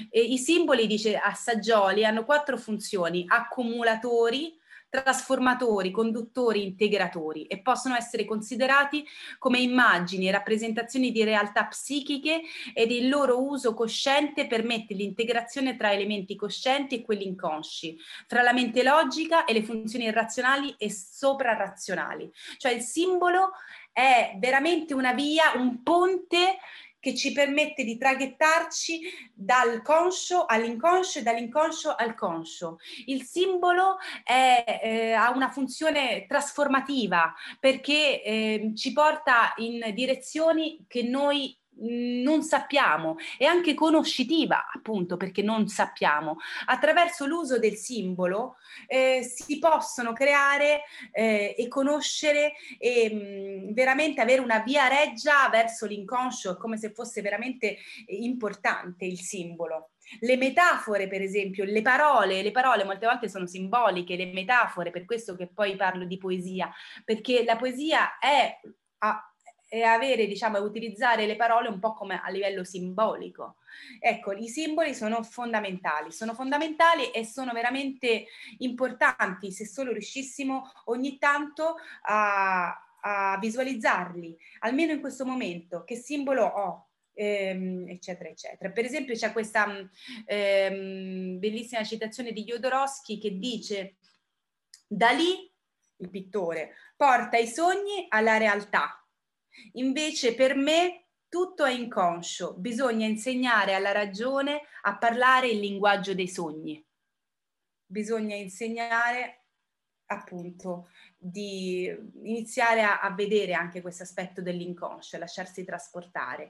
E 0.09 0.21
I 0.21 0.37
simboli, 0.37 0.87
dice 0.87 1.17
Assaggioli, 1.17 2.05
hanno 2.05 2.23
quattro 2.23 2.57
funzioni, 2.57 3.25
accumulatori, 3.27 4.59
trasformatori, 4.91 5.89
conduttori, 5.89 6.63
integratori 6.63 7.45
e 7.45 7.61
possono 7.61 7.95
essere 7.95 8.25
considerati 8.25 9.07
come 9.39 9.59
immagini 9.59 10.27
e 10.27 10.31
rappresentazioni 10.31 11.11
di 11.11 11.23
realtà 11.23 11.65
psichiche 11.65 12.41
ed 12.73 12.91
il 12.91 13.07
loro 13.07 13.41
uso 13.41 13.73
cosciente 13.73 14.47
permette 14.47 14.93
l'integrazione 14.93 15.77
tra 15.77 15.93
elementi 15.93 16.35
coscienti 16.35 16.95
e 16.95 17.01
quelli 17.03 17.25
inconsci, 17.25 17.97
fra 18.27 18.41
la 18.41 18.51
mente 18.51 18.83
logica 18.83 19.45
e 19.45 19.53
le 19.53 19.63
funzioni 19.63 20.05
irrazionali 20.05 20.75
e 20.77 20.91
soprarazionali. 20.91 22.29
Cioè 22.57 22.73
il 22.73 22.81
simbolo 22.81 23.51
è 23.93 24.35
veramente 24.39 24.93
una 24.93 25.13
via, 25.13 25.53
un 25.55 25.83
ponte 25.83 26.57
che 27.01 27.13
ci 27.15 27.33
permette 27.33 27.83
di 27.83 27.97
traghettarci 27.97 29.01
dal 29.33 29.81
conscio 29.81 30.45
all'inconscio 30.45 31.19
e 31.19 31.23
dall'inconscio 31.23 31.93
al 31.93 32.15
conscio. 32.15 32.77
Il 33.07 33.23
simbolo 33.23 33.97
è, 34.23 34.79
eh, 34.81 35.11
ha 35.11 35.31
una 35.31 35.49
funzione 35.49 36.25
trasformativa 36.27 37.33
perché 37.59 38.23
eh, 38.23 38.71
ci 38.75 38.93
porta 38.93 39.53
in 39.57 39.91
direzioni 39.93 40.85
che 40.87 41.03
noi 41.03 41.57
non 41.81 42.43
sappiamo, 42.43 43.17
è 43.37 43.45
anche 43.45 43.73
conoscitiva 43.73 44.67
appunto 44.71 45.17
perché 45.17 45.41
non 45.41 45.67
sappiamo. 45.67 46.37
Attraverso 46.65 47.25
l'uso 47.25 47.59
del 47.59 47.75
simbolo 47.75 48.57
eh, 48.87 49.23
si 49.23 49.59
possono 49.59 50.13
creare 50.13 50.83
eh, 51.11 51.55
e 51.57 51.67
conoscere 51.67 52.53
e 52.77 53.67
mh, 53.69 53.73
veramente 53.73 54.21
avere 54.21 54.41
una 54.41 54.59
via 54.59 54.87
reggia 54.87 55.49
verso 55.49 55.85
l'inconscio, 55.85 56.57
come 56.57 56.77
se 56.77 56.91
fosse 56.91 57.21
veramente 57.21 57.77
importante 58.07 59.05
il 59.05 59.19
simbolo. 59.19 59.91
Le 60.19 60.35
metafore, 60.35 61.07
per 61.07 61.21
esempio, 61.21 61.63
le 61.63 61.81
parole, 61.81 62.41
le 62.41 62.51
parole 62.51 62.83
molte 62.83 63.05
volte 63.05 63.29
sono 63.29 63.47
simboliche, 63.47 64.15
le 64.15 64.31
metafore, 64.33 64.91
per 64.91 65.05
questo 65.05 65.35
che 65.35 65.47
poi 65.47 65.75
parlo 65.75 66.05
di 66.05 66.17
poesia, 66.17 66.71
perché 67.05 67.43
la 67.43 67.55
poesia 67.55 68.17
è 68.19 68.59
a, 69.03 69.30
e 69.73 69.83
avere, 69.83 70.27
diciamo, 70.27 70.57
utilizzare 70.57 71.25
le 71.25 71.37
parole 71.37 71.69
un 71.69 71.79
po' 71.79 71.93
come 71.93 72.19
a 72.21 72.29
livello 72.29 72.65
simbolico. 72.65 73.55
Ecco, 74.01 74.33
i 74.33 74.49
simboli 74.49 74.93
sono 74.93 75.23
fondamentali, 75.23 76.11
sono 76.11 76.33
fondamentali 76.33 77.09
e 77.11 77.23
sono 77.23 77.53
veramente 77.53 78.25
importanti 78.57 79.49
se 79.53 79.65
solo 79.65 79.93
riuscissimo 79.93 80.69
ogni 80.87 81.17
tanto 81.17 81.77
a, 82.01 82.77
a 82.99 83.37
visualizzarli, 83.39 84.37
almeno 84.59 84.91
in 84.91 84.99
questo 84.99 85.25
momento, 85.25 85.85
che 85.85 85.95
simbolo 85.95 86.43
ho, 86.43 86.89
ehm, 87.13 87.87
eccetera, 87.87 88.27
eccetera. 88.27 88.71
Per 88.71 88.83
esempio 88.83 89.15
c'è 89.15 89.31
questa 89.31 89.67
ehm, 90.25 91.39
bellissima 91.39 91.85
citazione 91.85 92.33
di 92.33 92.43
Jodorowsky 92.43 93.17
che 93.17 93.37
dice 93.37 93.95
da 94.85 95.11
lì 95.11 95.49
il 95.95 96.09
pittore 96.09 96.73
porta 96.97 97.37
i 97.37 97.47
sogni 97.47 98.07
alla 98.09 98.35
realtà 98.35 99.00
Invece 99.73 100.35
per 100.35 100.55
me 100.55 101.07
tutto 101.27 101.63
è 101.63 101.71
inconscio, 101.71 102.55
bisogna 102.57 103.05
insegnare 103.05 103.73
alla 103.73 103.91
ragione 103.91 104.61
a 104.81 104.97
parlare 104.97 105.47
il 105.49 105.59
linguaggio 105.59 106.13
dei 106.13 106.27
sogni. 106.27 106.85
Bisogna 107.85 108.35
insegnare 108.35 109.45
appunto 110.11 110.89
di 111.17 111.85
iniziare 112.23 112.81
a, 112.81 112.99
a 112.99 113.13
vedere 113.13 113.53
anche 113.53 113.81
questo 113.81 114.03
aspetto 114.03 114.41
dell'inconscio, 114.41 115.17
lasciarsi 115.17 115.63
trasportare 115.63 116.49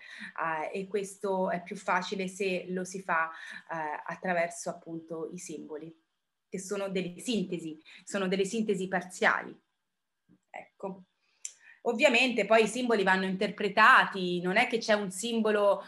eh, 0.73 0.79
e 0.79 0.87
questo 0.87 1.51
è 1.51 1.61
più 1.61 1.75
facile 1.75 2.27
se 2.27 2.65
lo 2.69 2.83
si 2.83 3.01
fa 3.01 3.29
eh, 3.29 4.01
attraverso 4.05 4.69
appunto 4.69 5.29
i 5.31 5.37
simboli, 5.37 5.95
che 6.49 6.59
sono 6.59 6.89
delle 6.89 7.19
sintesi, 7.19 7.79
sono 8.03 8.27
delle 8.27 8.45
sintesi 8.45 8.87
parziali. 8.87 9.55
Ecco. 10.49 11.03
Ovviamente 11.81 12.45
poi 12.45 12.63
i 12.63 12.67
simboli 12.67 13.03
vanno 13.03 13.25
interpretati, 13.25 14.39
non 14.41 14.57
è 14.57 14.67
che 14.67 14.77
c'è 14.77 14.93
un 14.93 15.09
simbolo 15.09 15.83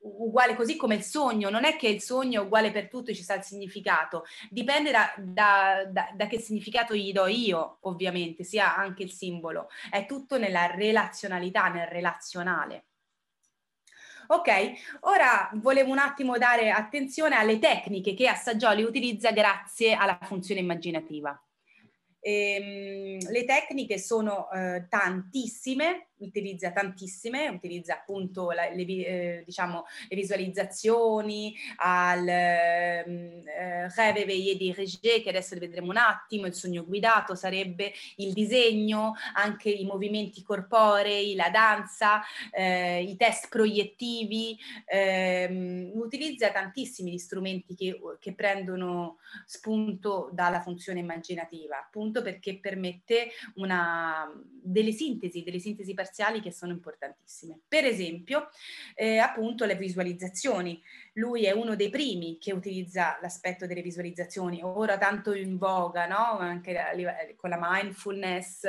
uguale 0.00 0.54
così 0.54 0.76
come 0.76 0.94
il 0.94 1.02
sogno, 1.02 1.50
non 1.50 1.64
è 1.64 1.76
che 1.76 1.88
il 1.88 2.00
sogno 2.00 2.42
è 2.42 2.44
uguale 2.44 2.70
per 2.70 2.88
tutto 2.88 3.10
e 3.10 3.14
ci 3.14 3.22
sta 3.22 3.34
il 3.34 3.42
significato, 3.42 4.24
dipende 4.48 4.90
da, 4.90 5.12
da, 5.16 5.84
da, 5.90 6.10
da, 6.14 6.26
che 6.26 6.38
significato 6.38 6.94
gli 6.94 7.12
do 7.12 7.26
io, 7.26 7.78
ovviamente, 7.82 8.44
sia 8.44 8.76
anche 8.76 9.02
il 9.02 9.10
simbolo, 9.10 9.68
è 9.90 10.06
tutto 10.06 10.38
nella 10.38 10.66
relazionalità, 10.66 11.68
nel 11.68 11.86
relazionale. 11.86 12.84
Ok, 14.30 14.48
ora 15.00 15.50
volevo 15.54 15.90
un 15.90 15.98
attimo 15.98 16.36
dare 16.36 16.70
attenzione 16.70 17.34
alle 17.36 17.58
tecniche 17.58 18.12
che 18.12 18.28
Assaggioli 18.28 18.82
utilizza 18.82 19.32
grazie 19.32 19.94
alla 19.94 20.18
funzione 20.22 20.60
immaginativa. 20.60 21.40
Ehm, 22.28 23.30
le 23.30 23.44
tecniche 23.46 23.96
sono 23.96 24.50
eh, 24.50 24.86
tantissime, 24.90 26.08
utilizza 26.18 26.72
tantissime, 26.72 27.48
utilizza 27.48 27.94
appunto 27.94 28.50
la, 28.50 28.68
le, 28.70 28.82
eh, 28.84 29.42
diciamo, 29.44 29.84
le 30.08 30.16
visualizzazioni, 30.16 31.54
al 31.76 32.26
ehm, 32.26 33.42
eh, 33.46 33.88
Rêve 33.94 34.22
éveillé 34.22 34.56
di 34.56 34.72
Réger, 34.72 35.22
che 35.22 35.28
adesso 35.30 35.56
vedremo 35.58 35.90
un 35.90 35.96
attimo, 35.96 36.46
il 36.46 36.54
sogno 36.54 36.84
guidato 36.84 37.34
sarebbe 37.34 37.92
il 38.16 38.32
disegno, 38.32 39.14
anche 39.34 39.70
i 39.70 39.84
movimenti 39.84 40.42
corporei, 40.42 41.34
la 41.34 41.50
danza, 41.50 42.22
eh, 42.52 43.02
i 43.02 43.16
test 43.16 43.48
proiettivi, 43.48 44.58
ehm, 44.86 45.90
utilizza 45.94 46.50
tantissimi 46.50 47.12
gli 47.12 47.18
strumenti 47.18 47.74
che, 47.74 47.98
che 48.18 48.34
prendono 48.34 49.18
spunto 49.46 50.30
dalla 50.32 50.60
funzione 50.60 51.00
immaginativa, 51.00 51.78
appunto 51.78 52.22
perché 52.22 52.58
permette 52.58 53.28
una, 53.56 54.30
delle 54.62 54.92
sintesi, 54.92 55.42
delle 55.42 55.58
sintesi 55.58 55.94
parziali 56.08 56.40
che 56.40 56.50
sono 56.50 56.72
importantissime. 56.72 57.60
Per 57.68 57.84
esempio, 57.84 58.48
eh, 58.94 59.18
appunto 59.18 59.66
le 59.66 59.76
visualizzazioni. 59.76 60.82
Lui 61.14 61.44
è 61.44 61.50
uno 61.50 61.74
dei 61.74 61.90
primi 61.90 62.38
che 62.38 62.52
utilizza 62.52 63.18
l'aspetto 63.20 63.66
delle 63.66 63.82
visualizzazioni, 63.82 64.60
ora 64.62 64.96
tanto 64.96 65.34
in 65.34 65.58
voga, 65.58 66.06
no? 66.06 66.38
anche 66.38 67.34
con 67.36 67.50
la 67.50 67.58
mindfulness 67.60 68.64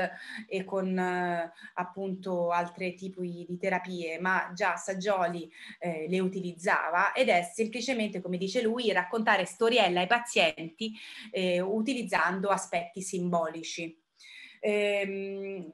e 0.47 0.65
con 0.65 0.97
eh, 0.97 1.51
appunto 1.75 2.49
altri 2.51 2.95
tipi 2.95 3.45
di 3.47 3.57
terapie, 3.57 4.19
ma 4.19 4.51
già 4.53 4.75
Saggioli 4.75 5.49
eh, 5.79 6.07
le 6.09 6.19
utilizzava 6.19 7.13
ed 7.13 7.29
è 7.29 7.49
semplicemente, 7.53 8.21
come 8.21 8.37
dice 8.37 8.61
lui, 8.61 8.91
raccontare 8.91 9.45
storielle 9.45 9.99
ai 9.99 10.07
pazienti 10.07 10.93
eh, 11.31 11.61
utilizzando 11.61 12.49
aspetti 12.49 13.01
simbolici. 13.01 13.95
Ehm, 14.59 15.71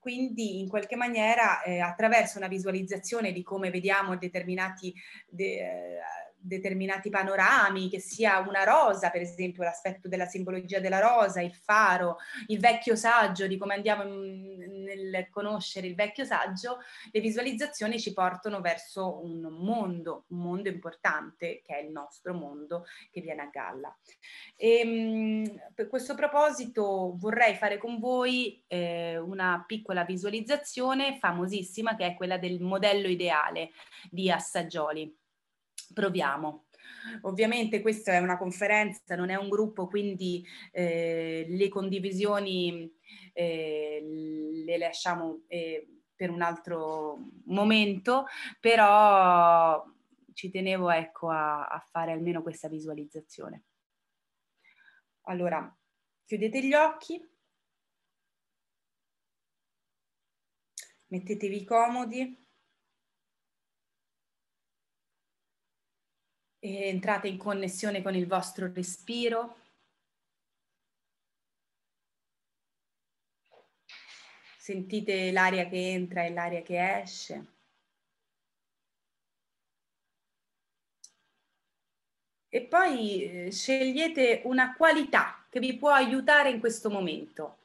quindi 0.00 0.60
in 0.60 0.68
qualche 0.68 0.96
maniera 0.96 1.62
eh, 1.62 1.80
attraverso 1.80 2.38
una 2.38 2.48
visualizzazione 2.48 3.32
di 3.32 3.42
come 3.42 3.70
vediamo 3.70 4.16
determinati 4.16 4.92
de, 5.28 5.44
eh, 5.44 5.98
determinati 6.40 7.10
panorami, 7.10 7.88
che 7.88 8.00
sia 8.00 8.38
una 8.38 8.64
rosa, 8.64 9.10
per 9.10 9.20
esempio 9.20 9.62
l'aspetto 9.62 10.08
della 10.08 10.26
simbologia 10.26 10.80
della 10.80 11.00
rosa, 11.00 11.40
il 11.40 11.54
faro, 11.54 12.18
il 12.46 12.58
vecchio 12.58 12.96
saggio, 12.96 13.46
di 13.46 13.56
come 13.56 13.74
andiamo 13.74 14.04
nel 14.04 15.28
conoscere 15.30 15.86
il 15.86 15.94
vecchio 15.94 16.24
saggio, 16.24 16.78
le 17.10 17.20
visualizzazioni 17.20 18.00
ci 18.00 18.12
portano 18.12 18.60
verso 18.60 19.22
un 19.22 19.40
mondo, 19.40 20.24
un 20.28 20.38
mondo 20.38 20.68
importante 20.68 21.60
che 21.64 21.78
è 21.78 21.82
il 21.82 21.90
nostro 21.90 22.34
mondo 22.34 22.86
che 23.10 23.20
viene 23.20 23.42
a 23.42 23.50
galla. 23.52 23.96
E, 24.56 24.78
ehm, 24.78 25.60
per 25.74 25.88
questo 25.88 26.14
proposito 26.14 27.14
vorrei 27.16 27.54
fare 27.54 27.78
con 27.78 27.98
voi 27.98 28.62
eh, 28.66 29.18
una 29.18 29.64
piccola 29.66 30.04
visualizzazione 30.04 31.18
famosissima 31.18 31.96
che 31.96 32.06
è 32.06 32.14
quella 32.14 32.38
del 32.38 32.60
modello 32.60 33.08
ideale 33.08 33.70
di 34.10 34.30
Assaggioli 34.30 35.14
proviamo. 35.94 36.66
Ovviamente 37.22 37.80
questa 37.80 38.12
è 38.12 38.18
una 38.18 38.36
conferenza, 38.36 39.14
non 39.16 39.30
è 39.30 39.36
un 39.36 39.48
gruppo, 39.48 39.86
quindi 39.86 40.44
eh, 40.72 41.46
le 41.48 41.68
condivisioni 41.68 42.92
eh, 43.32 44.02
le 44.64 44.78
lasciamo 44.78 45.42
eh, 45.46 45.86
per 46.14 46.30
un 46.30 46.42
altro 46.42 47.18
momento, 47.44 48.26
però 48.60 49.84
ci 50.32 50.50
tenevo 50.50 50.90
ecco, 50.90 51.30
a, 51.30 51.66
a 51.66 51.86
fare 51.90 52.12
almeno 52.12 52.42
questa 52.42 52.68
visualizzazione. 52.68 53.64
Allora, 55.22 55.76
chiudete 56.24 56.64
gli 56.64 56.74
occhi, 56.74 57.20
mettetevi 61.08 61.64
comodi. 61.64 62.46
Entrate 66.76 67.28
in 67.28 67.38
connessione 67.38 68.02
con 68.02 68.14
il 68.14 68.26
vostro 68.26 68.70
respiro. 68.72 69.56
Sentite 74.58 75.32
l'aria 75.32 75.66
che 75.68 75.92
entra 75.92 76.24
e 76.24 76.30
l'aria 76.30 76.62
che 76.62 77.00
esce. 77.00 77.46
E 82.50 82.62
poi 82.62 83.46
eh, 83.46 83.50
scegliete 83.50 84.42
una 84.44 84.74
qualità 84.74 85.46
che 85.50 85.60
vi 85.60 85.76
può 85.76 85.90
aiutare 85.90 86.50
in 86.50 86.60
questo 86.60 86.90
momento. 86.90 87.58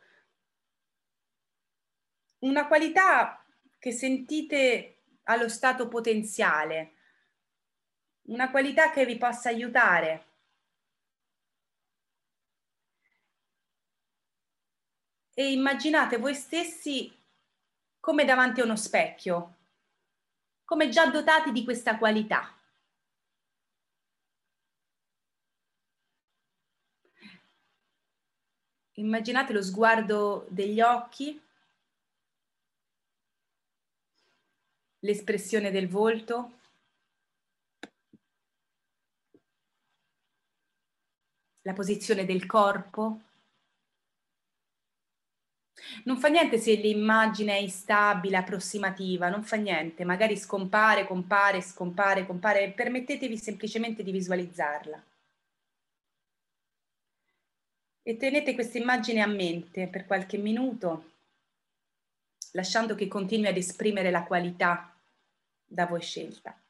Una 2.40 2.68
qualità 2.68 3.46
che 3.80 3.92
sentite 3.92 4.98
allo 5.24 5.48
stato 5.48 5.88
potenziale, 5.88 6.94
una 8.24 8.50
qualità 8.50 8.92
che 8.92 9.06
vi 9.06 9.18
possa 9.18 9.50
aiutare. 9.50 10.26
E 15.34 15.52
immaginate 15.52 16.18
voi 16.18 16.36
stessi 16.36 17.12
come 18.00 18.26
davanti 18.26 18.62
a 18.62 18.66
uno 18.66 18.76
specchio, 18.76 19.56
come 20.64 20.90
già 20.90 21.10
dotati 21.10 21.52
di 21.52 21.64
questa 21.64 21.98
qualità. 21.98 22.56
Immaginate 28.98 29.54
lo 29.54 29.62
sguardo 29.64 30.46
degli 30.50 30.80
occhi 30.80 31.42
l'espressione 35.00 35.72
del 35.72 35.88
volto. 35.88 36.60
La 41.64 41.74
posizione 41.74 42.26
del 42.26 42.46
corpo. 42.46 43.22
Non 46.06 46.18
fa 46.18 46.28
niente 46.28 46.58
se 46.58 46.76
l'immagine 46.76 47.54
è 47.56 47.60
instabile, 47.60 48.38
approssimativa, 48.38 49.30
non 49.30 49.44
fa 49.44 49.56
niente, 49.56 50.04
magari 50.04 50.38
scompare, 50.38 51.06
compare, 51.06 51.62
scompare, 51.62 52.26
compare, 52.26 52.72
permettetevi 52.72 53.38
semplicemente 53.38 54.04
di 54.04 54.12
visualizzarla. 54.12 55.04
E 58.02 58.18
tenete 58.18 58.54
questa 58.54 58.78
immagine 58.78 59.22
a 59.22 59.28
mente 59.28 59.88
per 59.88 60.06
qualche 60.06 60.38
minuto, 60.38 61.12
lasciando 62.52 62.96
che 62.96 63.08
continui 63.08 63.48
ad 63.48 63.58
esprimere 63.58 64.12
la 64.12 64.24
qualità 64.24 64.94
da 65.66 65.86
voi 65.86 66.02
scelta. 66.02 66.63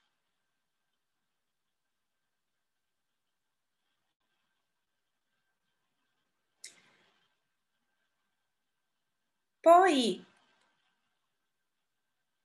Poi, 9.63 10.21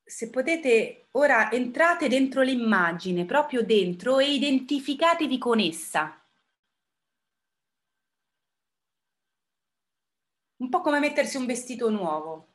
se 0.05 0.31
potete, 0.31 1.09
ora 1.13 1.51
entrate 1.51 2.07
dentro 2.09 2.43
l'immagine, 2.43 3.25
proprio 3.25 3.65
dentro, 3.65 4.21
e 4.21 4.33
identificatevi 4.35 5.37
con 5.37 5.59
essa. 5.59 6.17
Un 10.59 10.69
po' 10.69 10.81
come 10.81 11.01
mettersi 11.01 11.37
un 11.37 11.47
vestito 11.47 11.91
nuovo. 11.91 12.47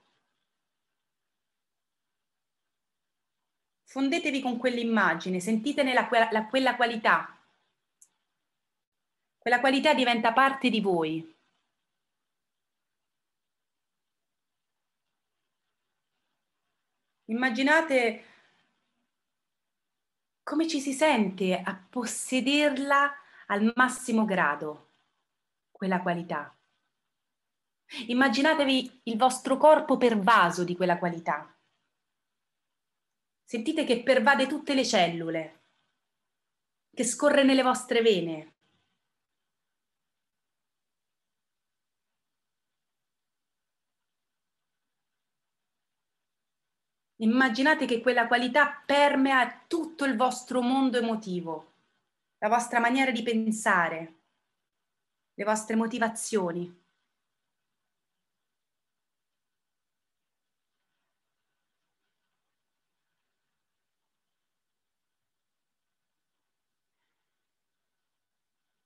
Fondetevi 3.84 4.39
con 4.39 4.55
quell'immagine, 4.57 5.41
sentitene 5.41 5.93
la, 5.93 6.07
la, 6.32 6.47
quella 6.47 6.78
qualità. 6.78 7.38
Quella 9.38 9.59
qualità 9.59 9.93
diventa 9.93 10.32
parte 10.32 10.70
di 10.70 10.80
voi. 10.80 11.32
Immaginate 17.26 18.26
come 20.43 20.67
ci 20.67 20.82
si 20.82 20.91
sente 20.91 21.55
a 21.55 21.74
possederla 21.89 23.13
al 23.47 23.71
massimo 23.76 24.26
grado, 24.26 24.89
quella 25.71 26.01
qualità. 26.01 26.53
Immaginatevi 28.07 29.01
il 29.03 29.17
vostro 29.17 29.55
corpo 29.55 29.97
pervaso 29.97 30.63
di 30.63 30.76
quella 30.76 30.97
qualità. 30.97 31.55
Sentite 33.43 33.86
che 33.86 34.03
pervade 34.03 34.47
tutte 34.47 34.74
le 34.74 34.86
cellule, 34.86 35.61
che 36.93 37.03
scorre 37.05 37.43
nelle 37.43 37.61
vostre 37.61 38.01
vene, 38.01 38.53
Immaginate 47.24 47.86
che 47.86 48.01
quella 48.01 48.28
qualità 48.28 48.69
permea 48.86 49.63
tutto 49.65 50.03
il 50.03 50.17
vostro 50.17 50.61
mondo 50.61 50.97
emotivo, 50.97 51.74
la 52.39 52.49
vostra 52.49 52.80
maniera 52.80 53.11
di 53.11 53.24
pensare, 53.24 54.13
le 55.34 55.43
vostre 55.45 55.76
motivazioni. 55.78 56.82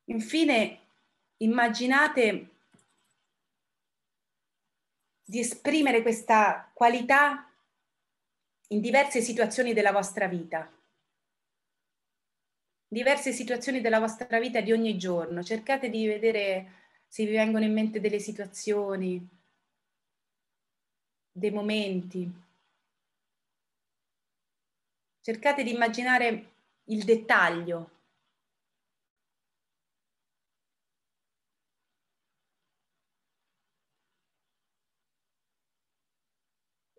Infine, 0.10 0.80
immaginate 1.38 2.50
di 5.26 5.40
esprimere 5.40 6.04
questa 6.04 6.70
qualità 6.74 7.47
in 8.68 8.82
diverse 8.82 9.22
situazioni 9.22 9.74
della 9.74 9.92
vostra 9.92 10.28
vita. 10.28 10.70
Diverse 12.90 13.32
situazioni 13.32 13.82
della 13.82 14.00
vostra 14.00 14.40
vita 14.40 14.62
di 14.62 14.72
ogni 14.72 14.98
giorno. 14.98 15.44
Cercate 15.44 15.90
di 15.90 16.08
vedere 16.08 16.72
se 17.08 17.26
vi 17.26 17.32
vengono 17.32 17.66
in 17.66 17.74
mente 17.74 18.00
delle 18.00 18.20
situazioni, 18.20 19.28
dei 21.32 21.52
momenti. 21.52 22.46
Cercate 25.22 25.64
di 25.64 25.74
immaginare 25.74 26.52
il 26.86 27.04
dettaglio 27.04 27.97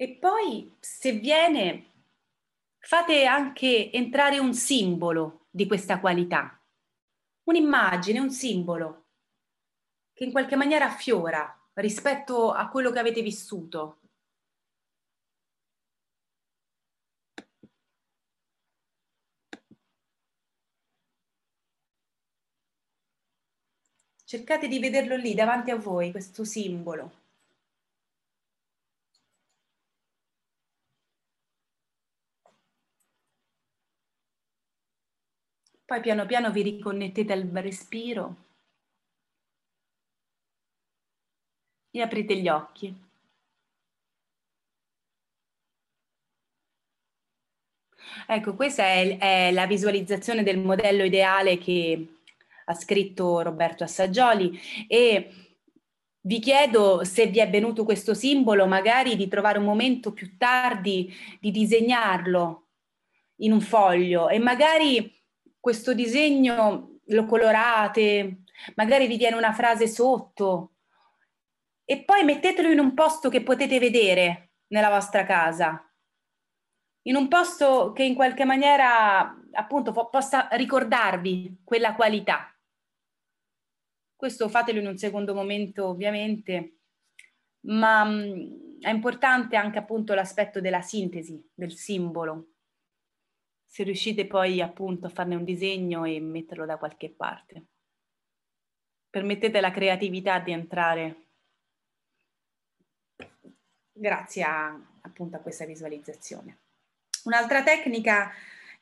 E 0.01 0.17
poi, 0.17 0.77
se 0.79 1.11
viene, 1.13 1.87
fate 2.79 3.25
anche 3.25 3.91
entrare 3.91 4.39
un 4.39 4.55
simbolo 4.55 5.47
di 5.51 5.67
questa 5.67 5.99
qualità, 5.99 6.63
un'immagine, 7.45 8.21
un 8.21 8.31
simbolo 8.31 9.07
che 10.13 10.23
in 10.23 10.31
qualche 10.31 10.55
maniera 10.55 10.85
affiora 10.87 11.53
rispetto 11.75 12.53
a 12.53 12.69
quello 12.69 12.93
che 12.93 13.01
avete 13.01 13.23
vissuto. 13.23 13.99
Cercate 24.25 24.69
di 24.69 24.79
vederlo 24.79 25.17
lì 25.17 25.35
davanti 25.35 25.73
a 25.73 25.77
voi, 25.77 26.13
questo 26.13 26.45
simbolo. 26.45 27.18
Poi 35.89 36.03
piano 36.03 36.27
piano 36.27 36.51
vi 36.51 36.61
riconnettete 36.61 37.33
al 37.33 37.49
respiro 37.51 38.37
e 41.91 42.03
aprite 42.03 42.37
gli 42.37 42.47
occhi. 42.47 42.95
Ecco, 48.27 48.55
questa 48.55 48.83
è, 48.83 49.17
è, 49.17 49.51
la 49.53 49.67
visualizzazione 49.67 50.43
del 50.43 50.59
modello 50.59 51.05
ideale 51.05 51.57
che 51.57 52.19
ha 52.67 52.75
scritto 52.75 53.41
Roberto 53.41 53.83
Assaggioli 53.83 54.61
e 54.87 55.31
vi 56.21 56.39
chiedo 56.39 57.03
se 57.05 57.29
vi 57.29 57.39
è 57.39 57.49
venuto 57.49 57.85
questo 57.85 58.13
simbolo, 58.13 58.67
magari 58.67 59.17
di 59.17 59.27
trovare 59.27 59.57
un 59.57 59.65
momento 59.65 60.13
più 60.13 60.37
tardi 60.37 61.11
di 61.41 61.51
disegnarlo 61.51 62.67
in 63.37 63.53
un 63.53 63.63
foglio 63.63 64.29
e 64.29 64.39
magari 64.39 65.18
questo 65.61 65.95
disegno 65.95 67.01
lo 67.07 67.25
colorate, 67.25 68.43
magari 68.75 69.07
vi 69.07 69.17
viene 69.17 69.37
una 69.37 69.53
frase 69.53 69.87
sotto 69.87 70.73
e 71.85 72.05
poi 72.05 72.25
mettetelo 72.25 72.71
in 72.71 72.79
un 72.79 72.95
posto 72.95 73.29
che 73.29 73.43
potete 73.43 73.79
vedere 73.79 74.51
nella 74.69 74.91
vostra 74.91 75.25
casa, 75.25 75.83
in 77.03 77.17
un 77.17 77.29
posto 77.29 77.93
che 77.93 78.03
in 78.03 78.15
qualche 78.15 78.45
maniera 78.45 79.35
appunto 79.53 79.93
po- 79.93 80.11
possa 80.11 80.49
ricordarvi 80.53 81.63
quella 81.65 81.95
qualità. 81.95 82.55
Questo 84.15 84.49
fatelo 84.49 84.81
in 84.81 84.87
un 84.87 84.99
secondo 84.99 85.33
momento 85.35 85.87
ovviamente, 85.87 86.81
ma 87.67 88.05
mh, 88.05 88.13
mm, 88.13 88.81
è 88.81 88.91
importante 88.91 89.57
anche 89.57 89.79
appunto 89.79 90.13
l'aspetto 90.13 90.61
della 90.61 90.83
sintesi 90.83 91.43
del 91.55 91.73
simbolo, 91.73 92.49
se 93.69 93.83
riuscite 93.83 94.27
poi 94.27 94.63
appunto 94.63 95.07
a 95.07 95.11
farne 95.11 95.35
un 95.35 95.45
disegno 95.45 96.05
e 96.05 96.19
metterlo 96.21 96.65
da 96.65 96.79
qualche 96.79 97.11
parte. 97.11 97.67
Permettete 99.11 99.59
alla 99.59 99.71
creatività 99.71 100.39
di 100.39 100.53
entrare 100.53 101.27
grazie 103.93 104.43
a, 104.43 104.81
appunto 105.03 105.37
a 105.37 105.41
questa 105.41 105.67
visualizzazione. 105.67 106.61
Un'altra 107.25 107.63
tecnica 107.63 108.31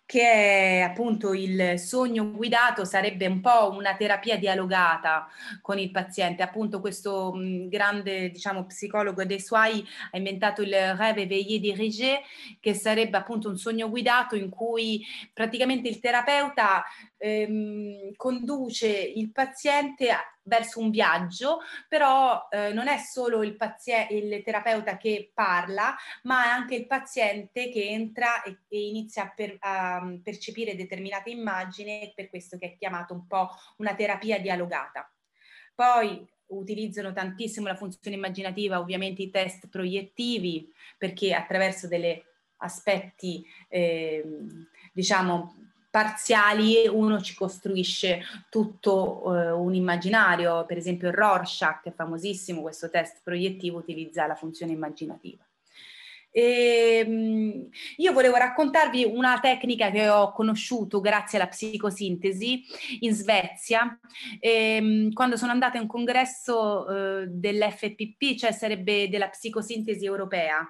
che 0.06 0.20
è 0.22 0.80
appunto 0.80 1.34
il 1.34 1.78
sogno 1.80 2.30
guidato 2.30 2.84
sarebbe 2.84 3.26
un 3.26 3.40
po' 3.40 3.72
una 3.72 3.96
terapia 3.96 4.38
dialogata 4.38 5.28
con 5.60 5.78
il 5.78 5.90
paziente. 5.90 6.42
Appunto 6.44 6.80
questo 6.80 7.32
mh, 7.34 7.68
grande 7.68 8.30
diciamo 8.30 8.64
psicologo 8.66 9.24
dei 9.24 9.40
suoi 9.40 9.84
ha 10.12 10.16
inventato 10.16 10.62
il 10.62 10.70
rêve 10.94 11.22
éveillé 11.22 11.58
dirigé 11.58 12.20
che 12.60 12.72
sarebbe 12.72 13.16
appunto 13.16 13.48
un 13.48 13.58
sogno 13.58 13.90
guidato 13.90 14.36
in 14.36 14.48
cui 14.48 15.04
praticamente 15.32 15.88
il 15.88 15.98
terapeuta 15.98 16.84
ehm, 17.18 18.14
conduce 18.14 18.88
il 18.88 19.32
paziente 19.32 20.10
verso 20.46 20.80
un 20.80 20.90
viaggio, 20.90 21.60
però 21.88 22.48
eh, 22.50 22.72
non 22.72 22.88
è 22.88 22.98
solo 22.98 23.42
il, 23.42 23.56
paziente, 23.56 24.14
il 24.14 24.42
terapeuta 24.42 24.96
che 24.96 25.30
parla, 25.34 25.94
ma 26.22 26.44
è 26.44 26.48
anche 26.48 26.74
il 26.74 26.86
paziente 26.86 27.70
che 27.70 27.88
entra 27.88 28.42
e, 28.42 28.58
e 28.68 28.88
inizia 28.88 29.24
a, 29.24 29.32
per, 29.34 29.56
a, 29.60 30.16
percepire 30.22 30.76
determinate 30.76 31.30
immagini, 31.30 32.12
per 32.14 32.28
questo 32.28 32.58
che 32.58 32.66
è 32.66 32.76
chiamato 32.76 33.14
un 33.14 33.26
po' 33.26 33.50
una 33.78 33.94
terapia 33.94 34.38
dialogata. 34.38 35.10
Poi 35.74 36.26
utilizzano 36.48 37.12
tantissimo 37.12 37.66
la 37.66 37.74
funzione 37.74 38.16
immaginativa, 38.16 38.78
ovviamente 38.78 39.22
i 39.22 39.30
test 39.30 39.68
proiettivi, 39.68 40.72
perché 40.96 41.34
attraverso 41.34 41.88
degli 41.88 42.22
aspetti, 42.58 43.44
eh, 43.68 44.24
diciamo, 44.92 45.66
parziali 45.96 46.86
uno 46.86 47.22
ci 47.22 47.34
costruisce 47.34 48.20
tutto 48.50 49.22
uh, 49.24 49.58
un 49.58 49.72
immaginario, 49.72 50.66
per 50.66 50.76
esempio 50.76 51.10
Rorschach, 51.10 51.84
è 51.84 51.90
famosissimo, 51.90 52.60
questo 52.60 52.90
test 52.90 53.22
proiettivo 53.24 53.78
utilizza 53.78 54.26
la 54.26 54.34
funzione 54.34 54.72
immaginativa. 54.72 55.42
E, 56.30 57.02
ehm, 57.02 57.68
io 57.96 58.12
volevo 58.12 58.36
raccontarvi 58.36 59.04
una 59.04 59.38
tecnica 59.40 59.90
che 59.90 60.06
ho 60.10 60.32
conosciuto 60.32 61.00
grazie 61.00 61.38
alla 61.38 61.48
psicosintesi 61.48 62.62
in 63.00 63.14
Svezia, 63.14 63.98
e, 64.38 64.50
ehm, 64.50 65.12
quando 65.14 65.38
sono 65.38 65.52
andata 65.52 65.78
a 65.78 65.80
un 65.80 65.86
congresso 65.86 66.84
uh, 66.86 67.24
dell'FPP, 67.26 68.34
cioè 68.36 68.52
sarebbe 68.52 69.08
della 69.08 69.30
psicosintesi 69.30 70.04
europea. 70.04 70.62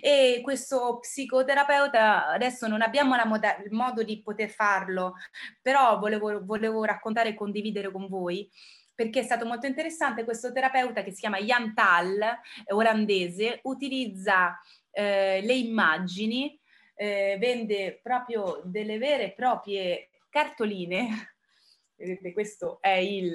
E 0.00 0.40
questo 0.42 0.98
psicoterapeuta, 1.00 2.28
adesso 2.28 2.66
non 2.66 2.82
abbiamo 2.82 3.16
moda- 3.24 3.56
il 3.58 3.72
modo 3.72 4.02
di 4.02 4.22
poter 4.22 4.50
farlo, 4.50 5.14
però 5.60 5.98
volevo, 5.98 6.44
volevo 6.44 6.84
raccontare 6.84 7.30
e 7.30 7.34
condividere 7.34 7.90
con 7.90 8.08
voi 8.08 8.48
perché 8.94 9.20
è 9.20 9.24
stato 9.24 9.44
molto 9.44 9.66
interessante. 9.66 10.24
Questo 10.24 10.52
terapeuta 10.52 11.02
che 11.02 11.10
si 11.10 11.20
chiama 11.20 11.38
Jan 11.38 11.74
Tal, 11.74 12.20
olandese, 12.68 13.60
utilizza 13.64 14.58
eh, 14.90 15.40
le 15.42 15.54
immagini, 15.54 16.58
eh, 16.94 17.36
vende 17.40 17.98
proprio 18.02 18.62
delle 18.64 18.98
vere 18.98 19.24
e 19.24 19.32
proprie 19.32 20.10
cartoline. 20.28 21.34
Vedete, 21.96 22.32
questo 22.32 22.78
è 22.80 22.90
il 22.90 23.34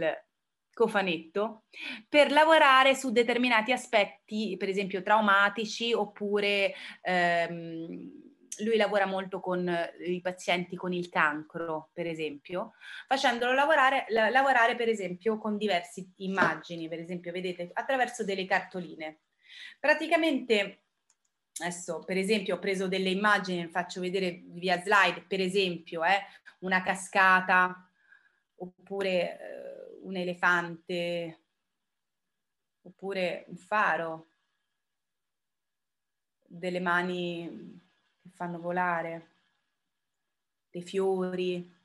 cofanetto 0.79 1.63
per 2.07 2.31
lavorare 2.31 2.95
su 2.95 3.11
determinati 3.11 3.73
aspetti, 3.73 4.55
per 4.57 4.69
esempio 4.69 5.03
traumatici 5.03 5.91
oppure 5.91 6.73
ehm, 7.01 8.27
lui 8.59 8.77
lavora 8.77 9.05
molto 9.05 9.41
con 9.41 9.69
i 10.07 10.21
pazienti 10.21 10.77
con 10.77 10.93
il 10.93 11.09
cancro, 11.09 11.89
per 11.91 12.07
esempio, 12.07 12.73
facendolo 13.07 13.53
lavorare, 13.53 14.05
la, 14.09 14.29
lavorare 14.29 14.75
per 14.77 14.87
esempio 14.87 15.37
con 15.37 15.57
diverse 15.57 16.11
immagini, 16.17 16.87
per 16.87 16.99
esempio, 16.99 17.33
vedete, 17.33 17.69
attraverso 17.73 18.23
delle 18.23 18.45
cartoline. 18.45 19.19
Praticamente 19.79 20.83
adesso 21.61 21.99
per 22.05 22.15
esempio 22.15 22.55
ho 22.55 22.59
preso 22.59 22.87
delle 22.87 23.09
immagini, 23.09 23.67
faccio 23.67 23.99
vedere 23.99 24.43
via 24.45 24.79
slide, 24.79 25.25
per 25.27 25.41
esempio 25.41 26.05
eh, 26.05 26.21
una 26.59 26.81
cascata 26.81 27.85
oppure 28.55 29.09
eh, 29.09 29.78
un 30.09 30.17
elefante 30.17 31.39
oppure 32.81 33.45
un 33.47 33.55
faro, 33.55 34.27
delle 36.45 36.79
mani 36.79 37.79
che 38.19 38.29
fanno 38.29 38.59
volare, 38.59 39.27
dei 40.71 40.81
fiori, 40.81 41.77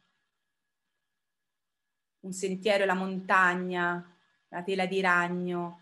un 2.20 2.32
sentiero 2.32 2.86
la 2.86 2.94
montagna, 2.94 4.10
la 4.48 4.62
tela 4.62 4.86
di 4.86 5.02
ragno, 5.02 5.80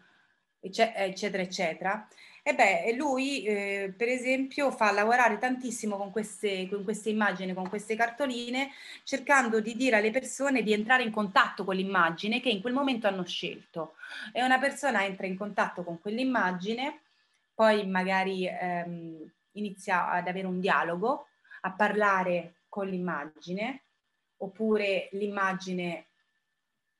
eccetera, 0.58 1.42
eccetera. 1.42 2.08
E 2.44 2.54
beh, 2.56 2.92
lui 2.96 3.44
eh, 3.44 3.94
per 3.96 4.08
esempio 4.08 4.72
fa 4.72 4.90
lavorare 4.90 5.38
tantissimo 5.38 5.96
con 5.96 6.10
queste, 6.10 6.68
con 6.68 6.82
queste 6.82 7.08
immagini, 7.10 7.54
con 7.54 7.68
queste 7.68 7.94
cartoline, 7.94 8.72
cercando 9.04 9.60
di 9.60 9.76
dire 9.76 9.96
alle 9.96 10.10
persone 10.10 10.64
di 10.64 10.72
entrare 10.72 11.04
in 11.04 11.12
contatto 11.12 11.64
con 11.64 11.76
l'immagine 11.76 12.40
che 12.40 12.48
in 12.48 12.60
quel 12.60 12.72
momento 12.72 13.06
hanno 13.06 13.24
scelto. 13.24 13.94
E 14.32 14.42
una 14.42 14.58
persona 14.58 15.04
entra 15.04 15.26
in 15.26 15.36
contatto 15.36 15.84
con 15.84 16.00
quell'immagine, 16.00 17.02
poi 17.54 17.86
magari 17.86 18.48
ehm, 18.48 19.32
inizia 19.52 20.10
ad 20.10 20.26
avere 20.26 20.48
un 20.48 20.58
dialogo, 20.58 21.28
a 21.60 21.70
parlare 21.70 22.62
con 22.68 22.88
l'immagine, 22.88 23.82
oppure 24.38 25.10
l'immagine 25.12 26.06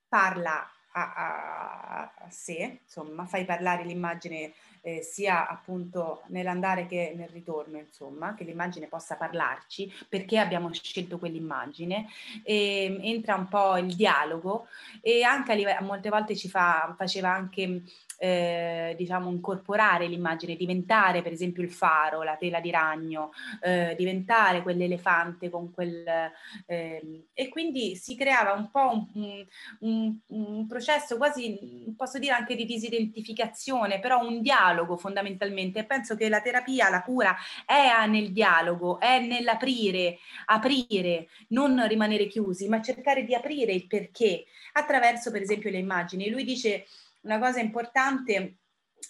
parla 0.06 0.70
a, 0.92 1.12
a, 1.12 2.12
a 2.18 2.30
sé, 2.30 2.80
insomma, 2.82 3.26
fai 3.26 3.44
parlare 3.44 3.84
l'immagine 3.84 4.52
eh, 4.82 5.02
sia 5.02 5.48
appunto 5.48 6.22
nell'andare 6.28 6.86
che 6.86 7.12
nel 7.16 7.28
ritorno, 7.28 7.78
insomma, 7.78 8.34
che 8.34 8.44
l'immagine 8.44 8.88
possa 8.88 9.16
parlarci, 9.16 9.92
perché 10.08 10.38
abbiamo 10.38 10.72
scelto 10.72 11.18
quell'immagine, 11.18 12.06
e, 12.42 12.98
entra 13.02 13.36
un 13.36 13.48
po' 13.48 13.76
il 13.76 13.94
dialogo 13.94 14.66
e 15.00 15.22
anche 15.22 15.52
a 15.52 15.54
livello, 15.54 15.84
molte 15.84 16.08
volte 16.08 16.36
ci 16.36 16.48
fa, 16.48 16.94
faceva 16.96 17.30
anche 17.30 17.82
eh, 18.22 18.94
diciamo, 18.96 19.28
incorporare 19.30 20.06
l'immagine, 20.06 20.54
diventare 20.54 21.22
per 21.22 21.32
esempio 21.32 21.60
il 21.60 21.72
faro, 21.72 22.22
la 22.22 22.36
tela 22.36 22.60
di 22.60 22.70
ragno, 22.70 23.32
eh, 23.60 23.96
diventare 23.98 24.62
quell'elefante 24.62 25.50
con 25.50 25.72
quel... 25.72 26.04
Eh, 26.66 27.24
e 27.34 27.48
quindi 27.48 27.96
si 27.96 28.14
creava 28.14 28.52
un 28.52 28.70
po' 28.70 29.08
un, 29.14 29.44
un, 29.80 30.16
un, 30.28 30.66
processo 30.68 31.16
quasi, 31.16 31.92
posso 31.96 32.20
dire 32.20 32.32
anche 32.32 32.54
di 32.54 32.64
disidentificazione, 32.64 33.98
però 33.98 34.24
un 34.24 34.40
dialogo 34.40 34.96
fondamentalmente. 34.96 35.80
E 35.80 35.84
penso 35.84 36.14
che 36.14 36.28
la 36.28 36.40
terapia, 36.40 36.90
la 36.90 37.02
cura 37.02 37.34
è 37.66 38.06
nel 38.06 38.30
dialogo, 38.30 39.00
è 39.00 39.18
nell'aprire, 39.18 40.18
aprire, 40.46 41.26
non 41.48 41.88
rimanere 41.88 42.28
chiusi, 42.28 42.68
ma 42.68 42.80
cercare 42.80 43.24
di 43.24 43.34
aprire 43.34 43.72
il 43.72 43.88
perché 43.88 44.44
attraverso 44.74 45.32
per 45.32 45.42
esempio 45.42 45.70
le 45.70 45.78
immagini. 45.78 46.30
Lui 46.30 46.44
dice 46.44 46.86
una 47.22 47.38
cosa 47.38 47.60
importante 47.60 48.56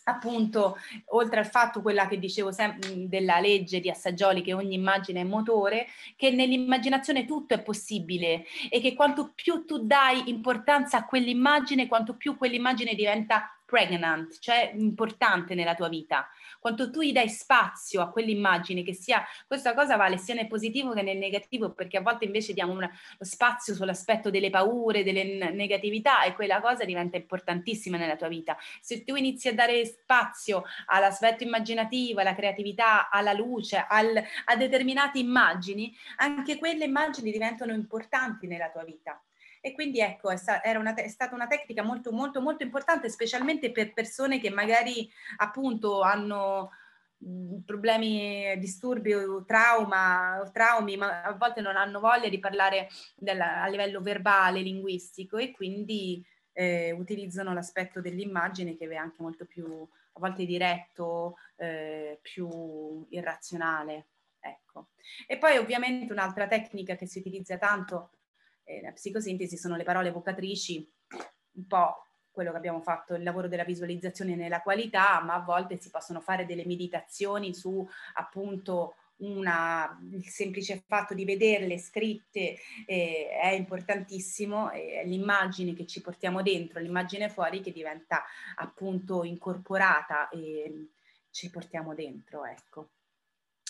appunto, 0.04 0.76
oltre 1.08 1.40
al 1.40 1.46
fatto 1.46 1.82
quella 1.82 2.08
che 2.08 2.18
dicevo 2.18 2.50
sempre 2.50 3.08
della 3.08 3.38
legge 3.40 3.80
di 3.80 3.90
Assaggioli 3.90 4.42
che 4.42 4.54
ogni 4.54 4.74
immagine 4.74 5.20
è 5.20 5.24
motore, 5.24 5.86
che 6.16 6.30
nell'immaginazione 6.30 7.24
tutto 7.24 7.54
è 7.54 7.62
possibile 7.62 8.44
e 8.70 8.80
che 8.80 8.94
quanto 8.94 9.32
più 9.34 9.64
tu 9.64 9.84
dai 9.84 10.28
importanza 10.28 10.98
a 10.98 11.04
quell'immagine, 11.04 11.86
quanto 11.86 12.16
più 12.16 12.36
quell'immagine 12.36 12.94
diventa 12.94 13.50
pregnant, 13.72 14.38
cioè 14.38 14.70
importante 14.76 15.54
nella 15.54 15.74
tua 15.74 15.88
vita 15.88 16.28
quanto 16.62 16.92
tu 16.92 17.00
gli 17.00 17.10
dai 17.10 17.28
spazio 17.28 18.00
a 18.02 18.10
quell'immagine, 18.10 18.84
che 18.84 18.94
sia, 18.94 19.24
questa 19.48 19.74
cosa 19.74 19.96
vale 19.96 20.16
sia 20.16 20.34
nel 20.34 20.46
positivo 20.46 20.92
che 20.92 21.02
nel 21.02 21.16
negativo, 21.16 21.72
perché 21.72 21.96
a 21.96 22.02
volte 22.02 22.24
invece 22.24 22.52
diamo 22.52 22.72
una, 22.72 22.88
spazio 23.18 23.74
sull'aspetto 23.74 24.30
delle 24.30 24.48
paure, 24.48 25.02
delle 25.02 25.50
negatività 25.50 26.22
e 26.22 26.34
quella 26.34 26.60
cosa 26.60 26.84
diventa 26.84 27.16
importantissima 27.16 27.96
nella 27.96 28.14
tua 28.14 28.28
vita. 28.28 28.56
Se 28.80 29.02
tu 29.02 29.16
inizi 29.16 29.48
a 29.48 29.54
dare 29.54 29.84
spazio 29.86 30.62
all'aspetto 30.86 31.42
immaginativo, 31.42 32.20
alla 32.20 32.36
creatività, 32.36 33.10
alla 33.10 33.32
luce, 33.32 33.84
al, 33.88 34.22
a 34.44 34.54
determinate 34.54 35.18
immagini, 35.18 35.92
anche 36.18 36.58
quelle 36.58 36.84
immagini 36.84 37.32
diventano 37.32 37.72
importanti 37.72 38.46
nella 38.46 38.70
tua 38.70 38.84
vita. 38.84 39.20
E 39.64 39.72
quindi 39.74 40.00
ecco, 40.00 40.30
è, 40.30 40.36
sta, 40.36 40.60
una, 40.76 40.92
è, 40.92 41.06
stata 41.06 41.36
una 41.36 41.46
tecnica 41.46 41.84
molto, 41.84 42.10
molto, 42.10 42.40
molto 42.40 42.64
importante, 42.64 43.08
specialmente 43.08 43.70
per 43.70 43.92
persone 43.92 44.40
che 44.40 44.50
magari 44.50 45.08
appunto 45.36 46.00
hanno 46.00 46.70
problemi, 47.64 48.58
disturbi 48.58 49.14
o 49.14 49.44
trauma, 49.44 50.40
o 50.40 50.50
traumi, 50.50 50.96
ma 50.96 51.22
a 51.22 51.32
volte 51.34 51.60
non 51.60 51.76
hanno 51.76 52.00
voglia 52.00 52.28
di 52.28 52.40
parlare 52.40 52.88
della, 53.14 53.62
a 53.62 53.68
livello 53.68 54.00
verbale, 54.00 54.62
linguistico 54.62 55.36
e 55.36 55.52
quindi 55.52 56.20
eh, 56.52 56.90
utilizzano 56.90 57.54
l'aspetto 57.54 58.00
dell'immagine 58.00 58.76
che 58.76 58.88
è 58.88 58.94
anche 58.96 59.22
molto 59.22 59.46
più, 59.46 59.64
a 59.64 60.18
volte 60.18 60.44
diretto, 60.44 61.36
eh, 61.54 62.18
più 62.20 63.06
irrazionale. 63.10 64.08
Ecco. 64.40 64.88
E 65.28 65.38
poi 65.38 65.56
ovviamente 65.56 66.12
un'altra 66.12 66.48
tecnica 66.48 66.96
che 66.96 67.06
si 67.06 67.20
utilizza 67.20 67.56
tanto 67.58 68.10
la 68.80 68.92
psicosintesi 68.92 69.56
sono 69.56 69.76
le 69.76 69.84
parole 69.84 70.08
evocatrici, 70.08 70.88
un 71.54 71.66
po' 71.66 72.06
quello 72.30 72.50
che 72.50 72.56
abbiamo 72.56 72.80
fatto, 72.80 73.14
il 73.14 73.22
lavoro 73.22 73.46
della 73.46 73.64
visualizzazione 73.64 74.34
nella 74.34 74.62
qualità, 74.62 75.20
ma 75.22 75.34
a 75.34 75.42
volte 75.42 75.76
si 75.76 75.90
possono 75.90 76.20
fare 76.20 76.46
delle 76.46 76.64
meditazioni 76.64 77.54
su 77.54 77.86
appunto 78.14 78.94
una, 79.16 80.00
il 80.10 80.26
semplice 80.26 80.82
fatto 80.86 81.14
di 81.14 81.24
vederle 81.24 81.78
scritte 81.78 82.56
eh, 82.86 83.28
è 83.40 83.50
importantissimo, 83.50 84.70
è 84.70 85.04
l'immagine 85.04 85.74
che 85.74 85.86
ci 85.86 86.00
portiamo 86.00 86.42
dentro, 86.42 86.80
l'immagine 86.80 87.28
fuori 87.28 87.60
che 87.60 87.70
diventa 87.70 88.24
appunto 88.56 89.22
incorporata 89.22 90.28
e 90.30 90.88
ci 91.30 91.50
portiamo 91.50 91.94
dentro, 91.94 92.44
ecco. 92.44 92.88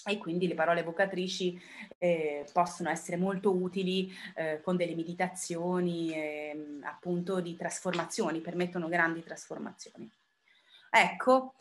E 0.05 0.18
quindi 0.18 0.48
le 0.48 0.55
parole 0.55 0.80
evocatrici 0.80 1.61
eh, 1.98 2.44
possono 2.53 2.90
essere 2.90 3.16
molto 3.16 3.55
utili 3.55 4.12
eh, 4.34 4.61
con 4.62 4.76
delle 4.76 4.94
meditazioni 4.94 6.12
eh, 6.12 6.78
appunto 6.82 7.40
di 7.40 7.57
trasformazioni, 7.57 8.40
permettono 8.40 8.88
grandi 8.88 9.22
trasformazioni. 9.22 10.11
Ecco, 10.90 11.55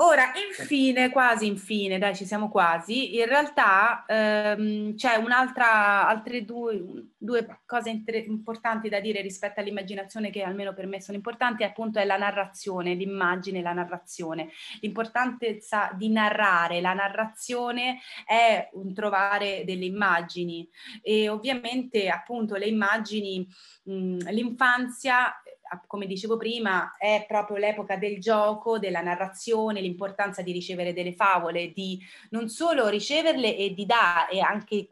Ora, 0.00 0.30
infine, 0.48 1.10
quasi 1.10 1.46
infine, 1.46 1.98
dai, 1.98 2.14
ci 2.14 2.24
siamo 2.24 2.48
quasi, 2.48 3.16
in 3.16 3.26
realtà 3.26 4.04
ehm, 4.06 4.94
c'è 4.94 5.16
un'altra, 5.16 6.06
altre 6.06 6.44
due, 6.44 7.08
due 7.16 7.62
cose 7.66 7.90
inter- 7.90 8.24
importanti 8.26 8.88
da 8.88 9.00
dire 9.00 9.20
rispetto 9.22 9.58
all'immaginazione 9.58 10.30
che 10.30 10.42
almeno 10.42 10.72
per 10.72 10.86
me 10.86 11.00
sono 11.00 11.16
importanti, 11.16 11.64
appunto 11.64 11.98
è 11.98 12.04
la 12.04 12.16
narrazione, 12.16 12.94
l'immagine, 12.94 13.60
la 13.60 13.72
narrazione. 13.72 14.50
L'importanza 14.82 15.90
di 15.94 16.10
narrare, 16.10 16.80
la 16.80 16.94
narrazione 16.94 17.98
è 18.24 18.68
un 18.74 18.94
trovare 18.94 19.64
delle 19.64 19.86
immagini 19.86 20.68
e 21.02 21.28
ovviamente 21.28 22.08
appunto 22.08 22.54
le 22.54 22.66
immagini, 22.66 23.44
mh, 23.82 24.30
l'infanzia 24.30 25.42
come 25.86 26.06
dicevo 26.06 26.36
prima, 26.36 26.96
è 26.96 27.24
proprio 27.26 27.56
l'epoca 27.56 27.96
del 27.96 28.20
gioco, 28.20 28.78
della 28.78 29.00
narrazione, 29.00 29.80
l'importanza 29.80 30.42
di 30.42 30.52
ricevere 30.52 30.92
delle 30.92 31.14
favole, 31.14 31.72
di 31.72 31.98
non 32.30 32.48
solo 32.48 32.88
riceverle 32.88 33.56
e 33.56 33.74
di 33.74 33.86
dare, 33.86 34.32
e 34.32 34.40
anche 34.40 34.88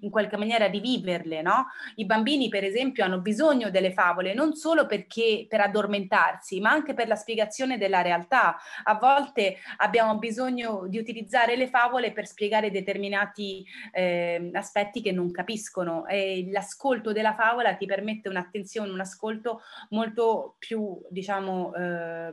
in 0.00 0.10
qualche 0.10 0.36
maniera 0.36 0.66
riviverle, 0.66 1.42
no? 1.42 1.66
I 1.96 2.06
bambini, 2.06 2.48
per 2.48 2.64
esempio, 2.64 3.04
hanno 3.04 3.20
bisogno 3.20 3.70
delle 3.70 3.92
favole 3.92 4.34
non 4.34 4.54
solo 4.54 4.86
perché 4.86 5.46
per 5.48 5.60
addormentarsi, 5.60 6.60
ma 6.60 6.70
anche 6.70 6.94
per 6.94 7.08
la 7.08 7.16
spiegazione 7.16 7.78
della 7.78 8.02
realtà. 8.02 8.56
A 8.84 8.94
volte 8.94 9.56
abbiamo 9.78 10.18
bisogno 10.18 10.86
di 10.88 10.98
utilizzare 10.98 11.56
le 11.56 11.68
favole 11.68 12.12
per 12.12 12.26
spiegare 12.26 12.70
determinati 12.70 13.64
eh, 13.92 14.50
aspetti 14.52 15.02
che 15.02 15.12
non 15.12 15.30
capiscono 15.30 16.06
e 16.06 16.48
l'ascolto 16.50 17.12
della 17.12 17.34
favola 17.34 17.74
ti 17.74 17.86
permette 17.86 18.28
un'attenzione, 18.28 18.90
un 18.90 19.00
ascolto 19.00 19.60
molto 19.90 20.56
più, 20.58 21.00
diciamo, 21.10 21.74
eh, 21.74 22.30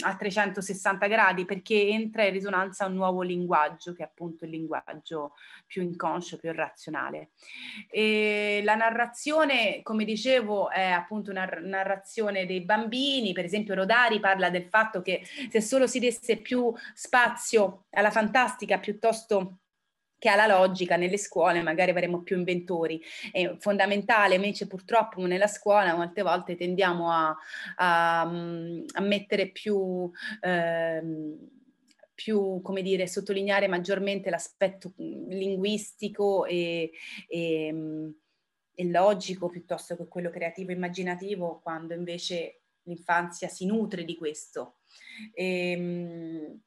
a 0.00 0.14
360 0.14 1.06
gradi 1.06 1.44
perché 1.44 1.88
entra 1.88 2.24
in 2.24 2.32
risonanza 2.32 2.86
un 2.86 2.94
nuovo 2.94 3.22
linguaggio 3.22 3.94
che 3.94 4.02
è 4.02 4.06
appunto 4.06 4.44
il 4.44 4.50
linguaggio 4.50 5.32
più 5.66 5.82
inconscio, 5.82 6.36
più 6.36 6.52
razionale. 6.52 7.30
E 7.90 8.60
la 8.64 8.74
narrazione, 8.74 9.80
come 9.82 10.04
dicevo, 10.04 10.70
è 10.70 10.90
appunto 10.90 11.30
una 11.30 11.46
narrazione 11.62 12.46
dei 12.46 12.60
bambini, 12.60 13.32
per 13.32 13.44
esempio 13.44 13.74
Rodari 13.74 14.20
parla 14.20 14.50
del 14.50 14.66
fatto 14.68 15.00
che 15.00 15.22
se 15.48 15.60
solo 15.60 15.86
si 15.86 15.98
desse 15.98 16.36
più 16.36 16.72
spazio 16.94 17.84
alla 17.90 18.10
fantastica 18.10 18.78
piuttosto 18.78 19.58
che 20.18 20.28
ha 20.28 20.34
la 20.34 20.46
logica 20.46 20.96
nelle 20.96 21.18
scuole, 21.18 21.62
magari 21.62 21.90
avremo 21.90 22.22
più 22.22 22.36
inventori. 22.36 23.00
È 23.30 23.56
fondamentale, 23.58 24.34
invece 24.34 24.66
purtroppo 24.66 25.24
nella 25.24 25.46
scuola 25.46 25.94
molte 25.94 26.22
volte 26.22 26.56
tendiamo 26.56 27.10
a, 27.10 27.36
a, 27.76 28.20
a 28.22 29.00
mettere 29.00 29.48
più... 29.50 30.10
Ehm, 30.40 31.56
più, 32.18 32.60
come 32.62 32.82
dire, 32.82 33.06
sottolineare 33.06 33.68
maggiormente 33.68 34.28
l'aspetto 34.28 34.92
linguistico 34.96 36.46
e, 36.46 36.90
e, 37.28 38.12
e 38.74 38.84
logico 38.86 39.48
piuttosto 39.48 39.96
che 39.96 40.08
quello 40.08 40.28
creativo 40.28 40.72
e 40.72 40.74
immaginativo, 40.74 41.60
quando 41.62 41.94
invece 41.94 42.62
l'infanzia 42.82 43.46
si 43.46 43.66
nutre 43.66 44.04
di 44.04 44.16
questo. 44.16 44.78
E, 45.32 45.70
ehm, 45.70 46.60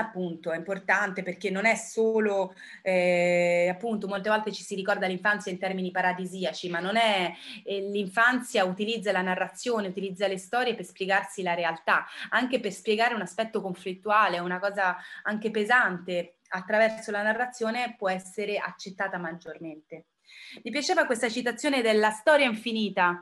appunto 0.00 0.52
è 0.52 0.56
importante 0.56 1.22
perché 1.22 1.50
non 1.50 1.66
è 1.66 1.74
solo 1.74 2.54
eh, 2.82 3.68
appunto 3.70 4.06
molte 4.06 4.28
volte 4.28 4.52
ci 4.52 4.62
si 4.62 4.74
ricorda 4.74 5.06
l'infanzia 5.06 5.52
in 5.52 5.58
termini 5.58 5.90
paradisiaci 5.90 6.68
ma 6.70 6.80
non 6.80 6.96
è 6.96 7.32
eh, 7.64 7.80
l'infanzia 7.80 8.64
utilizza 8.64 9.12
la 9.12 9.22
narrazione 9.22 9.88
utilizza 9.88 10.26
le 10.26 10.38
storie 10.38 10.74
per 10.74 10.84
spiegarsi 10.84 11.42
la 11.42 11.54
realtà 11.54 12.06
anche 12.30 12.60
per 12.60 12.72
spiegare 12.72 13.14
un 13.14 13.22
aspetto 13.22 13.60
conflittuale 13.60 14.38
una 14.38 14.58
cosa 14.58 14.96
anche 15.22 15.50
pesante 15.50 16.34
attraverso 16.48 17.10
la 17.10 17.22
narrazione 17.22 17.94
può 17.96 18.08
essere 18.08 18.58
accettata 18.58 19.18
maggiormente. 19.18 20.06
Mi 20.62 20.70
piaceva 20.70 21.06
questa 21.06 21.28
citazione 21.28 21.82
della 21.82 22.10
storia 22.10 22.46
infinita 22.46 23.20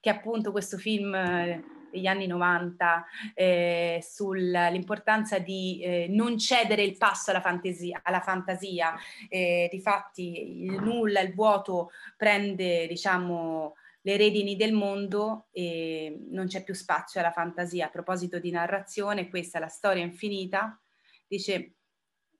che 0.00 0.10
appunto 0.10 0.52
questo 0.52 0.76
film 0.76 1.14
eh, 1.14 1.64
degli 1.90 2.06
anni 2.06 2.26
90 2.26 3.04
eh, 3.34 4.00
sull'importanza 4.02 5.38
di 5.38 5.80
eh, 5.82 6.06
non 6.08 6.38
cedere 6.38 6.82
il 6.82 6.96
passo 6.96 7.30
alla 7.30 7.40
fantasia. 7.40 8.00
Alla 8.02 8.20
fantasia. 8.20 8.94
Eh, 9.28 9.68
difatti 9.70 10.64
il 10.64 10.80
nulla, 10.80 11.20
il 11.20 11.34
vuoto 11.34 11.90
prende 12.16 12.86
diciamo 12.86 13.74
le 14.02 14.16
redini 14.16 14.56
del 14.56 14.72
mondo 14.72 15.48
e 15.50 16.26
non 16.30 16.46
c'è 16.46 16.64
più 16.64 16.74
spazio 16.74 17.20
alla 17.20 17.32
fantasia. 17.32 17.86
A 17.86 17.90
proposito 17.90 18.38
di 18.38 18.50
narrazione, 18.50 19.28
questa 19.28 19.58
è 19.58 19.60
la 19.60 19.68
storia 19.68 20.02
infinita. 20.02 20.80
Dice 21.26 21.77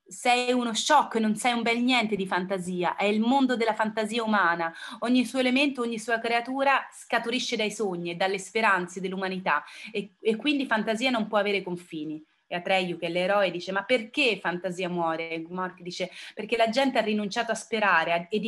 sei 0.09 0.53
uno 0.53 0.75
shock, 0.75 1.17
non 1.17 1.37
sei 1.37 1.53
un 1.53 1.63
bel 1.63 1.83
niente 1.83 2.17
di 2.17 2.27
fantasia, 2.27 2.97
è 2.97 3.05
il 3.05 3.21
mondo 3.21 3.57
della 3.57 3.75
fantasia 3.75 4.23
umana. 4.23 4.73
Ogni 5.01 5.25
suo 5.25 5.39
elemento, 5.39 5.83
ogni 5.83 5.99
sua 5.99 6.19
creatura 6.19 6.89
scaturisce 6.91 7.57
dai 7.57 7.71
sogni 7.71 8.11
e 8.11 8.15
dalle 8.15 8.39
speranze 8.39 9.01
dell'umanità 9.01 9.63
e, 9.93 10.15
e 10.21 10.37
quindi 10.37 10.67
fantasia 10.67 11.11
non 11.11 11.29
può 11.29 11.39
avere 11.39 11.63
confini. 11.63 12.25
E 12.51 12.57
Atreyu, 12.57 12.97
che 12.97 13.07
è 13.07 13.11
l'eroe, 13.11 13.51
dice: 13.51 13.73
Ma 13.73 13.85
perché 13.85 14.39
fantasia 14.41 14.89
muore? 14.89 15.31
E 15.31 15.47
Mork 15.51 15.83
dice: 15.83 16.11
Perché 16.35 16.57
la 16.57 16.71
gente 16.71 16.99
ha 16.99 17.03
rinunciato 17.03 17.53
a 17.53 17.55
sperare 17.55 18.27
e 18.31 18.41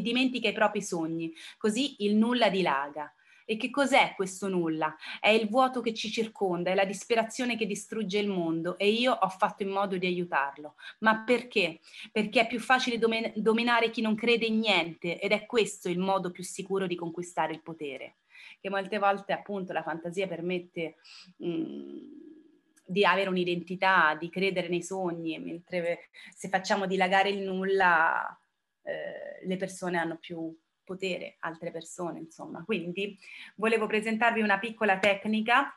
dimentica 0.00 0.48
i 0.48 0.52
propri 0.52 0.80
sogni, 0.80 1.32
così 1.58 2.04
il 2.04 2.14
nulla 2.14 2.50
dilaga. 2.50 3.12
E 3.50 3.56
che 3.56 3.70
cos'è 3.70 4.12
questo 4.14 4.46
nulla? 4.46 4.94
È 5.18 5.30
il 5.30 5.48
vuoto 5.48 5.80
che 5.80 5.94
ci 5.94 6.10
circonda, 6.10 6.70
è 6.70 6.74
la 6.74 6.84
disperazione 6.84 7.56
che 7.56 7.64
distrugge 7.64 8.18
il 8.18 8.28
mondo 8.28 8.76
e 8.76 8.90
io 8.90 9.14
ho 9.14 9.28
fatto 9.30 9.62
in 9.62 9.70
modo 9.70 9.96
di 9.96 10.04
aiutarlo. 10.04 10.74
Ma 10.98 11.22
perché? 11.24 11.80
Perché 12.12 12.40
è 12.40 12.46
più 12.46 12.60
facile 12.60 12.98
domen- 12.98 13.32
dominare 13.36 13.88
chi 13.88 14.02
non 14.02 14.14
crede 14.14 14.44
in 14.44 14.58
niente 14.58 15.18
ed 15.18 15.32
è 15.32 15.46
questo 15.46 15.88
il 15.88 15.98
modo 15.98 16.30
più 16.30 16.44
sicuro 16.44 16.86
di 16.86 16.94
conquistare 16.94 17.54
il 17.54 17.62
potere. 17.62 18.16
Che 18.60 18.68
molte 18.68 18.98
volte 18.98 19.32
appunto 19.32 19.72
la 19.72 19.82
fantasia 19.82 20.28
permette... 20.28 20.96
Mh, 21.38 21.48
mm, 21.48 22.26
di 22.88 23.04
avere 23.04 23.28
un'identità, 23.28 24.16
di 24.18 24.30
credere 24.30 24.68
nei 24.68 24.82
sogni, 24.82 25.38
mentre 25.38 26.08
se 26.34 26.48
facciamo 26.48 26.86
dilagare 26.86 27.28
il 27.28 27.42
nulla, 27.42 28.26
eh, 28.82 29.46
le 29.46 29.56
persone 29.58 29.98
hanno 29.98 30.16
più 30.16 30.56
potere 30.88 31.36
altre 31.40 31.70
persone, 31.70 32.18
insomma. 32.18 32.64
Quindi 32.64 33.18
volevo 33.56 33.86
presentarvi 33.86 34.40
una 34.40 34.58
piccola 34.58 34.98
tecnica 34.98 35.70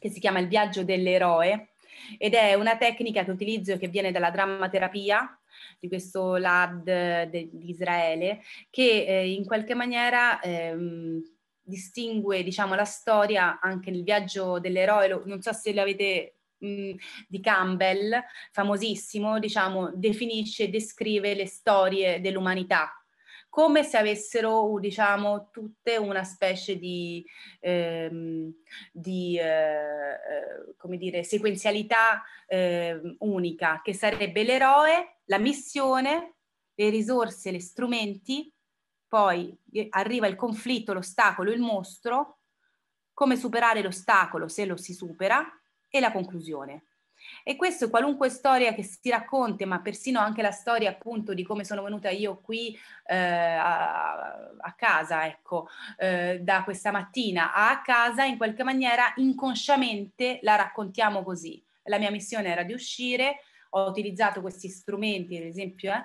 che 0.00 0.10
si 0.10 0.18
chiama 0.18 0.40
il 0.40 0.48
viaggio 0.48 0.82
dell'eroe 0.82 1.74
ed 2.18 2.34
è 2.34 2.54
una 2.54 2.76
tecnica 2.76 3.24
che 3.24 3.30
utilizzo 3.30 3.78
che 3.78 3.88
viene 3.88 4.10
dalla 4.10 4.30
drammaterapia 4.30 5.38
di 5.78 5.88
questo 5.88 6.34
de, 6.38 7.28
di 7.30 7.70
Israele 7.70 8.40
che 8.70 9.04
eh, 9.06 9.32
in 9.32 9.44
qualche 9.44 9.74
maniera 9.74 10.40
ehm, 10.40 11.22
distingue 11.62 12.42
diciamo 12.42 12.74
la 12.74 12.84
storia 12.84 13.60
anche 13.60 13.90
nel 13.90 14.02
viaggio 14.02 14.58
dell'eroe, 14.58 15.22
non 15.24 15.40
so 15.40 15.52
se 15.52 15.72
l'avete 15.72 16.34
di 16.60 17.40
Campbell, 17.40 18.22
famosissimo, 18.52 19.38
diciamo, 19.38 19.92
definisce 19.94 20.64
e 20.64 20.68
descrive 20.68 21.34
le 21.34 21.46
storie 21.46 22.20
dell'umanità 22.20 22.99
come 23.50 23.82
se 23.82 23.98
avessero, 23.98 24.78
diciamo, 24.78 25.50
tutte 25.50 25.96
una 25.96 26.22
specie 26.22 26.78
di, 26.78 27.22
ehm, 27.58 28.54
di 28.92 29.36
eh, 29.36 29.42
eh, 29.42 30.74
come 30.76 30.96
dire, 30.96 31.24
sequenzialità 31.24 32.22
eh, 32.46 33.16
unica, 33.18 33.80
che 33.82 33.92
sarebbe 33.92 34.44
l'eroe, 34.44 35.18
la 35.24 35.38
missione, 35.38 36.36
le 36.74 36.88
risorse, 36.90 37.52
gli 37.52 37.60
strumenti, 37.60 38.50
poi 39.08 39.54
arriva 39.90 40.28
il 40.28 40.36
conflitto, 40.36 40.92
l'ostacolo, 40.92 41.50
il 41.50 41.60
mostro, 41.60 42.38
come 43.12 43.36
superare 43.36 43.82
l'ostacolo 43.82 44.46
se 44.46 44.64
lo 44.64 44.76
si 44.76 44.94
supera 44.94 45.44
e 45.88 45.98
la 45.98 46.12
conclusione. 46.12 46.84
E 47.42 47.56
questo 47.56 47.90
qualunque 47.90 48.28
storia 48.28 48.74
che 48.74 48.82
si 48.82 49.10
racconti, 49.10 49.64
ma 49.64 49.80
persino 49.80 50.20
anche 50.20 50.42
la 50.42 50.50
storia 50.50 50.90
appunto 50.90 51.34
di 51.34 51.42
come 51.42 51.64
sono 51.64 51.82
venuta 51.82 52.10
io 52.10 52.40
qui 52.40 52.78
eh, 53.06 53.16
a, 53.16 54.32
a, 54.58 54.72
casa, 54.76 55.26
ecco, 55.26 55.68
eh, 55.98 56.40
da 56.42 56.62
questa 56.64 56.90
mattina 56.90 57.52
a 57.54 57.80
casa, 57.82 58.24
in 58.24 58.36
qualche 58.36 58.62
maniera 58.62 59.12
inconsciamente 59.16 60.38
la 60.42 60.56
raccontiamo 60.56 61.22
così. 61.22 61.62
La 61.84 61.98
mia 61.98 62.10
missione 62.10 62.50
era 62.50 62.62
di 62.62 62.72
uscire, 62.72 63.40
ho 63.70 63.88
utilizzato 63.88 64.40
questi 64.40 64.68
strumenti, 64.68 65.36
ad 65.36 65.44
esempio, 65.44 65.92
eh, 65.92 66.02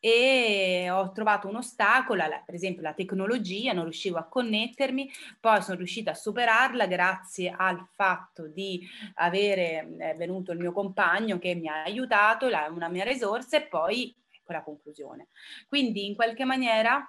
e 0.00 0.88
ho 0.90 1.12
trovato 1.12 1.46
un 1.46 1.56
ostacolo, 1.56 2.24
per 2.44 2.54
esempio 2.54 2.82
la 2.82 2.94
tecnologia, 2.94 3.74
non 3.74 3.84
riuscivo 3.84 4.16
a 4.16 4.24
connettermi, 4.24 5.10
poi 5.38 5.62
sono 5.62 5.76
riuscita 5.76 6.12
a 6.12 6.14
superarla 6.14 6.86
grazie 6.86 7.54
al 7.54 7.86
fatto 7.94 8.48
di 8.48 8.88
avere 9.16 10.14
venuto 10.16 10.52
il 10.52 10.58
mio 10.58 10.72
compagno 10.72 11.38
che 11.38 11.54
mi 11.54 11.68
ha 11.68 11.82
aiutato, 11.82 12.46
una 12.46 12.88
mia 12.88 13.04
risorsa 13.04 13.58
e 13.58 13.66
poi 13.66 14.14
ecco 14.30 14.52
la 14.52 14.62
conclusione. 14.62 15.28
Quindi 15.68 16.06
in 16.06 16.14
qualche 16.14 16.44
maniera 16.44 17.06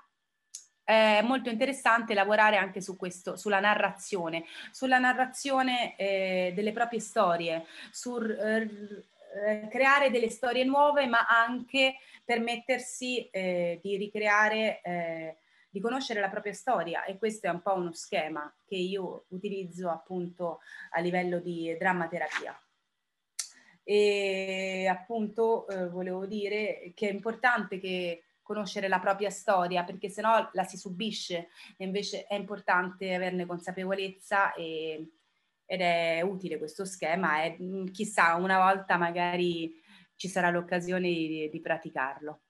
è 0.83 1.21
molto 1.21 1.49
interessante 1.49 2.13
lavorare 2.13 2.57
anche 2.57 2.81
su 2.81 2.97
questo, 2.97 3.37
sulla 3.37 3.61
narrazione, 3.61 4.43
sulla 4.71 4.97
narrazione 4.99 5.95
eh, 5.95 6.51
delle 6.53 6.73
proprie 6.73 6.99
storie, 6.99 7.65
sul 7.91 8.29
eh, 8.29 9.67
creare 9.69 10.09
delle 10.11 10.29
storie 10.29 10.65
nuove, 10.65 11.07
ma 11.07 11.25
anche 11.27 11.95
permettersi 12.23 13.29
eh, 13.29 13.79
di 13.81 13.97
ricreare, 13.97 14.81
eh, 14.81 15.37
di 15.69 15.79
conoscere 15.79 16.19
la 16.19 16.29
propria 16.29 16.53
storia. 16.53 17.03
E 17.05 17.17
questo 17.17 17.47
è 17.47 17.49
un 17.49 17.61
po' 17.61 17.73
uno 17.73 17.93
schema 17.93 18.53
che 18.65 18.75
io 18.75 19.25
utilizzo 19.29 19.89
appunto 19.89 20.59
a 20.91 20.99
livello 20.99 21.39
di 21.39 21.75
drammaterapia. 21.77 22.57
E 23.83 24.87
appunto 24.87 25.67
eh, 25.67 25.89
volevo 25.89 26.25
dire 26.25 26.91
che 26.93 27.09
è 27.09 27.11
importante 27.11 27.79
che 27.79 28.23
conoscere 28.41 28.87
la 28.87 28.99
propria 28.99 29.29
storia 29.29 29.83
perché 29.83 30.09
sennò 30.09 30.49
la 30.53 30.63
si 30.63 30.77
subisce. 30.77 31.49
E 31.77 31.85
invece 31.85 32.25
è 32.25 32.35
importante 32.35 33.13
averne 33.13 33.45
consapevolezza 33.45 34.53
e, 34.53 35.09
ed 35.65 35.81
è 35.81 36.21
utile 36.21 36.57
questo 36.57 36.85
schema. 36.85 37.43
E 37.43 37.57
mm, 37.61 37.85
chissà 37.87 38.35
una 38.35 38.57
volta 38.57 38.97
magari 38.97 39.80
ci 40.21 40.27
sarà 40.27 40.51
l'occasione 40.51 41.07
di, 41.07 41.49
di 41.51 41.61
praticarlo. 41.61 42.41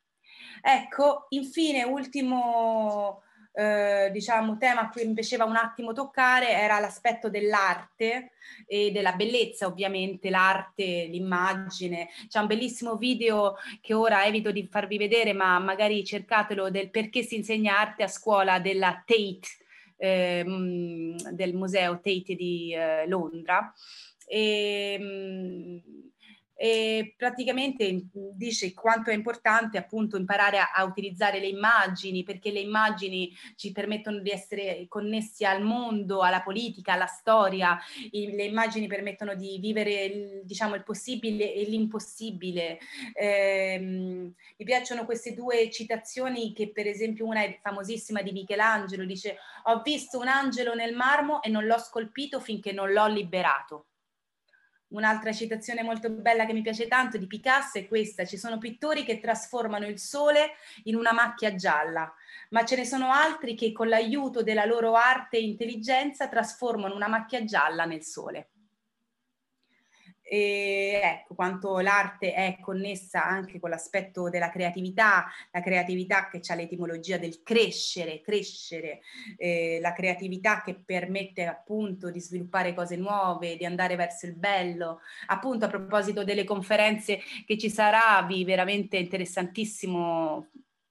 Ecco, 0.62 1.28
infine, 1.30 1.84
ultimo 1.84 3.24
eh, 3.54 4.10
diciamo, 4.12 4.58
tema 4.58 4.82
a 4.82 4.90
cui 4.90 5.08
mi 5.08 5.14
piaceva 5.14 5.46
un 5.46 5.56
attimo 5.56 5.94
toccare 5.94 6.50
era 6.50 6.80
l'aspetto 6.80 7.30
dell'arte 7.30 8.32
e 8.68 8.92
della 8.92 9.14
bellezza, 9.14 9.68
ovviamente, 9.68 10.30
l'arte, 10.30 11.06
l'immagine. 11.06 12.10
C'è 12.28 12.40
un 12.40 12.48
bellissimo 12.48 12.98
video 12.98 13.56
che 13.80 13.94
ora 13.94 14.26
evito 14.26 14.52
di 14.52 14.68
farvi 14.70 14.98
vedere, 14.98 15.32
ma 15.32 15.58
magari 15.60 16.04
cercatelo 16.04 16.70
del 16.70 16.90
perché 16.90 17.24
si 17.24 17.38
insegna 17.38 17.80
arte 17.80 18.04
a 18.04 18.10
scuola 18.10 18.60
della 18.60 19.02
Tate, 19.06 19.48
eh, 19.96 20.44
del 21.32 21.54
museo 21.54 22.02
Tate 22.02 22.36
di 22.36 22.74
eh, 22.74 23.08
Londra. 23.08 23.74
E, 24.28 24.98
mh, 25.00 26.11
e 26.64 27.16
praticamente 27.18 28.06
dice 28.12 28.72
quanto 28.76 29.10
è 29.10 29.16
importante 29.16 29.80
appunto 29.80 30.16
imparare 30.16 30.60
a, 30.60 30.72
a, 30.76 30.84
utilizzare 30.84 31.40
le 31.40 31.48
immagini 31.48 32.22
perché 32.22 32.52
le 32.52 32.60
immagini 32.60 33.36
ci 33.56 33.72
permettono 33.72 34.20
di 34.20 34.30
essere 34.30 34.86
connessi 34.88 35.44
al 35.44 35.64
mondo, 35.64 36.22
alla 36.22 36.44
politica, 36.44 36.94
alla 36.94 37.08
storia, 37.08 37.80
I, 38.12 38.36
le 38.36 38.44
immagini 38.44 38.86
permettono 38.86 39.34
di 39.34 39.58
vivere 39.60 40.04
il, 40.04 40.42
diciamo 40.44 40.76
il 40.76 40.84
possibile 40.84 41.52
e 41.52 41.64
l'impossibile. 41.64 42.78
Eh, 43.16 43.80
mi 43.82 44.64
piacciono 44.64 45.06
queste 45.06 45.34
due 45.34 45.68
citazioni 45.72 46.54
che 46.54 46.72
per 46.72 46.86
esempio 46.86 47.26
una 47.26 47.42
è 47.42 47.58
famosissima 47.60 48.22
di 48.22 48.34
Michelangelo, 48.34 49.04
dice 49.04 49.38
ho 49.64 49.82
visto 49.82 50.20
un 50.20 50.28
angelo 50.28 50.76
nel 50.76 50.94
marmo 50.94 51.42
e 51.42 51.50
non 51.50 51.66
l'ho 51.66 51.80
scolpito 51.80 52.40
finché 52.40 52.72
non 52.72 52.92
l'ho 52.92 53.08
liberato. 53.08 53.86
Un'altra 54.92 55.32
citazione 55.32 55.84
molto 55.84 56.10
bella 56.10 56.46
che 56.46 56.52
mi 56.52 56.62
piace 56.62 56.88
tanto 56.88 57.18
di 57.18 57.26
Picasso 57.26 57.78
è 57.78 57.88
questa, 57.88 58.26
ci 58.26 58.38
sono 58.38 58.58
pittori 58.58 59.06
che 59.06 59.22
trasformano 59.22 59.88
il 59.88 59.98
sole 59.98 60.56
in 60.84 60.96
una 60.96 61.14
macchia 61.14 61.56
gialla, 61.56 62.14
ma 62.50 62.66
ce 62.66 62.76
ne 62.76 62.86
sono 62.86 63.12
altri 63.12 63.56
che 63.56 63.72
con 63.72 63.88
l'aiuto 63.88 64.44
della 64.44 64.66
loro 64.66 64.96
arte 64.96 65.38
e 65.38 65.44
intelligenza 65.44 66.28
trasformano 66.28 66.94
una 66.94 67.08
macchia 67.08 67.46
gialla 67.46 67.86
nel 67.86 68.04
sole. 68.04 68.50
E 70.34 71.02
ecco 71.04 71.36
quanto 71.36 71.80
l'arte 71.80 72.34
è 72.34 72.58
connessa 72.62 73.22
anche 73.22 73.60
con 73.60 73.70
l'aspetto 73.70 74.30
della 74.30 74.50
creatività, 74.50 75.26
la 75.52 75.60
creatività 75.60 76.30
che 76.30 76.40
ha 76.48 76.56
l'etimologia 76.56 77.18
del 77.18 77.44
crescere, 77.44 78.22
crescere, 78.22 79.02
eh, 79.36 79.80
la 79.82 79.92
creatività 79.92 80.62
che 80.62 80.76
permette 80.76 81.46
appunto 81.46 82.10
di 82.10 82.22
sviluppare 82.22 82.74
cose 82.74 82.96
nuove, 82.96 83.58
di 83.58 83.66
andare 83.66 83.98
verso 83.98 84.26
il 84.26 84.36
bello. 84.36 85.02
Appunto 85.28 85.66
a 85.66 85.68
proposito 85.68 86.24
delle 86.24 86.46
conferenze 86.46 87.20
che 87.46 87.58
ci 87.58 87.70
sarà, 87.70 88.26
vi 88.26 88.46
veramente 88.46 88.96
interessantissimo 88.96 90.48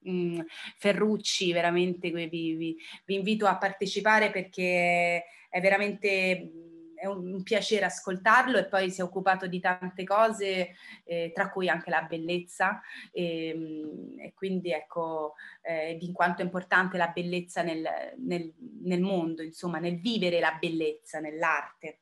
mm, 0.07 0.41
Ferrucci, 0.76 1.51
veramente 1.55 2.11
vi, 2.11 2.28
vi, 2.28 2.76
vi 3.07 3.14
invito 3.14 3.47
a 3.47 3.57
partecipare 3.57 4.30
perché 4.30 5.24
è 5.49 5.61
veramente 5.62 6.69
è 7.01 7.07
un 7.07 7.42
piacere 7.42 7.86
ascoltarlo 7.86 8.59
e 8.59 8.66
poi 8.66 8.90
si 8.90 9.01
è 9.01 9.05
occupato 9.05 9.46
di 9.46 9.59
tante 9.59 10.05
cose, 10.05 10.74
eh, 11.05 11.32
tra 11.34 11.51
cui 11.51 11.66
anche 11.66 11.88
la 11.88 12.03
bellezza 12.03 12.82
e, 13.11 13.48
ehm, 13.48 14.14
e 14.18 14.34
quindi 14.34 14.70
ecco 14.70 15.34
eh, 15.62 15.96
di 15.98 16.12
quanto 16.12 16.42
è 16.42 16.44
importante 16.44 16.98
la 16.98 17.09
bellezza 17.09 17.62
nel, 17.62 17.82
nel, 18.18 18.53
nel, 18.82 19.01
mondo, 19.01 19.42
insomma 19.42 19.78
nel 19.78 19.98
vivere 19.98 20.40
la 20.40 20.57
bellezza, 20.61 21.20
nell'arte. 21.20 22.01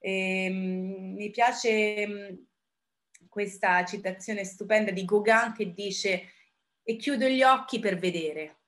E, 0.00 0.46
ehm, 0.46 1.14
mi 1.14 1.30
piace 1.30 2.06
mm, 2.06 2.34
questa 3.28 3.84
citazione 3.84 4.44
stupenda 4.44 4.90
di 4.90 5.04
Gauguin 5.04 5.52
che 5.56 5.72
dice 5.72 6.32
e 6.82 6.96
chiudo 6.96 7.28
gli 7.28 7.42
occhi 7.42 7.78
per 7.78 7.98
vedere, 7.98 8.62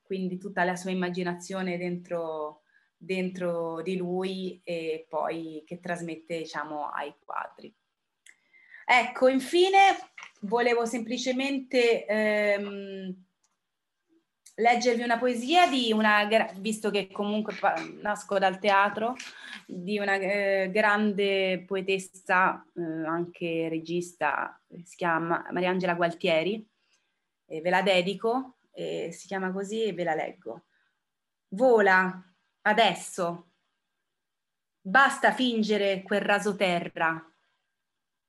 quindi 0.00 0.38
tutta 0.38 0.64
la 0.64 0.74
sua 0.74 0.90
immaginazione 0.90 1.76
dentro 1.76 2.59
dentro 3.02 3.80
di 3.80 3.96
lui 3.96 4.60
e 4.62 5.06
poi 5.08 5.62
che 5.66 5.80
trasmette 5.80 6.38
diciamo 6.38 6.90
ai 6.90 7.14
quadri. 7.24 7.74
Ecco, 8.84 9.28
infine 9.28 9.96
volevo 10.40 10.84
semplicemente 10.84 12.04
ehm, 12.04 13.24
leggervi 14.56 15.02
una 15.02 15.18
poesia 15.18 15.66
di 15.66 15.92
una, 15.92 16.28
visto 16.56 16.90
che 16.90 17.08
comunque 17.10 17.54
nasco 18.02 18.38
dal 18.38 18.58
teatro, 18.58 19.14
di 19.66 19.98
una 19.98 20.16
eh, 20.16 20.70
grande 20.70 21.64
poetessa, 21.66 22.62
eh, 22.76 23.06
anche 23.06 23.68
regista, 23.70 24.60
si 24.82 24.96
chiama 24.96 25.46
Mariangela 25.52 25.94
Gualtieri, 25.94 26.68
e 27.46 27.60
ve 27.60 27.70
la 27.70 27.82
dedico, 27.82 28.56
si 28.72 29.26
chiama 29.26 29.52
così 29.52 29.82
e 29.82 29.92
ve 29.92 30.04
la 30.04 30.14
leggo. 30.14 30.64
Vola, 31.48 32.29
Adesso 32.62 33.50
basta 34.80 35.32
fingere 35.32 36.02
quel 36.02 36.20
raso 36.20 36.56
terra. 36.56 37.24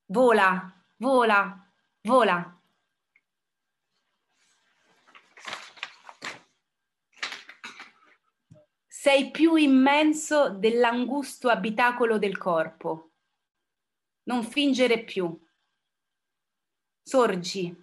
Vola, 0.05 0.83
vola, 0.97 1.71
vola. 2.01 2.61
Sei 8.87 9.31
più 9.31 9.55
immenso 9.55 10.49
dell'angusto 10.49 11.49
abitacolo 11.49 12.17
del 12.17 12.37
corpo. 12.37 13.11
Non 14.23 14.43
fingere 14.43 15.03
più. 15.03 15.35
Sorgi. 17.01 17.75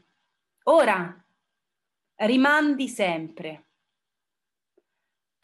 Ora 0.65 1.25
rimandi 2.15 2.89
sempre. 2.89 3.68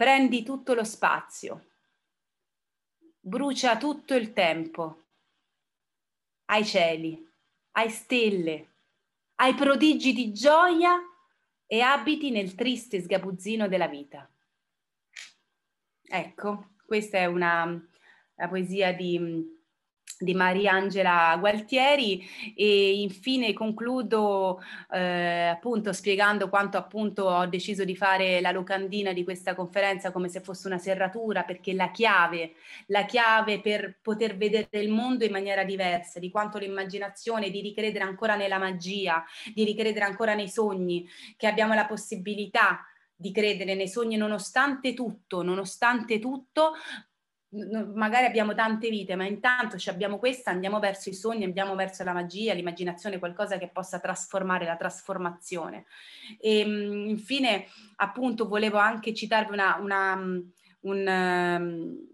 Prendi 0.05 0.42
tutto 0.42 0.74
lo 0.74 0.84
spazio, 0.84 1.64
brucia 3.18 3.78
tutto 3.78 4.12
il 4.14 4.34
tempo, 4.34 5.05
ai 6.50 6.62
cieli, 6.66 7.26
ai 7.70 7.88
stelle, 7.88 8.72
ai 9.36 9.55
prodigi 9.55 10.12
di 10.12 10.30
gioia 10.34 10.94
e 11.66 11.80
abiti 11.80 12.30
nel 12.30 12.55
triste 12.55 13.00
sgabuzzino 13.00 13.66
della 13.66 13.88
vita. 13.88 14.30
Ecco, 16.02 16.74
questa 16.84 17.16
è 17.16 17.24
una 17.24 17.82
poesia 18.46 18.92
di 18.92 19.64
di 20.19 20.35
Mariangela 20.35 21.37
Gualtieri. 21.39 22.25
E 22.57 23.01
infine 23.01 23.53
concludo 23.53 24.61
eh, 24.91 25.49
appunto 25.49 25.93
spiegando 25.93 26.49
quanto 26.49 26.77
appunto 26.77 27.25
ho 27.25 27.47
deciso 27.47 27.85
di 27.85 27.97
fare 27.97 28.41
la 28.41 28.51
locandina 28.51 29.12
di 29.12 29.25
questa 29.25 29.55
conferenza 29.55 30.11
come 30.11 30.29
se 30.29 30.41
fosse 30.41 30.67
una 30.67 30.79
serratura 30.79 31.43
perché 31.43 31.73
la 31.73 31.91
chiave, 31.91 32.55
la 32.86 33.05
chiave 33.05 33.61
per 33.61 33.99
poter 34.01 34.36
vedere 34.36 34.81
il 34.81 34.91
mondo 34.91 35.24
in 35.24 35.32
maniera 35.32 35.65
diversa, 35.65 36.19
di 36.19 36.31
quanto 36.31 36.59
l'immaginazione, 36.59 37.51
di 37.51 37.61
ricredere 37.61 38.05
ancora 38.05 38.36
nella 38.36 38.59
magia, 38.59 39.24
di 39.53 39.65
ricredere 39.65 40.05
ancora 40.05 40.35
nei 40.35 40.49
sogni, 40.49 41.09
che 41.36 41.47
abbiamo 41.47 41.74
la 41.74 41.86
possibilità 41.86 42.85
di 43.16 43.32
credere 43.32 43.74
nei 43.74 43.89
sogni 43.89 44.16
nonostante 44.16 44.93
tutto, 44.93 45.43
nonostante 45.43 46.19
tutto, 46.19 46.73
magari 47.94 48.26
abbiamo 48.26 48.55
tante 48.55 48.90
vite, 48.90 49.14
ma 49.14 49.26
intanto 49.26 49.76
abbiamo 49.86 50.18
questa, 50.18 50.51
andiamo 50.51 50.78
verso 50.78 51.09
i 51.09 51.14
sogni, 51.14 51.44
andiamo 51.44 51.74
verso 51.74 52.05
la 52.05 52.12
magia, 52.12 52.52
l'immaginazione, 52.52 53.18
qualcosa 53.18 53.59
che 53.59 53.68
possa 53.68 54.01
trasformare 54.01 54.64
la 54.64 54.76
trasformazione. 54.76 55.86
E 56.40 56.60
infine, 56.60 57.66
appunto, 57.97 58.48
volevo 58.48 58.78
anche 58.78 59.14
citarvi 59.14 59.52
una, 59.52 59.76
una 59.81 60.43
un, 60.85 61.06
um, 61.06 62.06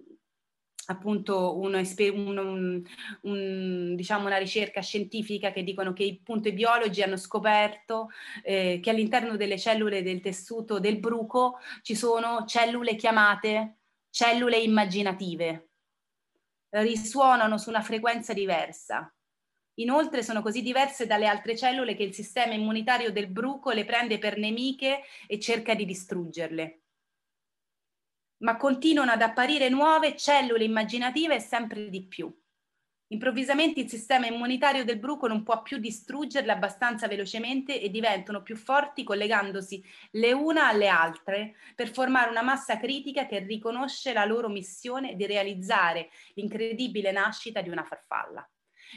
appunto 0.86 1.58
un, 1.58 1.74
un, 1.74 2.82
un, 3.22 3.94
diciamo 3.94 4.26
una 4.26 4.38
ricerca 4.38 4.80
scientifica 4.80 5.52
che 5.52 5.62
dicono 5.62 5.92
che 5.92 6.18
appunto 6.20 6.48
i 6.48 6.52
biologi 6.52 7.02
hanno 7.02 7.16
scoperto 7.16 8.08
eh, 8.42 8.80
che 8.82 8.90
all'interno 8.90 9.36
delle 9.36 9.58
cellule 9.58 10.02
del 10.02 10.20
tessuto 10.20 10.80
del 10.80 10.98
bruco 10.98 11.58
ci 11.82 11.94
sono 11.94 12.44
cellule 12.46 12.96
chiamate 12.96 13.80
cellule 14.10 14.58
immaginative, 14.58 15.70
risuonano 16.70 17.58
su 17.58 17.68
una 17.68 17.82
frequenza 17.82 18.32
diversa. 18.32 19.12
Inoltre 19.74 20.22
sono 20.22 20.42
così 20.42 20.62
diverse 20.62 21.06
dalle 21.06 21.26
altre 21.26 21.56
cellule 21.56 21.94
che 21.94 22.02
il 22.02 22.12
sistema 22.12 22.52
immunitario 22.52 23.12
del 23.12 23.28
bruco 23.28 23.70
le 23.70 23.84
prende 23.84 24.18
per 24.18 24.36
nemiche 24.36 25.02
e 25.26 25.38
cerca 25.38 25.74
di 25.74 25.84
distruggerle 25.84 26.80
ma 28.40 28.56
continuano 28.56 29.12
ad 29.12 29.22
apparire 29.22 29.68
nuove 29.68 30.16
cellule 30.16 30.64
immaginative 30.64 31.40
sempre 31.40 31.88
di 31.88 32.06
più. 32.06 32.39
Improvvisamente 33.12 33.80
il 33.80 33.88
sistema 33.88 34.26
immunitario 34.26 34.84
del 34.84 35.00
bruco 35.00 35.26
non 35.26 35.42
può 35.42 35.62
più 35.62 35.78
distruggerle 35.78 36.52
abbastanza 36.52 37.08
velocemente 37.08 37.80
e 37.80 37.90
diventano 37.90 38.40
più 38.40 38.54
forti 38.54 39.02
collegandosi 39.02 39.82
le 40.12 40.32
una 40.32 40.68
alle 40.68 40.86
altre 40.86 41.56
per 41.74 41.90
formare 41.92 42.30
una 42.30 42.42
massa 42.42 42.78
critica 42.78 43.26
che 43.26 43.40
riconosce 43.40 44.12
la 44.12 44.24
loro 44.24 44.48
missione 44.48 45.16
di 45.16 45.26
realizzare 45.26 46.10
l'incredibile 46.34 47.10
nascita 47.10 47.62
di 47.62 47.68
una 47.68 47.82
farfalla. 47.82 48.48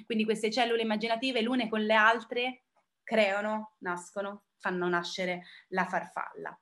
Quindi 0.06 0.26
queste 0.26 0.52
cellule 0.52 0.84
immaginative 0.84 1.42
l'une 1.42 1.68
con 1.68 1.82
le 1.82 1.96
altre 1.96 2.66
creano, 3.02 3.78
nascono, 3.80 4.44
fanno 4.60 4.88
nascere 4.88 5.46
la 5.70 5.86
farfalla. 5.86 6.56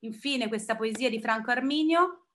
Infine 0.00 0.48
questa 0.48 0.74
poesia 0.74 1.08
di 1.08 1.20
Franco 1.20 1.52
Arminio 1.52 2.25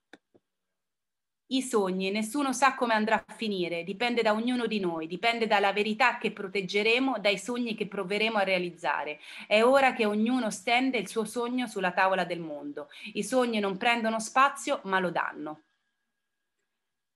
i 1.51 1.61
sogni, 1.61 2.11
nessuno 2.11 2.53
sa 2.53 2.75
come 2.75 2.93
andrà 2.93 3.23
a 3.25 3.33
finire, 3.33 3.83
dipende 3.83 4.21
da 4.21 4.33
ognuno 4.33 4.67
di 4.67 4.79
noi, 4.79 5.07
dipende 5.07 5.47
dalla 5.47 5.73
verità 5.73 6.17
che 6.17 6.31
proteggeremo, 6.31 7.19
dai 7.19 7.37
sogni 7.37 7.75
che 7.75 7.87
proveremo 7.87 8.37
a 8.37 8.43
realizzare. 8.43 9.19
È 9.47 9.61
ora 9.61 9.93
che 9.93 10.05
ognuno 10.05 10.49
stende 10.49 10.97
il 10.97 11.07
suo 11.07 11.25
sogno 11.25 11.67
sulla 11.67 11.91
tavola 11.91 12.23
del 12.23 12.39
mondo. 12.39 12.89
I 13.13 13.23
sogni 13.23 13.59
non 13.59 13.77
prendono 13.77 14.19
spazio, 14.19 14.81
ma 14.85 14.99
lo 14.99 15.11
danno. 15.11 15.63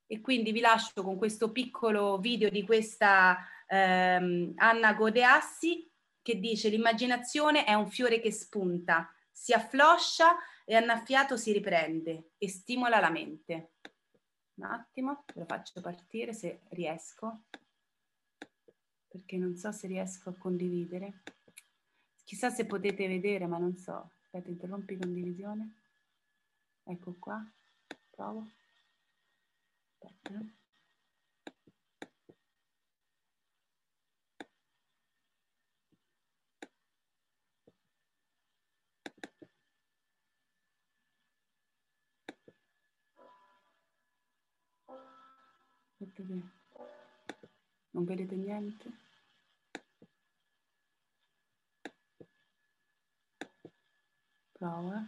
E 0.08 0.22
quindi 0.22 0.52
vi 0.52 0.60
lascio 0.60 1.02
con 1.02 1.18
questo 1.18 1.52
piccolo 1.52 2.18
video 2.18 2.50
di 2.50 2.64
questa 2.64 3.38
ehm, 3.68 4.54
Anna 4.58 4.94
Godeassi 4.94 5.90
che 6.22 6.40
dice 6.40 6.70
l'immaginazione 6.70 7.66
è 7.66 7.74
un 7.74 7.88
fiore 7.88 8.20
che 8.20 8.32
spunta, 8.32 9.12
si 9.32 9.54
affloscia 9.54 10.36
e 10.66 10.76
annaffiato 10.76 11.38
si 11.38 11.52
riprende 11.52 12.32
e 12.38 12.50
stimola 12.50 13.00
la 13.00 13.12
mente 13.12 13.74
un 14.56 14.64
attimo, 14.64 15.24
lo 15.34 15.46
faccio 15.46 15.82
partire 15.82 16.34
se 16.34 16.62
riesco, 16.70 17.44
perché 19.08 19.38
non 19.38 19.56
so 19.56 19.72
se 19.72 19.88
riesco 19.88 20.30
a 20.30 20.36
condividere. 20.36 21.24
Chissà 22.24 22.50
se 22.50 22.66
potete 22.66 23.08
vedere, 23.08 23.48
ma 23.48 23.58
non 23.58 23.78
so. 23.78 24.12
Aspetta, 24.24 24.50
interrompi 24.50 24.98
condivisione. 24.98 25.76
Ecco 26.84 27.16
qua, 27.20 27.44
provo. 28.10 28.50
Aspetta. 30.00 30.65
Vedete? 46.18 46.50
Non 47.92 48.06
vedete 48.06 48.36
niente? 48.36 48.90
Prova. 54.54 55.06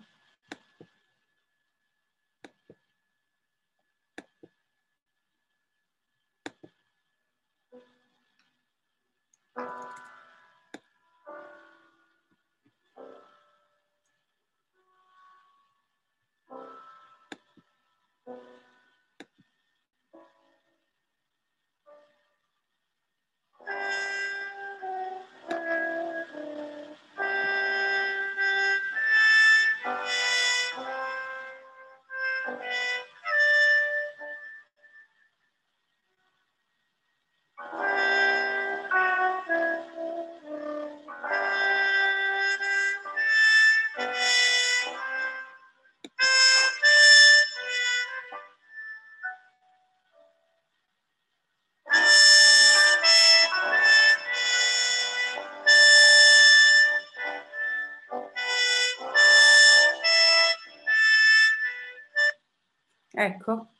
Ecco, 63.19 63.71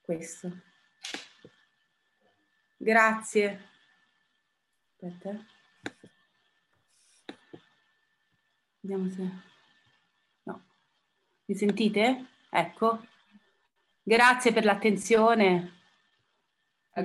questo. 0.00 0.48
Grazie. 2.76 3.60
Aspetta. 4.92 5.44
Vediamo 8.78 9.10
se... 9.10 9.30
No. 10.44 10.64
Mi 11.46 11.56
sentite? 11.56 12.26
Ecco. 12.50 13.04
Grazie 14.00 14.52
per 14.52 14.64
l'attenzione. 14.64 15.75